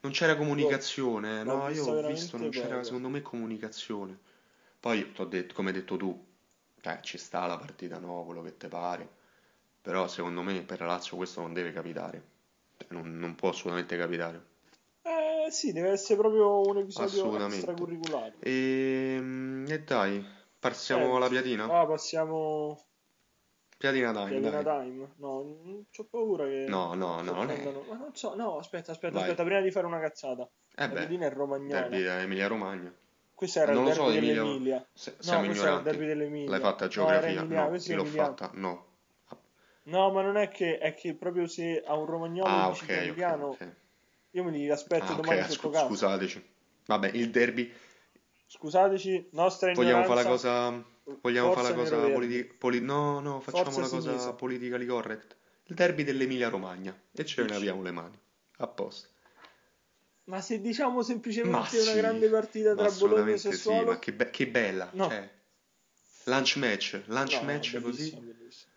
Non 0.00 0.12
c'era 0.12 0.34
Boh, 0.34 0.40
comunicazione, 0.40 1.42
l'ho 1.44 1.56
no, 1.56 1.68
io 1.68 1.68
vista 1.68 1.90
ho 1.90 2.06
visto, 2.06 2.36
non 2.36 2.50
veramente 2.50 2.60
c'era 2.60 2.84
secondo 2.84 3.08
me 3.08 3.22
comunicazione. 3.22 4.18
Poi, 4.78 5.10
detto, 5.26 5.54
come 5.54 5.68
hai 5.70 5.74
detto 5.74 5.96
tu, 5.96 6.22
cioè, 6.82 7.00
ci 7.00 7.16
sta 7.16 7.46
la 7.46 7.56
partita, 7.56 7.98
no, 7.98 8.24
quello 8.26 8.42
che 8.42 8.58
te 8.58 8.68
pare. 8.68 9.08
Però 9.80 10.06
secondo 10.06 10.42
me 10.42 10.60
per 10.60 10.80
la 10.80 10.86
Lazio 10.86 11.16
questo 11.16 11.40
non 11.40 11.54
deve 11.54 11.72
capitare. 11.72 12.22
Cioè, 12.76 12.88
Non, 12.90 13.18
non 13.18 13.34
può 13.36 13.48
assolutamente 13.48 13.96
capitare. 13.96 14.44
Eh 15.00 15.50
sì, 15.50 15.72
deve 15.72 15.92
essere 15.92 16.18
proprio 16.18 16.60
un 16.60 16.76
episodio 16.76 17.46
extracurriculare. 17.46 18.34
E, 18.40 19.64
e 19.66 19.80
dai, 19.80 20.36
passiamo 20.58 21.16
alla 21.16 21.28
Senti, 21.28 21.42
piadina? 21.42 21.80
ah, 21.80 21.86
passiamo 21.86 22.84
Piadina 23.76 24.12
time, 24.12 24.28
Piadina 24.40 24.62
dai. 24.62 24.86
Time. 24.86 25.12
No, 25.16 25.42
non 25.42 25.86
c'ho 25.90 26.04
paura 26.04 26.44
che 26.46 26.64
No, 26.68 26.94
no, 26.94 27.20
no, 27.22 27.32
non 27.32 27.50
è. 27.50 27.62
Ma 27.62 27.96
non 27.96 28.14
so, 28.14 28.34
no, 28.34 28.58
aspetta, 28.58 28.90
aspetta, 28.92 29.14
Vai. 29.14 29.22
aspetta, 29.22 29.44
prima 29.44 29.60
di 29.60 29.70
fare 29.70 29.86
una 29.86 30.00
cazzata. 30.00 30.42
Eh 30.42 30.48
La 30.74 30.88
beh, 30.88 30.94
piadina 30.94 31.26
è 31.26 31.30
romagnola. 31.30 31.80
derby 31.82 32.02
da 32.02 32.20
Emilia-Romagna. 32.20 32.92
Questo 33.34 33.60
era 33.60 33.72
il 33.72 33.78
Non 33.78 33.92
so, 33.92 34.04
derby 34.06 34.16
Emilia, 34.16 34.42
dell'Emilia. 34.42 34.88
se- 34.92 35.10
No, 35.12 35.16
siamo 35.22 35.44
questo 35.44 35.62
era 35.66 35.76
il 35.76 35.82
ignoranti. 35.82 35.98
derby 35.98 36.06
dell'Emilia. 36.08 36.50
L'hai 36.50 36.60
fatta 36.60 36.84
a 36.84 36.86
No, 36.88 36.92
geografia? 36.92 37.42
No, 37.44 37.72
è 37.72 37.94
l'ho 37.94 38.04
fatta? 38.04 38.50
No. 38.54 38.86
No, 39.84 40.10
ma 40.10 40.22
non 40.22 40.36
è 40.36 40.48
che 40.48 40.78
è 40.78 40.92
che 40.94 41.14
proprio 41.14 41.46
se 41.46 41.82
a 41.86 41.94
un 41.96 42.04
romagnolo 42.04 42.48
Ah, 42.48 42.68
dici 42.68 42.80
ok, 42.82 42.86
che 42.86 42.94
è 42.94 43.00
ok, 43.02 43.06
emiliano, 43.08 43.46
ok. 43.46 43.74
io 44.32 44.44
me 44.44 44.50
li 44.50 44.68
aspetto 44.68 45.12
Ah, 45.12 45.14
domani 45.14 45.40
ah, 45.40 45.44
sotto 45.44 45.54
scu- 45.54 45.72
casa. 45.72 45.86
scusateci. 45.86 46.50
Vabbè, 46.86 47.10
il 47.14 47.30
derby. 47.30 47.72
Scusateci, 48.50 49.28
nostra 49.32 49.72
Vogliamo 49.74 50.04
fare 50.04 50.22
la 50.22 50.28
cosa. 50.28 50.84
Vogliamo 51.20 51.52
fare 51.52 51.68
la 51.68 51.74
cosa 51.74 51.98
politi- 52.08 52.44
poli- 52.44 52.80
No, 52.80 53.20
no, 53.20 53.40
facciamo 53.40 53.64
Forza 53.64 53.80
la 53.80 53.88
cosa 53.88 54.10
Sinisa. 54.10 54.32
politically 54.32 54.86
correct. 54.86 55.36
Il 55.64 55.74
derby 55.74 56.02
dell'Emilia-Romagna. 56.02 56.98
E 57.12 57.24
ce 57.26 57.42
ne 57.42 57.48
laviamo 57.48 57.82
le 57.82 57.90
mani. 57.90 58.18
A 58.60 58.66
posto. 58.66 59.08
Ma 60.24 60.40
se 60.40 60.60
diciamo 60.62 60.96
Ma 60.96 61.02
semplicemente 61.02 61.78
una 61.78 61.90
sì, 61.90 61.96
grande 61.96 62.28
partita 62.30 62.74
ma 62.74 62.86
tra 62.86 62.90
Bologna 62.92 63.30
e 63.30 63.34
assolutamente 63.34 63.38
sì, 63.38 63.48
Sassuolo? 63.52 63.90
ma 63.90 63.98
che, 63.98 64.12
be- 64.14 64.30
che 64.30 64.46
bella. 64.48 64.88
No. 64.92 65.08
Cioè, 65.08 65.30
lunch 66.24 66.56
match, 66.56 67.02
lunch 67.06 67.32
No, 67.34 67.40
no, 67.40 67.44
match 67.46 67.80
così. 67.82 68.10
bellissimo. 68.16 68.72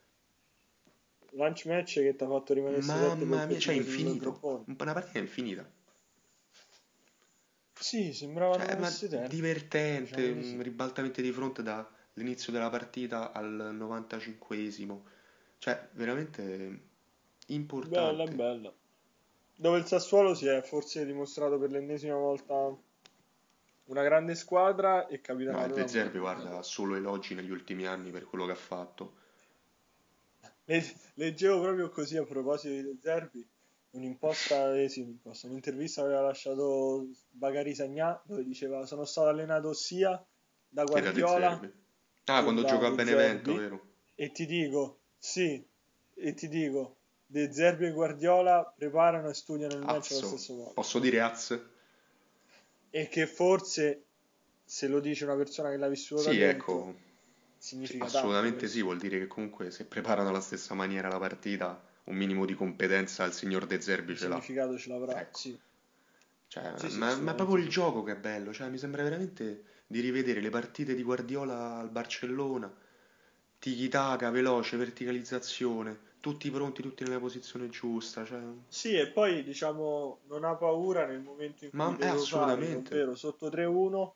Lunch 1.31 1.65
match 1.65 1.93
che 2.01 2.15
ti 2.15 2.23
ha 2.23 2.27
fatto 2.27 2.53
rimanere 2.53 2.81
7 2.81 3.23
Mamma 3.25 3.45
mia, 3.45 3.57
cioè 3.57 3.73
infinito. 3.73 4.65
Una 4.77 4.93
partita 4.93 5.17
infinita. 5.19 5.69
Sì, 7.91 8.13
sembrava 8.13 8.55
Cioè, 8.55 8.65
tempo. 8.67 9.27
divertente, 9.27 10.21
Diciamo 10.21 10.55
un 10.55 10.61
ribaltamento 10.63 11.21
di 11.21 11.31
fronte 11.33 11.61
dall'inizio 11.61 12.53
della 12.53 12.69
partita 12.69 13.31
al 13.33 13.75
95esimo. 13.75 15.01
Cioè, 15.57 15.89
veramente 15.93 16.81
Bella, 17.89 18.23
importante. 18.27 18.31
bella. 18.33 18.73
Dove 19.55 19.77
il 19.79 19.85
Sassuolo 19.85 20.33
si 20.35 20.47
è 20.47 20.61
forse 20.61 21.05
dimostrato 21.05 21.59
per 21.59 21.71
l'ennesima 21.71 22.15
volta 22.15 22.73
una 23.85 24.01
grande 24.01 24.33
squadra 24.33 25.05
e 25.07 25.21
No, 25.21 25.21
capitanato 25.21 25.65
e 25.65 25.69
da 25.73 25.73
De 25.73 25.87
Zerbi, 25.87 26.17
guarda, 26.17 26.57
ha 26.57 26.63
solo 26.63 26.95
elogi 26.95 27.35
negli 27.35 27.51
ultimi 27.51 27.85
anni 27.85 28.09
per 28.09 28.23
quello 28.25 28.47
che 28.47 28.53
ha 28.53 28.55
fatto. 28.55 29.13
Le- 30.65 30.95
Leggevo 31.15 31.61
proprio 31.61 31.89
così 31.89 32.17
a 32.17 32.23
proposito 32.23 32.73
di 32.73 32.81
De 32.81 32.97
Zerbi 32.99 33.47
un'imposta, 33.91 34.77
eh 34.79 34.89
sì, 34.89 35.01
un'imposta, 35.01 35.47
un'intervista 35.47 36.01
che 36.01 36.07
aveva 36.07 36.21
lasciato 36.23 37.07
Bagari 37.29 37.73
Sagnà 37.75 38.21
dove 38.25 38.43
diceva 38.43 38.85
sono 38.85 39.05
stato 39.05 39.27
allenato 39.29 39.73
sia 39.73 40.23
da 40.67 40.85
Guardiola. 40.85 41.59
Ah, 42.25 42.43
quando 42.43 42.63
gioca 42.63 42.87
a 42.87 42.91
Benevento, 42.91 43.53
Zerbi 43.53 43.57
vero? 43.57 43.81
e 44.15 44.31
ti 44.31 44.45
dico, 44.45 45.01
sì, 45.17 45.65
e 46.13 46.33
ti 46.33 46.47
dico, 46.47 46.97
De 47.25 47.51
Zerbi 47.53 47.85
e 47.87 47.91
Guardiola 47.91 48.73
preparano 48.75 49.29
e 49.29 49.33
studiano 49.33 49.75
il 49.75 49.83
match 49.85 50.11
allo 50.11 50.21
stesso 50.21 50.53
modo 50.53 50.73
Posso 50.73 50.99
dire 50.99 51.21
Az? 51.21 51.59
e 52.91 53.07
che 53.07 53.25
forse 53.27 54.05
se 54.63 54.87
lo 54.87 54.99
dice 54.99 55.25
una 55.25 55.35
persona 55.35 55.69
che 55.71 55.77
l'ha 55.77 55.87
vissuto 55.89 56.21
Sì, 56.21 56.39
dentro 56.39 56.49
ecco, 56.85 56.95
significa 57.57 58.09
tanto 58.09 58.17
assolutamente 58.17 58.59
questo. 58.59 58.77
sì, 58.77 58.81
vuol 58.83 58.97
dire 58.99 59.19
che 59.19 59.27
comunque 59.27 59.71
se 59.71 59.85
preparano 59.85 60.29
alla 60.29 60.41
stessa 60.41 60.73
maniera 60.73 61.07
la 61.09 61.19
partita, 61.19 61.81
un 62.05 62.15
minimo 62.15 62.45
di 62.45 62.53
competenza 62.55 63.23
il 63.25 63.33
signor 63.33 63.65
De 63.65 63.79
Zerbi 63.81 64.11
il 64.13 64.17
ce 64.17 64.27
l'ha. 64.27 64.35
significato 64.41 64.77
ce 64.77 64.89
l'avrà, 64.89 65.19
Ecco. 65.21 65.37
sì. 65.37 65.59
Cioè, 66.47 66.73
Sì, 66.75 66.89
sì, 66.89 66.97
ma, 66.97 67.15
ma 67.15 67.31
è 67.31 67.35
proprio 67.35 67.57
il 67.57 67.69
gioco 67.69 68.03
che 68.03 68.13
è 68.13 68.17
bello, 68.17 68.51
cioè 68.51 68.67
mi 68.69 68.77
sembra 68.77 69.03
veramente 69.03 69.63
di 69.87 69.99
rivedere 70.01 70.41
le 70.41 70.49
partite 70.49 70.93
di 70.95 71.03
Guardiola 71.03 71.77
al 71.77 71.89
Barcellona, 71.89 72.69
tiki-taka, 73.59 74.29
veloce, 74.31 74.75
verticalizzazione, 74.77 75.97
tutti 76.19 76.49
pronti, 76.51 76.81
tutti 76.81 77.03
nella 77.03 77.19
posizione 77.19 77.69
giusta, 77.69 78.25
cioè... 78.25 78.39
Sì, 78.67 78.95
e 78.95 79.07
poi 79.07 79.43
diciamo 79.43 80.19
non 80.27 80.43
ha 80.43 80.55
paura 80.55 81.05
nel 81.05 81.21
momento 81.21 81.63
in 81.65 81.69
cui 81.71 81.79
Ma 81.79 81.89
eh, 81.91 82.09
usare, 82.11 82.13
assolutamente. 82.15 82.93
ovvero 82.95 83.15
sotto 83.15 83.47
3-1, 83.49 84.11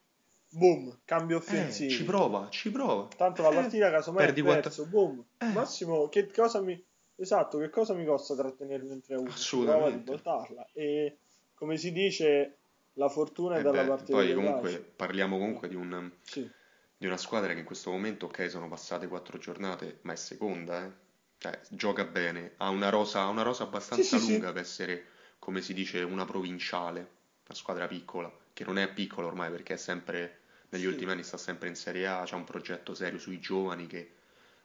boom, 0.52 1.00
cambio 1.06 1.42
Eh, 1.46 1.72
ci 1.72 2.04
prova, 2.04 2.50
ci 2.50 2.72
prova. 2.72 3.08
Tanto 3.16 3.42
la 3.44 3.50
Eh, 3.50 3.54
partita 3.56 3.92
casomai 3.92 4.24
è 4.24 4.26
perdi 4.26 4.42
quattro... 4.42 4.62
perso, 4.62 4.86
boom. 4.88 5.24
Eh, 5.38 5.46
Massimo, 5.52 6.10
che 6.10 6.30
cosa 6.32 6.62
mi... 6.62 6.82
Esatto, 7.16 7.58
che 7.58 7.70
cosa 7.70 7.94
mi 7.94 8.06
costa 8.06 8.36
trattenermi 8.36 8.92
in 8.94 9.02
3-1? 9.06 9.34
Si 9.34 9.58
prova 9.58 9.86
a 9.86 9.88
assolutamente. 9.88 9.98
ribaltarla. 9.98 10.68
E 10.74 11.18
come 11.54 11.78
si 11.78 11.92
dice, 11.92 12.58
la 12.94 13.10
fortuna 13.10 13.58
è 13.58 13.60
E 13.60 13.62
dalla 13.62 13.84
beh, 13.84 13.88
parte 13.88 14.12
poi 14.12 14.34
comunque 14.34 14.72
braccia. 14.72 14.92
parliamo 14.96 15.38
comunque 15.38 15.68
di 15.68 15.76
un... 15.76 16.12
Sì, 16.22 16.50
di 16.98 17.06
una 17.08 17.18
squadra 17.18 17.54
che 17.54 17.60
in 17.60 17.66
questo 17.66 17.92
momento, 17.92 18.28
ok, 18.28 18.50
sono 18.50 18.68
passate 18.70 19.08
quattro 19.08 19.38
giornate, 19.38 20.00
ma 20.04 20.14
è 20.14 20.16
seconda, 20.16 20.86
eh. 20.86 20.92
Cioè, 21.38 21.60
gioca 21.70 22.06
bene, 22.06 22.54
ha 22.58 22.70
una 22.70 22.90
rosa, 22.90 23.22
ha 23.22 23.28
una 23.28 23.42
rosa 23.44 23.64
abbastanza 23.64 24.18
sì, 24.18 24.32
lunga 24.32 24.48
sì. 24.48 24.54
per 24.54 24.62
essere, 24.62 25.06
come 25.38 25.62
si 25.62 25.74
dice, 25.74 26.02
una 26.02 26.26
provinciale, 26.26 27.00
una 27.48 27.56
squadra 27.56 27.88
piccola, 27.88 28.32
che 28.54 28.64
non 28.64 28.78
è 28.78 28.92
piccola 28.92 29.28
ormai 29.28 29.52
perché 29.52 29.74
è 29.74 29.78
sempre, 29.78 30.40
negli 30.70 30.86
ultimi 30.86 31.12
anni 31.12 31.24
sta 31.24 31.38
sempre 31.38 31.68
in 31.68 31.76
Serie 31.76 32.08
A, 32.08 32.24
c'ha 32.26 32.36
un 32.38 32.46
progetto 32.46 32.94
serio 32.96 33.20
sui 33.20 33.40
giovani 33.40 33.88
che 33.88 34.12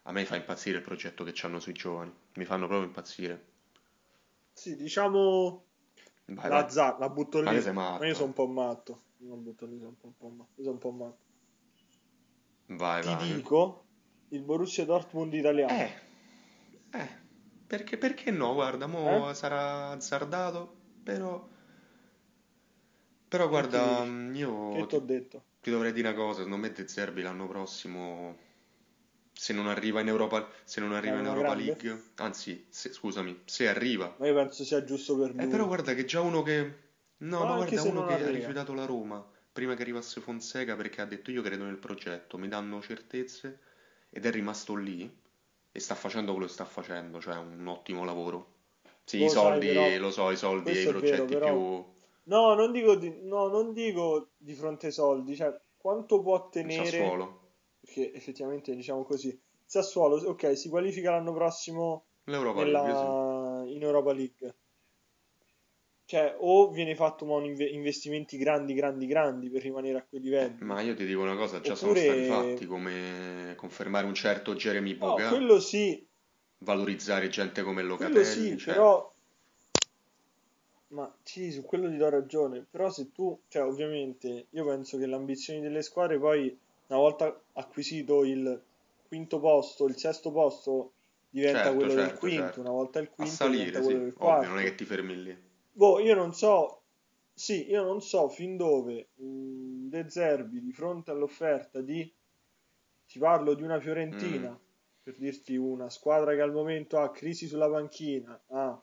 a 0.03 0.13
me 0.13 0.27
fa 0.27 0.37
impazzire 0.37 0.77
il 0.79 0.83
progetto 0.85 1.25
che 1.25 1.33
c'hanno 1.35 1.59
sui 1.59 1.73
giovani, 1.73 2.13
mi 2.35 2.45
fanno 2.45 2.67
proprio 2.67 2.87
impazzire. 2.89 3.45
sì, 4.53 4.77
diciamo 4.77 5.65
Vai, 6.29 6.51
la, 6.51 6.69
vai. 6.69 6.69
za- 6.69 6.97
la 6.99 7.09
butto 7.11 7.41
che 7.43 7.61
lì, 7.61 7.61
ma 7.97 8.07
io 8.07 8.15
sono 8.15 8.29
un 8.29 8.35
po' 8.35 8.47
matto. 8.47 9.03
Io 9.19 9.35
butto 9.37 9.67
lì, 9.67 9.79
sono 9.79 9.91
un 9.91 9.97
po', 9.97 10.07
un 10.09 10.17
po' 10.17 10.29
matto. 10.29 10.53
Io 10.57 10.63
sono 10.65 10.75
un 10.75 10.79
po' 10.81 10.91
matto. 10.93 11.25
Vai, 12.69 13.03
Ti 13.03 13.11
vai. 13.11 13.29
dico 13.29 13.89
il 14.29 14.43
Borussia 14.45 14.85
Dortmund 14.85 15.35
italiano. 15.35 15.83
Eh, 15.83 15.93
eh, 16.93 17.09
perché, 17.67 17.97
perché 17.97 18.31
no? 18.31 18.53
Guarda, 18.55 18.87
Eh? 19.05 19.23
mo 19.23 19.33
sarà 19.35 19.91
azzardato, 19.91 20.77
però 21.03 21.49
Però 23.29 23.49
Che 23.69 23.79
guarda, 23.79 24.05
mm, 24.05 24.35
Che 24.69 24.85
io 24.85 24.87
ti 24.87 24.95
ho 24.97 25.01
detto? 25.01 25.45
ti 25.61 25.71
dovrei 25.71 25.93
dire 25.93 26.09
una 26.09 26.17
cosa, 26.17 26.43
secondo 26.43 26.57
me 26.59 26.73
De 26.73 26.87
Zerbi 26.89 27.23
l'anno 27.23 27.47
prossimo, 27.49 28.37
se 29.43 29.53
non 29.53 29.69
arriva 29.69 30.01
in 30.01 30.09
Europa, 30.09 30.49
se 30.65 30.81
non 30.81 30.93
arriva 30.95 31.19
in 31.21 31.27
Europa 31.27 31.55
grande? 31.55 31.55
League, 31.55 32.11
anzi, 32.17 32.67
se- 32.71 32.93
scusami, 32.93 33.43
se 33.45 33.69
arriva, 33.69 34.07
Ma 34.19 34.29
io 34.29 34.35
penso 34.35 34.63
sia 34.63 34.85
giusto 34.85 35.19
per 35.19 35.35
eh, 35.37 35.47
però 35.49 35.67
lui. 35.67 35.67
guarda 35.67 35.95
che 35.95 36.05
già 36.05 36.21
uno 36.21 36.43
che... 36.43 36.89
No, 37.19 37.45
Ma 37.45 37.55
guarda, 37.55 37.83
uno 37.83 38.05
che 38.05 38.25
ha 38.25 38.31
arriva. 38.31 38.31
rifiutato 38.31 38.73
la 38.75 38.85
Roma 38.87 39.27
prima 39.53 39.75
che 39.75 39.83
arrivasse 39.83 40.21
Fonseca 40.21 40.77
perché 40.77 41.01
ha 41.03 41.05
detto 41.07 41.31
io 41.31 41.43
credo 41.43 41.65
nel 41.65 41.77
progetto, 41.79 42.39
mi 42.39 42.49
danno 42.49 42.81
certezze 42.81 43.59
ed 44.11 44.25
è 44.25 44.31
rimasto 44.31 44.75
lì 44.75 45.11
e 45.73 45.81
sta 45.81 45.95
facendo 45.95 46.33
quello 46.33 46.47
che 46.47 46.53
sta 46.53 46.65
facendo, 46.65 47.21
cioè 47.21 47.37
un 47.37 47.67
ottimo 47.67 48.05
lavoro. 48.05 48.59
Sì, 49.05 49.25
i 49.25 49.29
Lo 49.29 49.35
sai, 49.35 49.63
soldi, 49.63 49.69
però, 49.69 49.99
lo 49.99 50.11
so, 50.11 50.31
i 50.31 50.37
soldi 50.37 50.79
e 50.79 50.83
i 50.83 50.87
è 50.89 50.95
vero, 50.95 51.27
progetti 51.27 51.37
però... 51.37 51.51
più... 51.51 51.85
No, 52.25 52.55
non 52.55 52.73
dico 52.73 52.95
di, 52.97 53.11
no, 53.23 53.49
non 53.49 53.73
dico 53.73 54.31
di 54.37 54.55
fronte 54.55 54.87
ai 54.87 54.93
soldi, 54.93 55.35
cioè 55.37 55.59
quanto 55.77 56.23
può 56.23 56.49
Il 56.63 56.71
tenere, 56.71 56.73
Sassuolo, 56.73 57.40
perché 57.91 58.13
effettivamente 58.15 58.75
diciamo 58.75 59.03
così, 59.03 59.39
Sassuolo, 59.65 60.17
ok, 60.17 60.57
si 60.57 60.69
qualifica 60.69 61.11
l'anno 61.11 61.33
prossimo 61.33 62.05
l'Europa 62.25 62.63
League, 62.63 62.95
sì. 62.95 63.03
nella, 63.03 63.65
in 63.67 63.83
Europa 63.83 64.13
League. 64.13 64.55
Cioè, 66.05 66.37
o 66.39 66.71
viene 66.71 66.97
fatto 66.97 67.25
ma 67.25 67.35
un 67.35 67.45
inve- 67.45 67.69
investimenti 67.69 68.37
grandi, 68.37 68.75
grandi, 68.75 69.07
grandi 69.07 69.49
per 69.49 69.63
rimanere 69.63 69.99
a 69.99 70.05
quei 70.09 70.21
livelli, 70.21 70.57
Ma 70.65 70.81
io 70.81 70.95
ti 70.95 71.07
dico 71.07 71.21
una 71.21 71.37
cosa, 71.37 71.61
già 71.61 71.77
sono 71.77 71.95
stati 71.95 72.25
fatti, 72.25 72.65
oppure... 72.65 72.67
come 72.67 73.55
confermare 73.57 74.07
un 74.07 74.15
certo 74.15 74.55
Jeremy 74.55 74.95
No, 74.95 75.11
Boga, 75.11 75.29
quello 75.29 75.61
sì, 75.61 76.05
valorizzare 76.59 77.29
gente 77.29 77.63
come 77.63 77.83
quello 77.83 77.97
Locatelli, 77.97 78.25
sì, 78.25 78.59
cioè... 78.59 78.75
però... 78.75 79.09
Ma 80.89 81.17
sì, 81.23 81.53
su 81.53 81.63
quello 81.63 81.89
ti 81.89 81.97
do 81.97 82.09
ragione, 82.09 82.67
però 82.69 82.91
se 82.91 83.13
tu, 83.13 83.43
cioè 83.47 83.63
ovviamente 83.63 84.49
io 84.51 84.65
penso 84.65 84.99
che 84.99 85.07
le 85.07 85.15
ambizioni 85.15 85.61
delle 85.61 85.83
squadre 85.83 86.19
poi 86.19 86.59
una 86.91 86.99
volta 87.01 87.43
acquisito 87.55 88.25
il 88.25 88.63
quinto 89.07 89.41
posto, 89.41 89.87
il 89.87 89.97
sesto 89.97 90.31
posto 90.33 90.95
diventa 91.29 91.73
Certo, 91.73 91.75
quello 91.75 91.95
del 91.95 92.13
certo, 92.13 92.15
quinto, 92.15 92.61
certo. 92.61 92.61
una 92.61 92.71
volta 92.71 92.99
il 93.01 93.11
quinto 93.11 93.49
diventa 93.49 93.81
salire, 93.81 93.81
quello 93.81 93.99
sì, 93.99 94.01
del 94.01 94.15
ovvio, 94.19 94.49
non 94.49 94.59
è 94.59 94.63
che 94.65 94.75
quarto. 94.75 94.77
ti 94.77 94.85
fermi 94.85 95.23
lì. 95.23 95.37
Boh, 95.73 95.99
io 96.01 96.15
non 96.15 96.33
so, 96.35 96.85
sì, 97.33 97.69
io 97.71 97.83
non 97.83 98.01
so 98.03 98.29
fin 98.29 98.57
dove 98.57 99.11
mh, 99.15 99.89
De 99.89 100.09
Zerbi 100.09 100.61
di 100.61 100.73
fronte 100.73 101.11
all'offerta 101.11 101.81
di, 101.81 102.13
ti 103.07 103.19
parlo 103.19 103.55
di 103.55 103.63
una 103.63 103.81
Mm, 104.13 104.51
Fiorentina, 104.59 104.59
per 105.03 105.17
dirti 105.19 105.57
una 105.57 105.89
squadra 105.91 106.35
che 106.35 106.41
al 106.41 106.53
momento 106.53 106.99
ha 106.99 107.11
crisi 107.11 107.47
sulla 107.47 107.69
panchina, 107.71 108.41
ha 108.49 108.83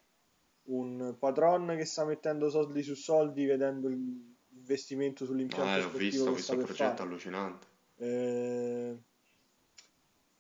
un 0.70 1.16
patron 1.20 1.76
che 1.78 1.86
sta 1.86 2.06
mettendo 2.06 2.50
soldi 2.50 2.84
su 2.84 2.96
soldi 2.96 3.46
vedendo 3.46 3.88
l'investimento 3.88 5.26
sull'impianto 5.26 5.82
visto, 5.82 5.82
sportivo 5.82 6.30
ho 6.30 6.34
che 6.34 6.38
visto 6.38 6.56
sta 6.56 6.58
per 6.58 6.68
progetto 6.68 7.02
fare. 7.02 7.04
allucinante. 7.04 7.68
Eh, 7.98 8.98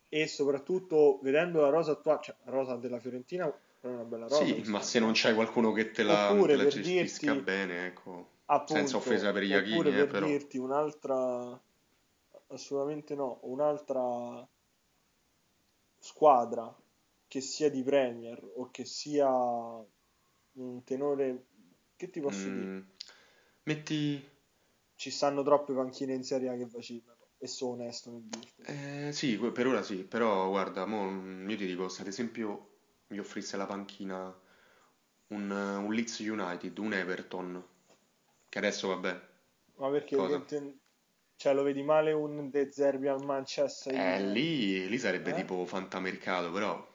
e 0.09 0.27
soprattutto 0.27 1.19
vedendo 1.21 1.61
la 1.61 1.69
rosa 1.69 1.91
attuale, 1.91 2.21
cioè 2.21 2.35
la 2.43 2.51
rosa 2.51 2.75
della 2.75 2.99
Fiorentina 2.99 3.45
è 3.81 3.87
una 3.87 4.03
bella 4.03 4.27
rosa 4.27 4.45
Sì, 4.45 4.61
ma 4.65 4.81
se 4.81 4.99
non 4.99 5.11
c'hai 5.13 5.33
qualcuno 5.33 5.71
che 5.71 5.91
te 5.91 6.03
la, 6.03 6.27
te 6.27 6.33
Oppure 6.33 6.55
la 6.55 6.67
gestisca 6.67 7.31
dirti, 7.33 7.43
bene, 7.43 7.87
ecco, 7.87 8.29
appunto, 8.45 8.73
senza 8.73 8.97
offesa 8.97 9.31
per 9.31 9.43
oppure 9.43 9.45
Iachini, 9.47 9.89
eh, 9.89 9.91
per 9.91 10.07
però... 10.07 10.25
dirti 10.27 10.57
un'altra, 10.57 11.61
assolutamente 12.47 13.15
no, 13.15 13.39
un'altra 13.43 14.47
squadra 15.99 16.73
che 17.27 17.41
sia 17.41 17.69
di 17.69 17.83
Premier 17.83 18.41
o 18.55 18.69
che 18.71 18.85
sia 18.85 19.27
un 19.29 20.83
tenore, 20.85 21.45
che 21.95 22.09
ti 22.09 22.21
posso 22.21 22.43
dire? 22.43 22.65
Mm, 22.65 22.79
metti... 23.63 24.35
Ci 24.97 25.11
stanno 25.11 25.43
troppe 25.43 25.73
panchine 25.73 26.15
in 26.15 26.23
Serie 26.23 26.49
A 26.49 26.55
che 26.55 26.65
vacillano 26.65 27.16
e 27.39 27.47
sono 27.47 27.73
onesto 27.73 28.11
nel 28.11 28.23
dirtelo. 28.23 28.69
Eh, 28.69 29.11
sì, 29.13 29.37
per 29.37 29.67
ora 29.67 29.81
sì, 29.81 30.03
però 30.03 30.49
guarda, 30.49 30.85
mo, 30.85 31.09
mm, 31.09 31.49
io 31.49 31.55
ti 31.57 31.65
dico, 31.65 31.87
se 31.89 32.01
ad 32.01 32.07
esempio 32.07 32.75
mi 33.07 33.19
offrisse 33.19 33.55
la 33.57 33.65
panchina 33.65 34.35
un, 35.29 35.51
eh, 35.51 35.75
un 35.77 35.93
Leeds 35.93 36.19
United, 36.19 36.77
un 36.77 36.93
Everton, 36.93 37.63
che 38.49 38.57
adesso 38.57 38.89
vabbè, 38.89 39.21
Ma 39.77 39.89
perché 39.89 40.17
cosa? 40.17 40.37
che 40.39 40.43
te- 40.43 40.77
cioè, 41.37 41.53
lo 41.53 41.63
vedi 41.63 41.81
male 41.81 42.11
un 42.11 42.49
De 42.49 42.69
Zerbi 42.69 43.07
al 43.07 43.23
Manchester 43.23 43.93
Eh, 43.93 44.19
lì, 44.21 44.87
lì 44.87 44.97
sarebbe 44.99 45.31
Eh? 45.31 45.33
tipo 45.33 45.65
fantamercato, 45.65 46.51
però... 46.51 46.87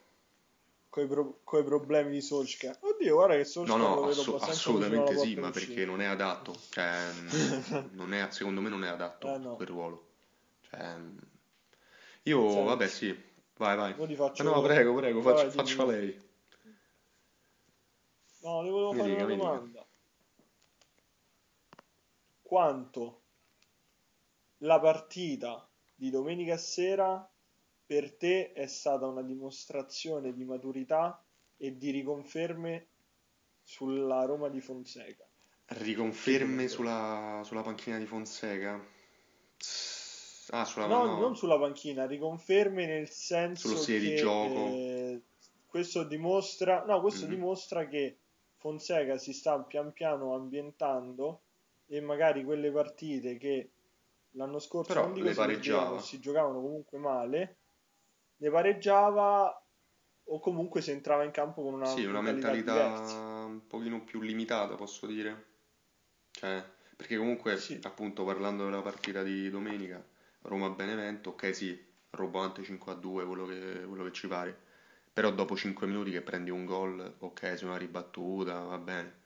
Coi, 0.90 1.06
pro- 1.08 1.40
coi 1.42 1.64
problemi 1.64 2.12
di 2.12 2.20
Solskjaer. 2.20 2.78
Oddio, 2.82 3.14
guarda 3.16 3.34
che 3.34 3.44
No, 3.64 3.76
Solskjaer 3.76 3.78
no, 3.78 4.04
vicino 4.04 4.36
alla 4.36 4.36
assolutamente 4.40 5.16
sì, 5.16 5.36
ma 5.36 5.50
perché 5.50 5.84
non 5.84 6.00
è 6.00 6.04
adatto, 6.04 6.64
cioè, 6.68 7.12
non 7.92 8.12
è, 8.12 8.28
secondo 8.30 8.60
me 8.60 8.68
non 8.68 8.84
è 8.84 8.88
adatto 8.88 9.28
Eh 9.32 9.38
no, 9.38 9.54
quel 9.54 9.68
ruolo. 9.68 10.11
Mm, 10.76 11.18
io, 12.24 12.62
vabbè, 12.64 12.88
senti, 12.88 12.88
sì, 12.88 13.16
vai, 13.56 13.76
vai. 13.76 13.92
Eh, 13.92 14.42
No, 14.42 14.60
faccio... 14.60 14.62
prego, 14.62 14.94
prego, 14.94 15.20
Vai, 15.20 15.50
dimmi, 15.50 15.50
faccia 15.50 15.76
vai. 15.76 15.86
lei. 15.86 16.20
No, 18.42 18.60
le 18.62 18.68
volevo 18.70 18.92
Mi 18.92 19.00
fare 19.00 19.10
dica, 19.10 19.24
una 19.24 19.26
mi 19.26 19.36
dica. 19.38 19.60
domanda. 19.64 19.86
Quanto 22.42 23.22
la 24.60 24.80
partita 24.80 25.68
di 25.94 26.08
domenica 26.08 26.56
sera 26.56 27.30
per 27.84 28.16
te 28.16 28.52
è 28.54 28.66
stata 28.66 29.06
una 29.06 29.20
dimostrazione 29.20 30.32
di 30.32 30.42
maturità 30.44 31.22
e 31.58 31.76
di 31.76 31.90
riconferme 31.90 32.86
sulla 33.62 34.24
Roma 34.24 34.48
di 34.48 34.62
Fonseca? 34.62 35.28
Riconferme 35.80 36.68
sulla, 36.68 37.40
sulla 37.44 37.62
panchina 37.62 37.98
di 37.98 38.06
Fonseca? 38.06 38.80
Ah, 40.52 40.64
sulla, 40.64 40.86
No, 40.86 41.06
non 41.06 41.34
no, 41.34 41.36
sulla 41.36 41.58
panchina, 41.58 42.06
riconferme 42.06 42.86
nel 42.86 43.08
sullo 43.54 43.76
senso 43.76 43.76
stile 43.76 43.98
di 44.00 44.12
che 44.12 44.12
gioco. 44.12 44.78
eh, 45.14 45.22
questo 45.66 46.04
dimostra, 46.04 46.84
no, 46.84 47.00
questo 47.00 47.26
Mhm. 47.26 47.26
dimostra 47.26 47.86
che 47.88 48.18
Fonseca 48.56 49.16
si 49.18 49.32
sta 49.32 49.60
pian 49.62 49.92
piano 49.92 50.34
ambientando 50.34 51.42
e 51.86 52.00
magari 52.00 52.44
quelle 52.44 52.70
partite 52.72 53.36
che 53.38 53.70
l'anno 54.32 54.58
scorso 54.58 55.00
non 55.00 55.12
Però 55.12 55.12
dico 55.12 55.30
le 55.30 55.34
pareggiava. 55.34 56.00
si 56.00 56.18
giocavano 56.20 56.60
comunque 56.60 56.98
male, 56.98 57.58
le 58.36 58.50
pareggiava 58.50 59.64
o 60.24 60.38
comunque 60.40 60.80
si 60.82 60.90
entrava 60.90 61.24
in 61.24 61.30
campo 61.32 61.62
con 61.62 61.74
una 61.74 61.94
Sì, 61.94 62.04
una 62.04 62.20
mentalità 62.20 62.56
mentalità 62.56 62.56
diversa. 62.56 63.20
un 63.44 63.66
pochino 63.66 64.02
più 64.04 64.20
limitata, 64.20 64.74
posso 64.76 65.06
dire. 65.06 65.46
Cioè, 66.30 66.64
perché 66.96 67.16
comunque, 67.18 67.62
Sì, 67.62 67.82
appunto, 67.82 68.24
parlando 68.24 68.64
della 68.64 68.82
partita 68.82 69.22
di 69.22 69.50
domenica, 69.50 70.02
Roma-Benevento, 70.42 71.30
ok, 71.30 71.54
sì, 71.54 71.78
robante 72.10 72.62
5-2, 72.62 73.24
quello 73.26 73.46
che, 73.46 73.84
quello 73.86 74.04
che 74.04 74.12
ci 74.12 74.28
pare. 74.28 74.56
Però 75.12 75.30
dopo 75.32 75.56
5 75.56 75.86
minuti 75.86 76.10
che 76.10 76.22
prendi 76.22 76.50
un 76.50 76.64
gol, 76.64 77.16
ok, 77.18 77.56
su 77.58 77.66
una 77.66 77.76
ribattuta, 77.76 78.60
va 78.60 78.78
bene. 78.78 79.20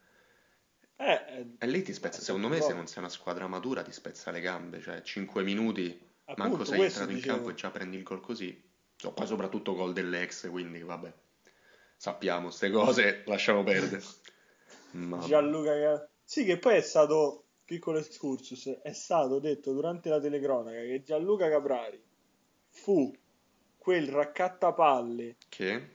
eh, 0.99 1.21
eh, 1.29 1.47
E 1.59 1.67
lì 1.67 1.83
ti 1.83 1.93
spezza, 1.93 2.21
è 2.21 2.23
secondo 2.23 2.49
me, 2.49 2.61
se 2.63 2.73
non 2.73 2.87
sei 2.87 2.99
una 3.03 3.11
squadra 3.11 3.47
matura, 3.47 3.83
ti 3.83 3.93
spezza 3.93 4.31
le 4.31 4.41
gambe. 4.41 4.81
Cioè, 4.81 5.03
5 5.03 5.43
minuti, 5.43 5.99
manco 6.35 6.65
Appunto, 6.65 6.65
sei 6.65 6.81
questo 6.81 6.85
entrato 6.85 7.11
in 7.13 7.21
campo 7.21 7.51
e 7.51 7.55
dicevo. 7.55 7.55
già 7.55 7.71
prendi 7.71 7.97
il 7.97 8.03
gol 8.03 8.21
così. 8.21 8.63
So, 8.97 9.13
poi 9.13 9.27
soprattutto 9.27 9.75
gol 9.75 9.93
dell'ex, 9.93 10.49
quindi 10.51 10.81
vabbè, 10.83 11.13
sappiamo, 11.97 12.51
ste 12.51 12.71
cose, 12.71 13.23
lasciamo 13.27 13.63
perdere. 13.65 14.03
Ma... 14.93 15.29
Gianluca 15.29 15.73
Ca- 15.73 16.11
Sì, 16.23 16.45
che 16.45 16.59
poi 16.61 16.77
è 16.77 16.81
stato, 16.81 17.46
piccolo 17.67 17.99
excursus, 17.99 18.69
è 18.83 18.93
stato 18.95 19.39
detto 19.41 19.75
durante 19.75 20.09
la 20.09 20.19
telecronaca 20.21 20.81
che 20.81 21.03
Gianluca 21.05 21.51
Caprari 21.51 22.03
fu 22.71 23.13
quel 23.77 24.09
raccattapalle 24.09 25.37
Che? 25.51 25.89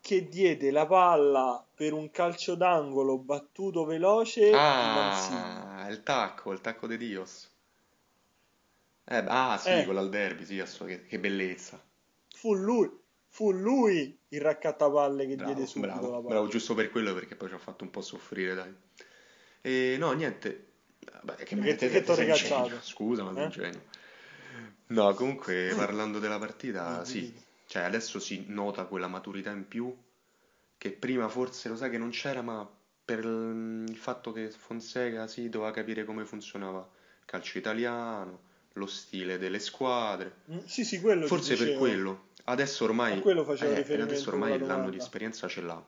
che 0.00 0.28
diede 0.28 0.70
la 0.72 0.84
palla 0.84 1.64
per 1.74 1.92
un 1.94 2.10
calcio 2.10 2.54
d'angolo 2.54 3.18
battuto 3.18 3.84
veloce. 3.84 4.50
Ah, 4.52 5.86
il 5.90 6.02
tacco, 6.04 6.52
il 6.52 6.60
tacco 6.60 6.86
di 6.86 6.96
Dios. 6.96 7.50
Eh, 9.04 9.22
ah, 9.28 9.58
sì, 9.58 9.72
Eh, 9.72 9.84
quello 9.84 10.00
al 10.00 10.08
derby, 10.08 10.46
sì, 10.46 10.58
asso- 10.58 10.86
che, 10.86 11.18
bellezza. 11.18 11.78
fu 12.34 12.54
lui, 12.54 12.90
fu 13.28 13.52
lui 13.52 14.18
il 14.30 14.40
raccattapalle 14.40 15.26
che 15.26 15.38
diede 15.40 15.60
Bravo, 15.60 15.66
subito 15.66 16.00
bravo, 16.00 16.10
la 16.10 16.20
bravo, 16.24 16.46
palla. 16.46 16.48
giusto 16.48 16.74
per 16.74 16.90
quello 16.90 17.14
perché 17.14 17.34
poi 17.36 17.48
ci 17.48 17.54
ha 17.54 17.58
fatto 17.58 17.84
un 17.84 17.90
po' 17.90 18.00
soffrire, 18.02 18.54
dai. 18.54 18.74
E 19.62 19.96
no, 19.98 20.12
niente. 20.12 20.69
Vabbè, 21.12 21.42
che, 21.44 21.56
sei 22.14 22.26
un 22.28 22.32
genio, 22.32 22.66
ricacciato? 22.66 22.80
scusa, 22.82 23.22
ma 23.24 23.44
Eh? 23.44 23.48
genio. 23.48 23.82
No, 24.88 25.14
comunque, 25.14 25.72
parlando 25.76 26.18
della 26.18 26.38
partita, 26.38 27.02
Dimmi, 27.02 27.06
sì, 27.06 27.42
cioè 27.66 27.82
adesso 27.82 28.18
si 28.18 28.44
nota 28.48 28.84
quella 28.84 29.06
maturità 29.06 29.50
in 29.50 29.66
più 29.68 29.94
che 30.76 30.90
prima 30.92 31.28
forse 31.28 31.68
lo 31.68 31.76
sai 31.76 31.90
che 31.90 31.98
non 31.98 32.10
c'era, 32.10 32.42
ma 32.42 32.68
per 33.04 33.18
il 33.24 33.96
fatto 33.96 34.32
che 34.32 34.50
Fonseca 34.50 35.26
sì, 35.26 35.48
doveva 35.48 35.70
capire 35.72 36.04
come 36.04 36.24
funzionava 36.24 36.78
il 36.80 37.24
calcio 37.26 37.58
italiano, 37.58 38.40
lo 38.74 38.86
stile 38.86 39.38
delle 39.38 39.58
squadre. 39.58 40.34
Mm, 40.50 40.58
Sì, 40.64 40.84
sì, 40.84 41.00
quello 41.00 41.22
ti 41.22 41.28
Forse 41.28 41.56
per 41.56 41.76
quello. 41.76 42.28
Adesso 42.44 42.84
ormai, 42.84 43.22
eh, 43.22 43.84
ed 43.86 44.00
adesso 44.00 44.30
ormai 44.30 44.58
la 44.58 44.66
l'anno 44.66 44.90
di 44.90 44.96
esperienza 44.96 45.46
ce 45.48 45.60
l'ha. 45.60 45.84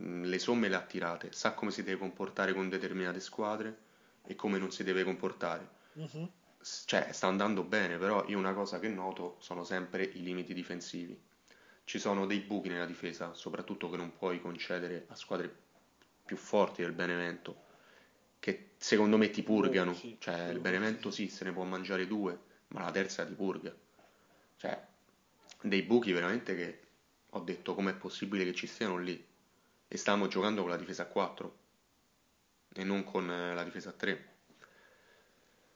Mm, 0.00 0.24
Le 0.24 0.38
somme 0.38 0.68
le 0.68 0.76
ha 0.76 0.80
tirate, 0.80 1.30
sa 1.32 1.52
come 1.52 1.70
si 1.70 1.82
deve 1.82 1.98
comportare 1.98 2.54
con 2.54 2.68
determinate 2.68 3.20
squadre 3.20 3.88
e 4.30 4.34
come 4.36 4.58
non 4.58 4.70
si 4.70 4.84
deve 4.84 5.02
comportare. 5.04 5.68
Mhm. 5.96 6.30
S- 6.60 6.84
Cioè, 6.86 7.12
sta 7.12 7.26
andando 7.26 7.64
bene, 7.64 7.98
però 7.98 8.24
io 8.28 8.38
una 8.38 8.54
cosa 8.54 8.78
che 8.78 8.88
noto 8.88 9.36
sono 9.40 9.64
sempre 9.64 10.04
i 10.04 10.22
limiti 10.22 10.54
difensivi. 10.54 11.20
Ci 11.84 11.98
sono 11.98 12.26
dei 12.26 12.40
buchi 12.40 12.68
nella 12.68 12.86
difesa, 12.86 13.34
soprattutto 13.34 13.90
che 13.90 13.96
non 13.96 14.12
puoi 14.12 14.40
concedere 14.40 15.06
a 15.08 15.14
squadre 15.16 15.52
più 16.24 16.36
forti 16.36 16.82
del 16.82 16.92
Benevento, 16.92 17.64
che 18.38 18.74
secondo 18.78 19.16
me 19.16 19.30
ti 19.30 19.42
purgano. 19.42 19.92
sì, 19.94 20.16
Cioè, 20.18 20.34
quello 20.44 20.52
il 20.52 20.60
Benevento 20.60 21.10
sì. 21.10 21.26
sì, 21.26 21.28
se 21.28 21.44
ne 21.44 21.52
può 21.52 21.64
mangiare 21.64 22.06
due, 22.06 22.38
ma 22.68 22.82
la 22.82 22.90
terza 22.92 23.24
ti 23.26 23.34
purga. 23.34 23.76
Cioè, 24.56 24.88
dei 25.62 25.82
buchi 25.82 26.12
veramente 26.12 26.54
che 26.54 26.80
ho 27.30 27.40
detto 27.40 27.74
com'è 27.74 27.94
possibile 27.96 28.44
che 28.44 28.54
ci 28.54 28.66
stiano 28.66 28.96
lì. 28.98 29.26
E 29.88 29.96
stavamo 29.96 30.28
giocando 30.28 30.60
con 30.62 30.70
la 30.70 30.76
difesa 30.76 31.02
a 31.02 31.06
4 31.06 31.59
e 32.74 32.84
non 32.84 33.04
con 33.04 33.30
eh, 33.30 33.54
la 33.54 33.62
difesa 33.64 33.90
a 33.90 33.92
3. 33.92 34.28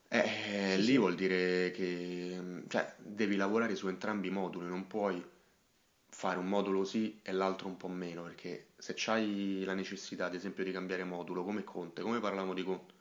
Eh, 0.09 0.77
Sì, 0.77 0.83
lì 0.83 0.97
sì. 0.97 0.97
vuol 0.97 1.15
dire 1.17 1.71
che 1.73 2.37
mm, 2.41 2.61
cioè, 2.69 2.95
devi 2.99 3.37
lavorare 3.37 3.75
su 3.75 3.89
entrambi 3.89 4.29
i 4.29 4.31
moduli, 4.31 4.67
non 4.69 4.87
puoi 4.87 5.23
fare 6.09 6.39
un 6.39 6.47
modulo 6.49 6.85
sì 6.85 7.21
e 7.23 7.33
l'altro 7.33 7.69
un 7.69 7.77
po' 7.77 7.89
meno, 7.89 8.23
perché 8.23 8.69
se 8.79 8.93
c'hai 8.97 9.65
la 9.65 9.75
necessità, 9.75 10.27
ad 10.27 10.35
esempio, 10.35 10.63
di 10.65 10.73
cambiare 10.73 11.05
modulo, 11.05 11.45
come 11.45 11.65
Conte, 11.65 12.03
come 12.03 12.21
parlavamo 12.21 12.55
di 12.55 12.63
Conte, 12.65 12.95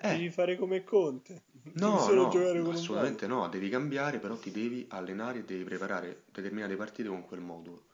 Devi 0.00 0.28
eh, 0.28 0.30
fare 0.30 0.56
come 0.56 0.82
Conte. 0.82 1.42
Devi 1.52 1.80
no, 1.80 1.98
solo 1.98 2.22
no, 2.22 2.48
un 2.52 2.70
assolutamente 2.70 3.26
no, 3.26 3.48
devi 3.48 3.68
cambiare, 3.68 4.18
però 4.18 4.36
ti 4.38 4.50
devi 4.50 4.86
allenare 4.90 5.40
e 5.40 5.44
devi 5.44 5.64
preparare 5.64 6.24
determinate 6.32 6.76
partite 6.76 7.08
con 7.08 7.24
quel 7.24 7.40
modulo, 7.40 7.84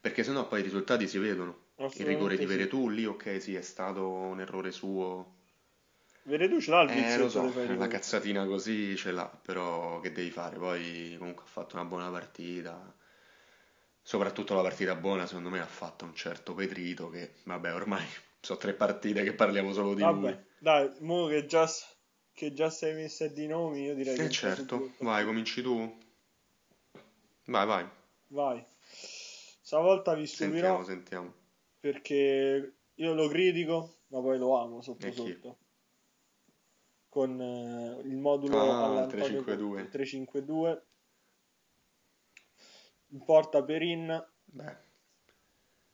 perché 0.00 0.24
sennò 0.24 0.46
poi 0.48 0.60
i 0.60 0.62
risultati 0.64 1.06
si 1.08 1.18
vedono. 1.18 1.66
Il 1.96 2.06
rigore 2.06 2.36
di 2.38 2.44
Assolutamente 2.44 2.46
sì. 2.46 2.56
Veretù 2.56 2.88
lì, 2.88 3.04
ok, 3.04 3.40
sì, 3.42 3.54
è 3.54 3.62
stato 3.62 4.08
un 4.08 4.40
errore 4.40 4.70
suo. 4.72 5.36
Veretù 6.32 6.60
ce 6.60 6.70
l'ha 6.70 6.82
il 6.82 6.90
Eh, 6.90 7.16
lo 7.18 7.28
vizietto 7.28 7.28
so, 7.28 7.40
di 7.40 7.48
fare 7.50 7.74
i 7.74 7.76
la 7.76 7.86
cazzatina 7.86 8.44
così 8.46 8.96
ce 8.96 9.12
l'ha, 9.12 9.26
però 9.28 10.00
che 10.00 10.10
devi 10.10 10.30
fare? 10.32 10.56
Poi 10.58 11.14
comunque 11.18 11.44
ha 11.44 11.46
fatto 11.46 11.76
una 11.76 11.84
buona 11.84 12.10
partita. 12.10 12.92
Soprattutto 14.02 14.54
la 14.54 14.62
partita 14.62 14.96
buona, 14.96 15.26
secondo 15.26 15.50
me, 15.50 15.58
l'ha 15.58 15.66
fatta 15.66 16.04
un 16.04 16.14
certo 16.14 16.52
Pedrito 16.52 17.10
che, 17.10 17.34
vabbè, 17.44 17.74
ormai 17.74 18.04
sono 18.40 18.58
tre 18.58 18.72
partite 18.74 19.22
che 19.22 19.34
parliamo 19.34 19.72
solo 19.72 19.94
di 19.94 20.02
lui. 20.02 20.26
Vabbè, 20.26 20.44
dai, 20.58 20.90
mo 21.00 21.26
che 21.26 21.44
già, 21.46 21.68
che 22.32 22.52
già 22.54 22.70
sei 22.70 22.94
messa 22.94 23.26
di 23.28 23.46
nomi, 23.46 23.82
io 23.82 23.94
direi 23.94 24.18
che 24.18 24.24
Eh 24.24 24.30
subito 24.30 24.30
certo, 24.30 24.94
vai, 24.98 25.24
cominci 25.24 25.62
tu? 25.62 25.96
Vai, 27.46 27.66
vai, 27.66 27.84
Vai. 28.30 28.64
Stavolta 29.62 30.14
vi 30.14 30.26
sentiamo, 30.26 30.82
stupirò 30.82 30.84
sentiamo. 30.84 31.34
Perché 31.80 32.74
io 32.94 33.14
lo 33.14 33.28
critico, 33.28 33.98
ma 34.08 34.20
poi 34.20 34.38
lo 34.38 34.56
amo 34.58 34.80
sotto 34.82 35.06
E 35.06 35.10
chi? 35.10 35.32
sotto. 35.32 35.58
Con 37.08 37.40
eh, 37.40 38.00
il 38.06 38.16
modulo 38.16 38.58
Ah, 38.58 38.64
il 38.64 38.84
all'Antonio 38.90 39.42
Conte, 39.42 39.52
il 39.52 39.88
352. 39.88 39.88
352, 39.88 40.82
in 43.10 43.24
porta 43.24 43.62
Perin, 43.64 44.26
Beh, 44.44 44.76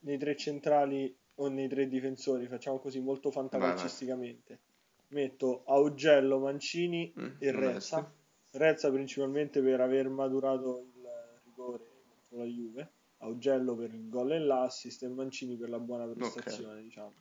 nei 0.00 0.18
tre 0.18 0.36
centrali 0.36 1.16
o 1.36 1.48
nei 1.48 1.68
tre 1.68 1.88
difensori, 1.88 2.46
facciamo 2.46 2.78
così 2.78 3.00
molto 3.00 3.30
fantacalcisticamente. 3.30 4.60
Metto 5.08 5.62
Augello, 5.66 6.38
Mancini 6.40 7.12
Mm, 7.18 7.30
e. 7.38 7.50
Rezza. 7.52 8.12
Rezza 8.52 8.90
principalmente 8.90 9.60
per 9.62 9.80
aver 9.80 10.08
maturato 10.08 10.78
il 10.94 11.08
rigore 11.44 11.84
contro 12.08 12.38
la 12.38 12.44
Juve, 12.44 12.92
Augello 13.24 13.74
per 13.74 13.92
il 13.92 14.08
gol 14.08 14.32
e 14.32 14.38
l'assist 14.38 15.02
e 15.02 15.08
Mancini 15.08 15.56
per 15.56 15.70
la 15.70 15.78
buona 15.78 16.06
prestazione, 16.06 16.82
diciamo. 16.82 17.12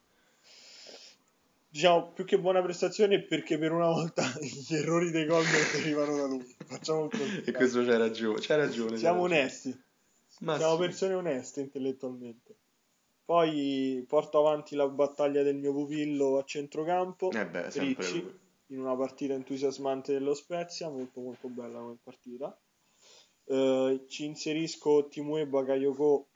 Diciamo 1.70 2.12
più 2.12 2.24
che 2.24 2.40
buona 2.40 2.62
prestazione 2.62 3.24
perché 3.24 3.58
per 3.58 3.72
una 3.72 3.88
volta 3.88 4.24
gli 4.40 4.76
errori 4.76 5.10
dei 5.10 5.26
gol 5.26 5.44
non 5.44 5.62
derivano 5.74 6.16
da 6.16 6.26
lui. 6.28 6.56
Facciamo 6.66 7.08
così, 7.08 7.42
e 7.46 7.52
questo 7.52 7.84
c'hai 7.84 7.98
ragione, 7.98 8.40
c'hai 8.40 8.58
ragione, 8.58 8.98
Siamo 8.98 9.24
ragione. 9.24 9.40
onesti. 9.42 9.84
Ma 10.40 10.58
Siamo 10.58 10.74
sì, 10.74 10.80
persone 10.80 11.14
oneste 11.14 11.62
intellettualmente. 11.62 12.56
Poi 13.26 14.04
porto 14.08 14.40
avanti 14.40 14.76
la 14.76 14.88
battaglia 14.88 15.42
del 15.42 15.56
mio 15.56 15.72
pupillo 15.72 16.38
a 16.38 16.44
centrocampo, 16.44 17.32
eh 17.32 17.48
beh, 17.48 17.70
Ricci, 17.70 18.40
in 18.68 18.80
una 18.80 18.96
partita 18.96 19.34
entusiasmante 19.34 20.12
dello 20.12 20.34
Spezia, 20.34 20.90
molto 20.90 21.22
molto 21.22 21.48
bella 21.48 21.80
come 21.80 21.98
partita. 22.04 22.56
Eh, 23.46 24.06
ci 24.08 24.26
inserisco 24.26 25.08
Timue 25.08 25.46
Bakayoko 25.48 26.28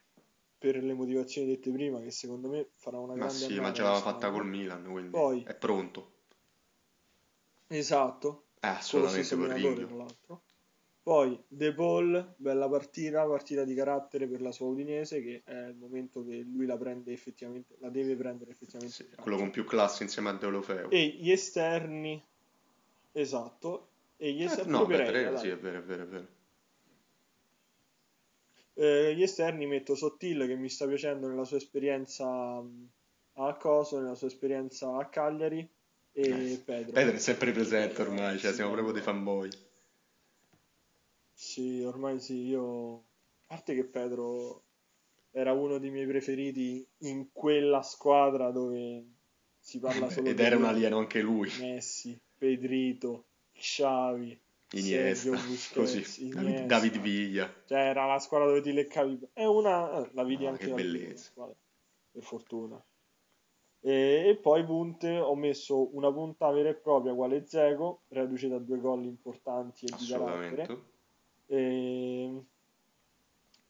per 0.58 0.84
le 0.84 0.94
motivazioni 0.94 1.48
dette 1.48 1.72
prima, 1.72 2.02
che 2.02 2.12
secondo 2.12 2.50
me 2.50 2.70
farà 2.76 3.00
una 3.00 3.14
Ma 3.14 3.20
grande 3.20 3.46
sì, 3.46 3.60
ma 3.60 3.72
già 3.72 3.84
l'aveva 3.84 4.02
fatta 4.02 4.32
col 4.32 4.46
Milan, 4.46 4.84
quindi 4.90 5.12
Poi, 5.12 5.44
è 5.44 5.54
pronto. 5.56 6.12
esatto, 7.70 8.44
Eh, 8.62 8.68
con 8.68 9.02
lo 9.02 9.08
assolutamente 9.08 9.36
l'altro. 9.96 10.42
Poi 11.02 11.42
De 11.48 11.74
Paul, 11.74 12.34
bella 12.38 12.68
partita, 12.68 13.26
partita 13.26 13.64
di 13.64 13.74
carattere 13.74 14.28
per 14.28 14.42
la 14.42 14.52
sua 14.52 14.68
Udinese, 14.68 15.22
che 15.22 15.42
è 15.46 15.68
il 15.68 15.76
momento 15.76 16.26
che 16.26 16.40
lui 16.42 16.66
la 16.66 16.78
prende 16.78 17.14
effettivamente, 17.14 17.76
la 17.80 17.90
deve 17.90 18.16
prendere 18.18 18.52
effettivamente 18.52 18.96
Sì, 18.96 19.08
quello 19.16 19.38
con 19.38 19.52
più 19.52 19.64
classe 19.64 20.04
insieme 20.04 20.30
a 20.30 20.34
Deulofeu. 20.34 20.90
E 20.90 21.08
gli 21.20 21.32
esterni, 21.32 22.22
esatto, 23.14 23.88
e 24.18 24.34
gli 24.34 24.42
Eh, 24.42 24.46
esterni, 24.46 24.72
no, 24.72 24.84
pure 24.84 24.98
beh, 24.98 25.06
Pereira, 25.06 25.12
Pereira, 25.30 25.38
sì, 25.38 25.48
è 25.50 25.58
vero, 25.58 25.78
è 25.80 25.84
vero, 25.84 26.04
è 26.04 26.08
vero. 26.08 26.28
Eh, 28.80 29.14
gli 29.16 29.24
esterni 29.24 29.66
metto 29.66 29.96
Sottil 29.96 30.46
che 30.46 30.56
mi 30.56 30.70
sta 30.70 30.88
piacendo 30.88 31.28
nella 31.28 31.46
sua 31.46 31.58
esperienza 31.58 32.26
a 33.34 33.56
Coso, 33.56 34.00
nella 34.00 34.16
sua 34.16 34.28
esperienza 34.28 34.96
a 34.98 35.10
Cagliari 35.10 35.68
Eh, 36.22 36.54
e 36.54 36.62
Pedro. 36.64 36.92
Pedro 36.92 37.16
è 37.16 37.20
sempre 37.20 37.52
presente 37.52 38.02
ormai, 38.02 38.36
eh, 38.36 38.38
cioè 38.38 38.54
siamo 38.54 38.72
proprio 38.72 38.94
dei 38.94 39.02
fanboy. 39.02 39.50
sì, 41.34 41.82
ormai 41.84 42.20
sì, 42.20 42.46
io, 42.48 42.96
a 42.98 43.04
parte 43.48 43.76
che 43.76 43.86
Pedro 43.86 44.64
era 45.32 45.54
uno 45.54 45.78
dei 45.78 45.90
miei 45.92 46.08
preferiti 46.08 46.86
in 47.00 47.32
quella 47.32 47.82
squadra 47.82 48.52
dove 48.52 49.06
si 49.60 49.80
Eh 49.80 49.80
parla 49.80 50.06
beh, 50.06 50.12
solo 50.12 50.30
ed 50.30 50.36
di 50.36 50.44
era 50.44 50.58
un 50.58 50.66
alieno 50.66 50.98
anche 50.98 51.22
lui. 51.22 51.50
Messi, 51.60 52.20
Pedrito, 52.38 53.26
Sergio 53.54 54.38
Iniesta, 54.72 55.30
così. 55.74 56.00
Busquets, 56.00 56.20
David, 56.30 56.66
David 56.66 56.96
Iniesta, 56.96 57.00
Villa. 57.02 57.54
cioè 57.68 57.80
era 57.80 58.06
la 58.06 58.20
squadra 58.20 58.48
dove 58.48 58.62
ti 58.62 58.74
leccavi, 58.74 59.30
è 59.34 59.46
una, 59.46 60.04
eh, 60.06 60.10
la 60.14 60.24
vidi 60.24 60.44
No, 60.44 60.50
anche 60.50 60.66
che 60.66 60.74
bellezza. 60.74 61.30
squadra, 61.32 61.56
per 62.12 62.24
fortuna. 62.24 62.84
E, 63.80 64.24
e 64.30 64.36
poi 64.38 64.66
punte, 64.66 65.18
ho 65.18 65.36
messo 65.36 65.96
una 65.96 66.12
punta 66.12 66.50
vera 66.52 66.70
e 66.70 66.76
propria 66.76 67.14
quale 67.14 67.46
Zego, 67.48 68.02
reduce 68.10 68.50
da 68.50 68.58
due 68.60 68.80
gol 68.80 69.06
importanti 69.06 69.86
e 69.86 69.96
di 69.98 70.06
carattere, 70.08 70.80
e, 71.46 72.42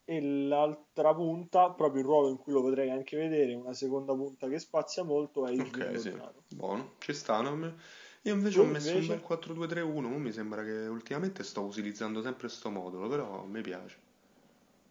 e 0.06 0.22
l'altra 0.22 1.14
punta, 1.14 1.70
proprio 1.72 2.02
il 2.02 2.08
ruolo 2.08 2.30
in 2.30 2.38
cui 2.38 2.54
lo 2.54 2.62
potrei 2.62 2.89
anche 2.89 3.18
vedere, 3.18 3.54
una 3.54 3.74
seconda 3.74 4.16
punta 4.16 4.48
che 4.48 4.58
spazia 4.58 5.04
molto, 5.04 5.45
è 5.45 5.52
Irving 5.52 5.93
Ok, 5.93 6.00
sì. 6.00 6.14
Buono, 6.56 6.93
ci 7.00 7.14
sta. 7.14 7.41
Me- 7.52 7.76
Io 8.28 8.34
invece 8.34 8.55
Tu 8.55 8.61
ho 8.61 8.65
messo 8.65 8.89
un 8.89 8.93
bel 8.93 9.03
invece? 9.03 9.25
4-2-3-1, 9.25 10.07
mo 10.09 10.17
mi 10.17 10.32
sembra 10.32 10.63
che 10.63 10.71
ultimamente 10.88 11.43
sto 11.43 11.61
utilizzando 11.61 12.21
sempre 12.21 12.49
sto 12.49 12.69
modulo, 12.69 13.07
però 13.07 13.43
mi 13.45 13.61
piace. 13.61 13.97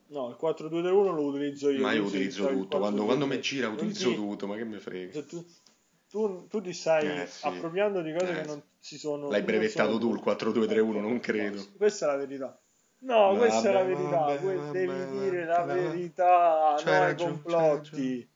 No, 0.08 0.28
il 0.28 0.36
4-2-3-1 0.36 1.12
lo 1.14 1.24
utilizzo 1.26 1.68
io, 1.70 1.82
Ma 1.82 1.92
io 1.92 2.04
utilizzo 2.04 2.48
il 2.48 2.58
tutto, 2.58 2.78
quando, 2.78 3.04
quando 3.04 3.26
mi 3.26 3.36
4-2-3. 3.36 3.40
gira 3.40 3.66
Non 3.66 3.76
utilizzo 3.76 4.08
ti... 4.08 4.14
tutto, 4.14 4.46
ma 4.46 4.56
che 4.56 4.64
me 4.64 4.78
frega. 4.78 5.22
tu, 5.24 5.44
tu, 6.08 6.46
tu 6.48 6.60
ti 6.60 6.72
stai 6.72 7.06
Eh 7.22 7.26
sì, 7.26 7.46
appropriando 7.46 8.02
di 8.02 8.12
cose 8.12 8.26
che 8.26 8.40
eh 8.40 8.42
sì. 8.44 8.48
non 8.48 8.62
si 8.78 8.98
sono, 8.98 9.28
L'hai 9.30 9.40
non 9.40 9.40
sono 9.40 9.44
brevettato 9.58 9.98
tu 9.98 10.12
il 10.14 10.20
tue. 10.22 10.32
4-2-3-1, 10.34 11.00
Ecco, 11.00 11.00
non 11.00 11.20
credo. 11.20 11.56
basta. 11.56 11.76
Questa 11.76 12.04
è 12.06 12.08
la 12.08 12.16
verità. 12.16 12.60
No, 12.98 13.36
questa 13.36 13.68
è 13.68 13.72
la 13.72 13.78
Vabbè, 13.80 13.94
verità. 13.94 14.16
vabbè, 14.18 14.40
Que- 14.40 14.54
vabbè, 14.56 14.70
devi 14.70 15.06
dire 15.20 15.44
vabbè, 15.44 15.44
la 15.44 15.64
vabbè. 15.64 15.74
verità, 15.74 16.72
no 16.72 16.76
c'hai 16.76 16.98
ragione. 17.00 17.32
complotti. 17.32 18.28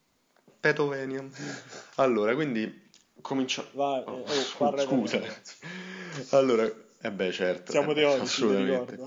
Petovenium. 0.61 1.30
Allora, 1.96 2.34
quindi 2.34 2.89
cominciamo. 3.21 3.68
Vai, 3.73 4.01
Oh, 4.07 4.18
eh, 4.18 4.25
oh, 4.29 4.45
parla 4.57 4.83
scusa. 4.87 5.21
Allora, 6.31 6.64
eh 7.01 7.12
beh, 7.12 7.33
certo, 7.33 7.73
Siamo 7.73 7.93
eh 7.95 8.03
beh, 8.03 8.03
teorici, 8.03 8.45
ti 8.45 8.53
assolutamente. 8.53 9.01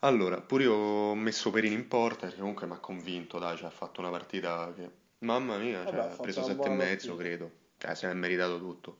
Allora, 0.00 0.40
pure 0.40 0.64
io 0.64 0.72
ho 0.74 1.14
messo 1.14 1.50
Perini 1.50 1.74
in 1.74 1.86
porta 1.88 2.26
perché 2.26 2.40
comunque 2.40 2.66
mi 2.66 2.72
ha 2.74 2.78
convinto, 2.78 3.38
dai, 3.38 3.56
cioè, 3.56 3.66
ha 3.68 3.70
fatto 3.70 4.00
una 4.00 4.10
partita 4.10 4.72
che, 4.74 4.90
mamma 5.20 5.56
mia, 5.58 5.86
cioè, 5.86 5.98
Vabbè, 5.98 6.10
ha 6.12 6.18
preso 6.18 6.42
sette 6.42 6.68
e 6.68 6.70
mezzo, 6.72 7.14
credo. 7.16 7.50
Cioè, 7.78 7.94
si 7.94 8.06
è 8.06 8.12
meritato 8.14 8.58
tutto. 8.58 8.98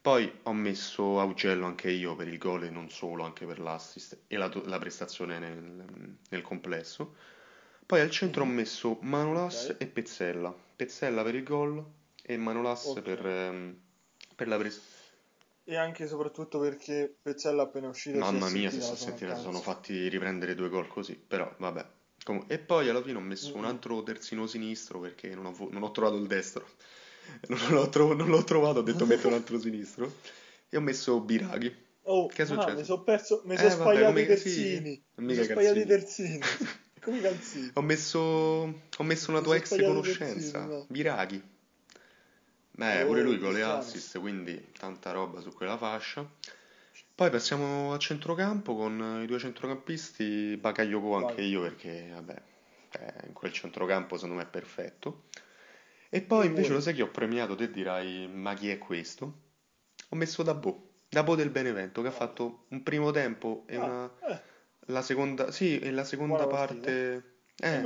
Poi 0.00 0.30
ho 0.44 0.52
messo 0.52 1.18
Augello 1.20 1.66
anche 1.66 1.90
io 1.90 2.14
per 2.16 2.28
il 2.28 2.38
gol 2.38 2.64
e 2.64 2.70
non 2.70 2.90
solo, 2.90 3.24
anche 3.24 3.46
per 3.46 3.58
l'assist 3.60 4.18
e 4.26 4.36
la, 4.36 4.50
la 4.66 4.78
prestazione 4.78 5.38
nel, 5.38 5.84
nel 6.28 6.42
complesso. 6.42 7.14
Poi 7.86 8.00
al 8.00 8.10
centro 8.10 8.42
ho 8.42 8.46
Mhm. 8.46 8.46
messo 8.46 8.98
Manolas 9.02 9.74
Ok, 9.74 9.78
e 9.78 9.86
Pezzella. 9.86 10.54
Pezzella 10.76 11.22
per 11.22 11.34
il 11.34 11.42
gol 11.44 11.84
e 12.22 12.36
Manolas 12.36 12.98
per, 13.02 13.24
ok. 13.24 13.26
ehm, 13.26 13.76
per 14.34 14.48
la 14.48 14.58
prestazione. 14.58 14.92
E 15.66 15.76
anche 15.76 16.04
e 16.04 16.06
soprattutto 16.06 16.58
perché 16.58 17.18
Pezzella 17.20 17.64
appena 17.64 17.88
uscito 17.88 18.18
Mamma 18.18 18.48
mia, 18.48 18.70
se 18.70 18.80
sua 18.80 18.96
sentita, 18.96 19.34
sono 19.34 19.60
fatti 19.60 20.08
riprendere 20.08 20.54
due 20.54 20.68
gol 20.68 20.86
così, 20.88 21.16
però 21.16 21.52
vabbè. 21.58 21.84
Comu- 22.22 22.50
e 22.50 22.58
poi 22.58 22.88
alla 22.88 23.02
fine 23.02 23.18
ho 23.18 23.20
messo 23.20 23.58
un 23.58 23.64
Mm-mm. 23.64 23.66
altro 23.66 24.02
terzino 24.02 24.46
sinistro 24.46 25.00
perché 25.00 25.34
non 25.34 25.46
ho, 25.46 25.68
non 25.70 25.82
ho 25.82 25.90
trovato 25.90 26.16
il 26.16 26.26
destro. 26.26 26.66
Non 27.48 27.58
l'ho, 27.70 27.88
tro- 27.88 28.12
non 28.14 28.28
l'ho 28.28 28.44
trovato, 28.44 28.78
ho 28.80 28.82
detto 28.82 29.06
metto 29.06 29.28
un 29.28 29.34
altro 29.34 29.58
sinistro. 29.58 30.12
e 30.68 30.76
ho 30.76 30.80
messo 30.80 31.20
Biraghi. 31.20 31.74
Oh, 32.06 32.28
Che 32.32 32.42
è 32.42 32.46
ma 32.46 32.54
successo? 32.54 32.76
mi 32.78 32.84
sono 32.84 33.02
perso, 33.02 33.42
mi 33.44 33.56
Eh, 33.56 33.58
sono 33.58 33.70
vabbè, 33.76 33.80
sbagliato 33.80 34.18
i 34.20 34.26
terzini. 34.26 35.02
sì, 35.16 35.24
mi 35.24 35.34
sono 35.34 35.46
sbagliato 35.46 35.78
i 35.80 35.86
terzini. 35.86 36.40
come 37.00 37.18
i 37.18 37.20
calzini. 37.20 37.72
Ho 37.74 37.82
messo, 37.82 38.18
ho 38.20 39.02
messo 39.02 39.30
una 39.30 39.40
Mi 39.40 39.44
tua 39.44 39.56
sono 39.56 39.56
ex 39.56 39.82
conoscenza, 39.84 40.58
terzini, 40.58 40.66
no? 40.66 40.88
Biraghi. 40.88 41.42
Beh, 42.76 43.04
pure 43.06 43.22
lui 43.22 43.38
con 43.38 43.52
le 43.52 43.62
assist, 43.62 44.18
quindi 44.18 44.72
tanta 44.72 45.12
roba 45.12 45.40
su 45.40 45.52
quella 45.52 45.76
fascia. 45.76 46.28
Poi 47.14 47.30
passiamo 47.30 47.92
a 47.92 47.98
centrocampo 47.98 48.74
con 48.74 49.20
i 49.22 49.26
due 49.26 49.38
centrocampisti, 49.38 50.56
Bakayoko 50.56 51.14
anche 51.14 51.42
io 51.42 51.60
perché, 51.62 52.10
vabbè, 52.12 52.42
eh, 52.98 53.26
in 53.28 53.32
quel 53.32 53.52
centrocampo 53.52 54.16
secondo 54.16 54.36
me 54.36 54.42
è 54.42 54.46
perfetto. 54.50 55.24
E 56.08 56.20
poi 56.22 56.46
invece 56.46 56.72
lo 56.72 56.80
sai 56.80 56.94
che 56.94 57.02
ho 57.02 57.10
premiato, 57.10 57.54
te 57.54 57.70
dirai, 57.70 58.28
ma 58.28 58.54
chi 58.54 58.70
è 58.70 58.78
questo? 58.78 59.42
Ho 60.10 60.16
messo 60.16 60.42
Dabò, 60.42 60.76
Dabò 61.08 61.34
del 61.36 61.50
Benevento, 61.50 62.02
che 62.02 62.08
ha 62.08 62.12
fatto 62.12 62.64
un 62.68 62.82
primo 62.82 63.10
tempo 63.12 63.64
e 63.68 63.76
Ah, 63.76 63.80
una, 63.84 64.10
eh, 64.28 64.40
la 64.86 65.02
seconda, 65.02 65.50
sì, 65.52 65.78
e 65.78 65.90
la 65.92 66.04
seconda 66.04 66.46
parte, 66.48 67.24
eh, 67.56 67.80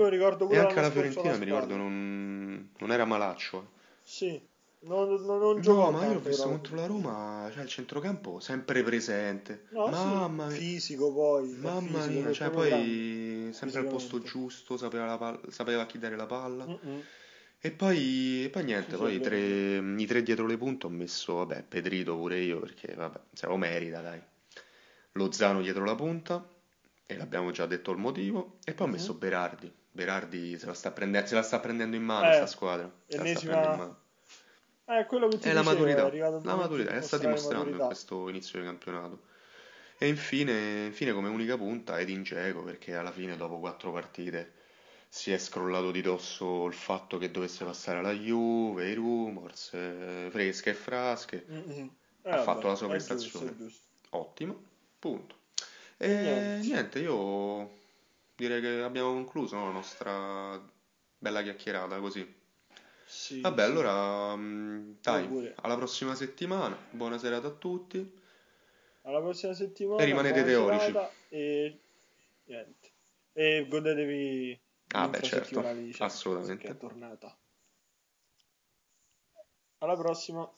e 0.54 0.56
anche 0.58 0.80
la 0.80 0.90
Fiorentina 0.90 1.36
mi 1.36 1.44
ricordo 1.44 1.76
non, 1.76 2.70
non 2.78 2.92
era 2.92 3.04
malaccio. 3.04 3.60
eh. 3.62 3.76
Sì, 4.02 4.40
non, 4.80 5.08
non, 5.24 5.38
non 5.40 5.60
No, 5.64 5.90
ma 5.90 6.02
io 6.04 6.08
l'ho 6.08 6.12
tanto 6.14 6.28
visto 6.28 6.48
contro 6.48 6.76
la 6.76 6.86
Roma, 6.86 7.50
cioè 7.52 7.62
il 7.62 7.68
centrocampo 7.68 8.40
sempre 8.40 8.82
presente. 8.82 9.64
No, 9.70 9.88
Mamma 9.88 10.48
sì, 10.50 10.52
mia, 10.52 10.58
fisico 10.60 11.12
poi, 11.12 11.48
mamma 11.56 12.00
fisico, 12.02 12.20
mia, 12.22 12.32
cioè 12.32 12.50
poi 12.50 13.50
sempre 13.52 13.80
al 13.80 13.86
posto 13.86 14.20
giusto, 14.20 14.76
sapeva, 14.76 15.06
la 15.06 15.18
palla- 15.18 15.40
sapeva 15.48 15.86
chi 15.86 15.98
dare 15.98 16.16
la 16.16 16.26
palla. 16.26 16.64
Mm-mm. 16.66 17.02
E 17.60 17.70
poi, 17.72 18.44
e 18.44 18.50
poi 18.50 18.62
niente, 18.64 18.92
Sì, 18.92 18.96
poi 18.96 19.14
i 19.16 19.20
tre, 19.20 19.38
i 20.00 20.06
tre 20.06 20.22
dietro 20.22 20.46
le 20.46 20.56
punte 20.56 20.86
ho 20.86 20.90
messo, 20.90 21.34
vabbè, 21.34 21.64
Pedrito 21.64 22.14
pure 22.16 22.38
io 22.38 22.60
perché, 22.60 22.94
vabbè, 22.94 23.20
se 23.32 23.46
lo 23.46 23.56
merita, 23.56 24.00
dai. 24.00 24.22
Lozano 25.12 25.60
dietro 25.60 25.84
la 25.84 25.96
punta, 25.96 26.48
e 27.04 27.16
l'abbiamo 27.16 27.50
già 27.50 27.66
detto 27.66 27.90
il 27.90 27.98
motivo, 27.98 28.58
e 28.64 28.74
poi 28.74 28.86
ho 28.86 28.90
messo. 28.90 29.14
Berardi. 29.14 29.72
Berardi 29.90 30.56
se 30.56 30.66
la 30.66 30.74
sta 30.74 30.92
prende- 30.92 31.26
se 31.26 31.34
la 31.34 31.42
sta 31.42 31.58
prendendo 31.58 31.96
in 31.96 32.04
mano 32.04 32.32
sta 32.32 32.44
Eh, 32.44 32.46
squadra, 32.46 32.84
se 32.84 33.16
la 33.16 33.24
sta 33.24 33.28
ennesima- 33.28 33.52
prendendo 33.52 33.72
in 33.74 33.80
mano. 33.88 33.98
Eh, 34.88 35.06
quello 35.06 35.28
che 35.28 35.38
ti 35.38 35.48
È 35.48 35.52
la 35.52 35.60
è 35.60 35.62
maturità, 35.62 36.06
il 36.06 36.40
la 36.42 36.54
maturità, 36.56 36.94
la 36.94 37.02
sta 37.02 37.18
dimostrando 37.18 37.70
in 37.70 37.78
maturità. 37.78 37.86
questo 37.86 38.28
inizio 38.28 38.58
di 38.58 38.64
campionato. 38.66 39.22
E 39.98 40.08
infine, 40.08 40.86
infine 40.86 41.12
come 41.12 41.28
unica 41.28 41.56
punta 41.56 41.98
Edin 42.00 42.22
Dzeko, 42.22 42.62
perché 42.62 42.94
alla 42.96 43.12
fine 43.12 43.36
dopo 43.36 43.58
quattro 43.58 43.92
partite 43.92 44.54
si 45.08 45.32
è 45.32 45.38
scrollato 45.38 45.90
di 45.90 46.00
dosso 46.02 46.66
il 46.66 46.74
fatto 46.74 47.18
che 47.18 47.30
dovesse 47.30 47.64
passare 47.64 47.98
alla 47.98 48.12
Juve, 48.12 48.88
i 48.90 48.94
rumors, 48.94 49.72
eh, 49.74 50.28
fresche 50.30 50.70
e 50.70 50.74
frasche. 50.74 51.46
Mm-mm. 51.50 51.90
Eh, 52.22 52.30
Ha 52.30 52.36
vabbè, 52.36 52.42
fatto 52.42 52.68
la 52.68 52.74
sua 52.76 52.88
è 52.88 52.90
prestazione. 52.90 53.50
è 53.50 53.54
giusto. 53.54 53.86
Ottimo, 54.10 54.62
punto. 54.98 55.36
E 55.96 56.08
E 56.08 56.16
niente. 56.20 56.60
niente, 56.60 56.98
io 57.00 57.70
direi 58.36 58.60
che 58.60 58.82
abbiamo 58.82 59.12
concluso 59.12 59.56
no, 59.56 59.66
la 59.66 59.72
nostra 59.72 60.60
bella 61.18 61.42
chiacchierata 61.42 61.98
così. 62.00 62.26
Sì, 63.08 63.40
Vabbè, 63.40 63.62
sì. 63.64 63.70
allora, 63.70 64.36
mm, 64.36 64.92
dai, 65.00 65.52
alla 65.62 65.76
prossima 65.76 66.14
settimana. 66.14 66.76
Buona 66.90 67.18
serata 67.18 67.48
a 67.48 67.52
tutti. 67.52 68.12
Alla 69.02 69.20
prossima 69.20 69.54
settimana, 69.54 70.02
E 70.02 70.04
rimanete 70.04 70.44
teorici. 70.44 70.92
e 71.30 71.80
niente. 72.44 72.92
E 73.32 73.66
godetevi 73.68 74.60
Ah, 74.94 75.06
beh, 75.08 75.22
certo, 75.22 75.60
assolutamente. 75.98 76.64
che 76.64 76.72
è 76.72 76.76
tornata. 76.78 77.36
Alla 79.78 79.96
prossima. 79.96 80.48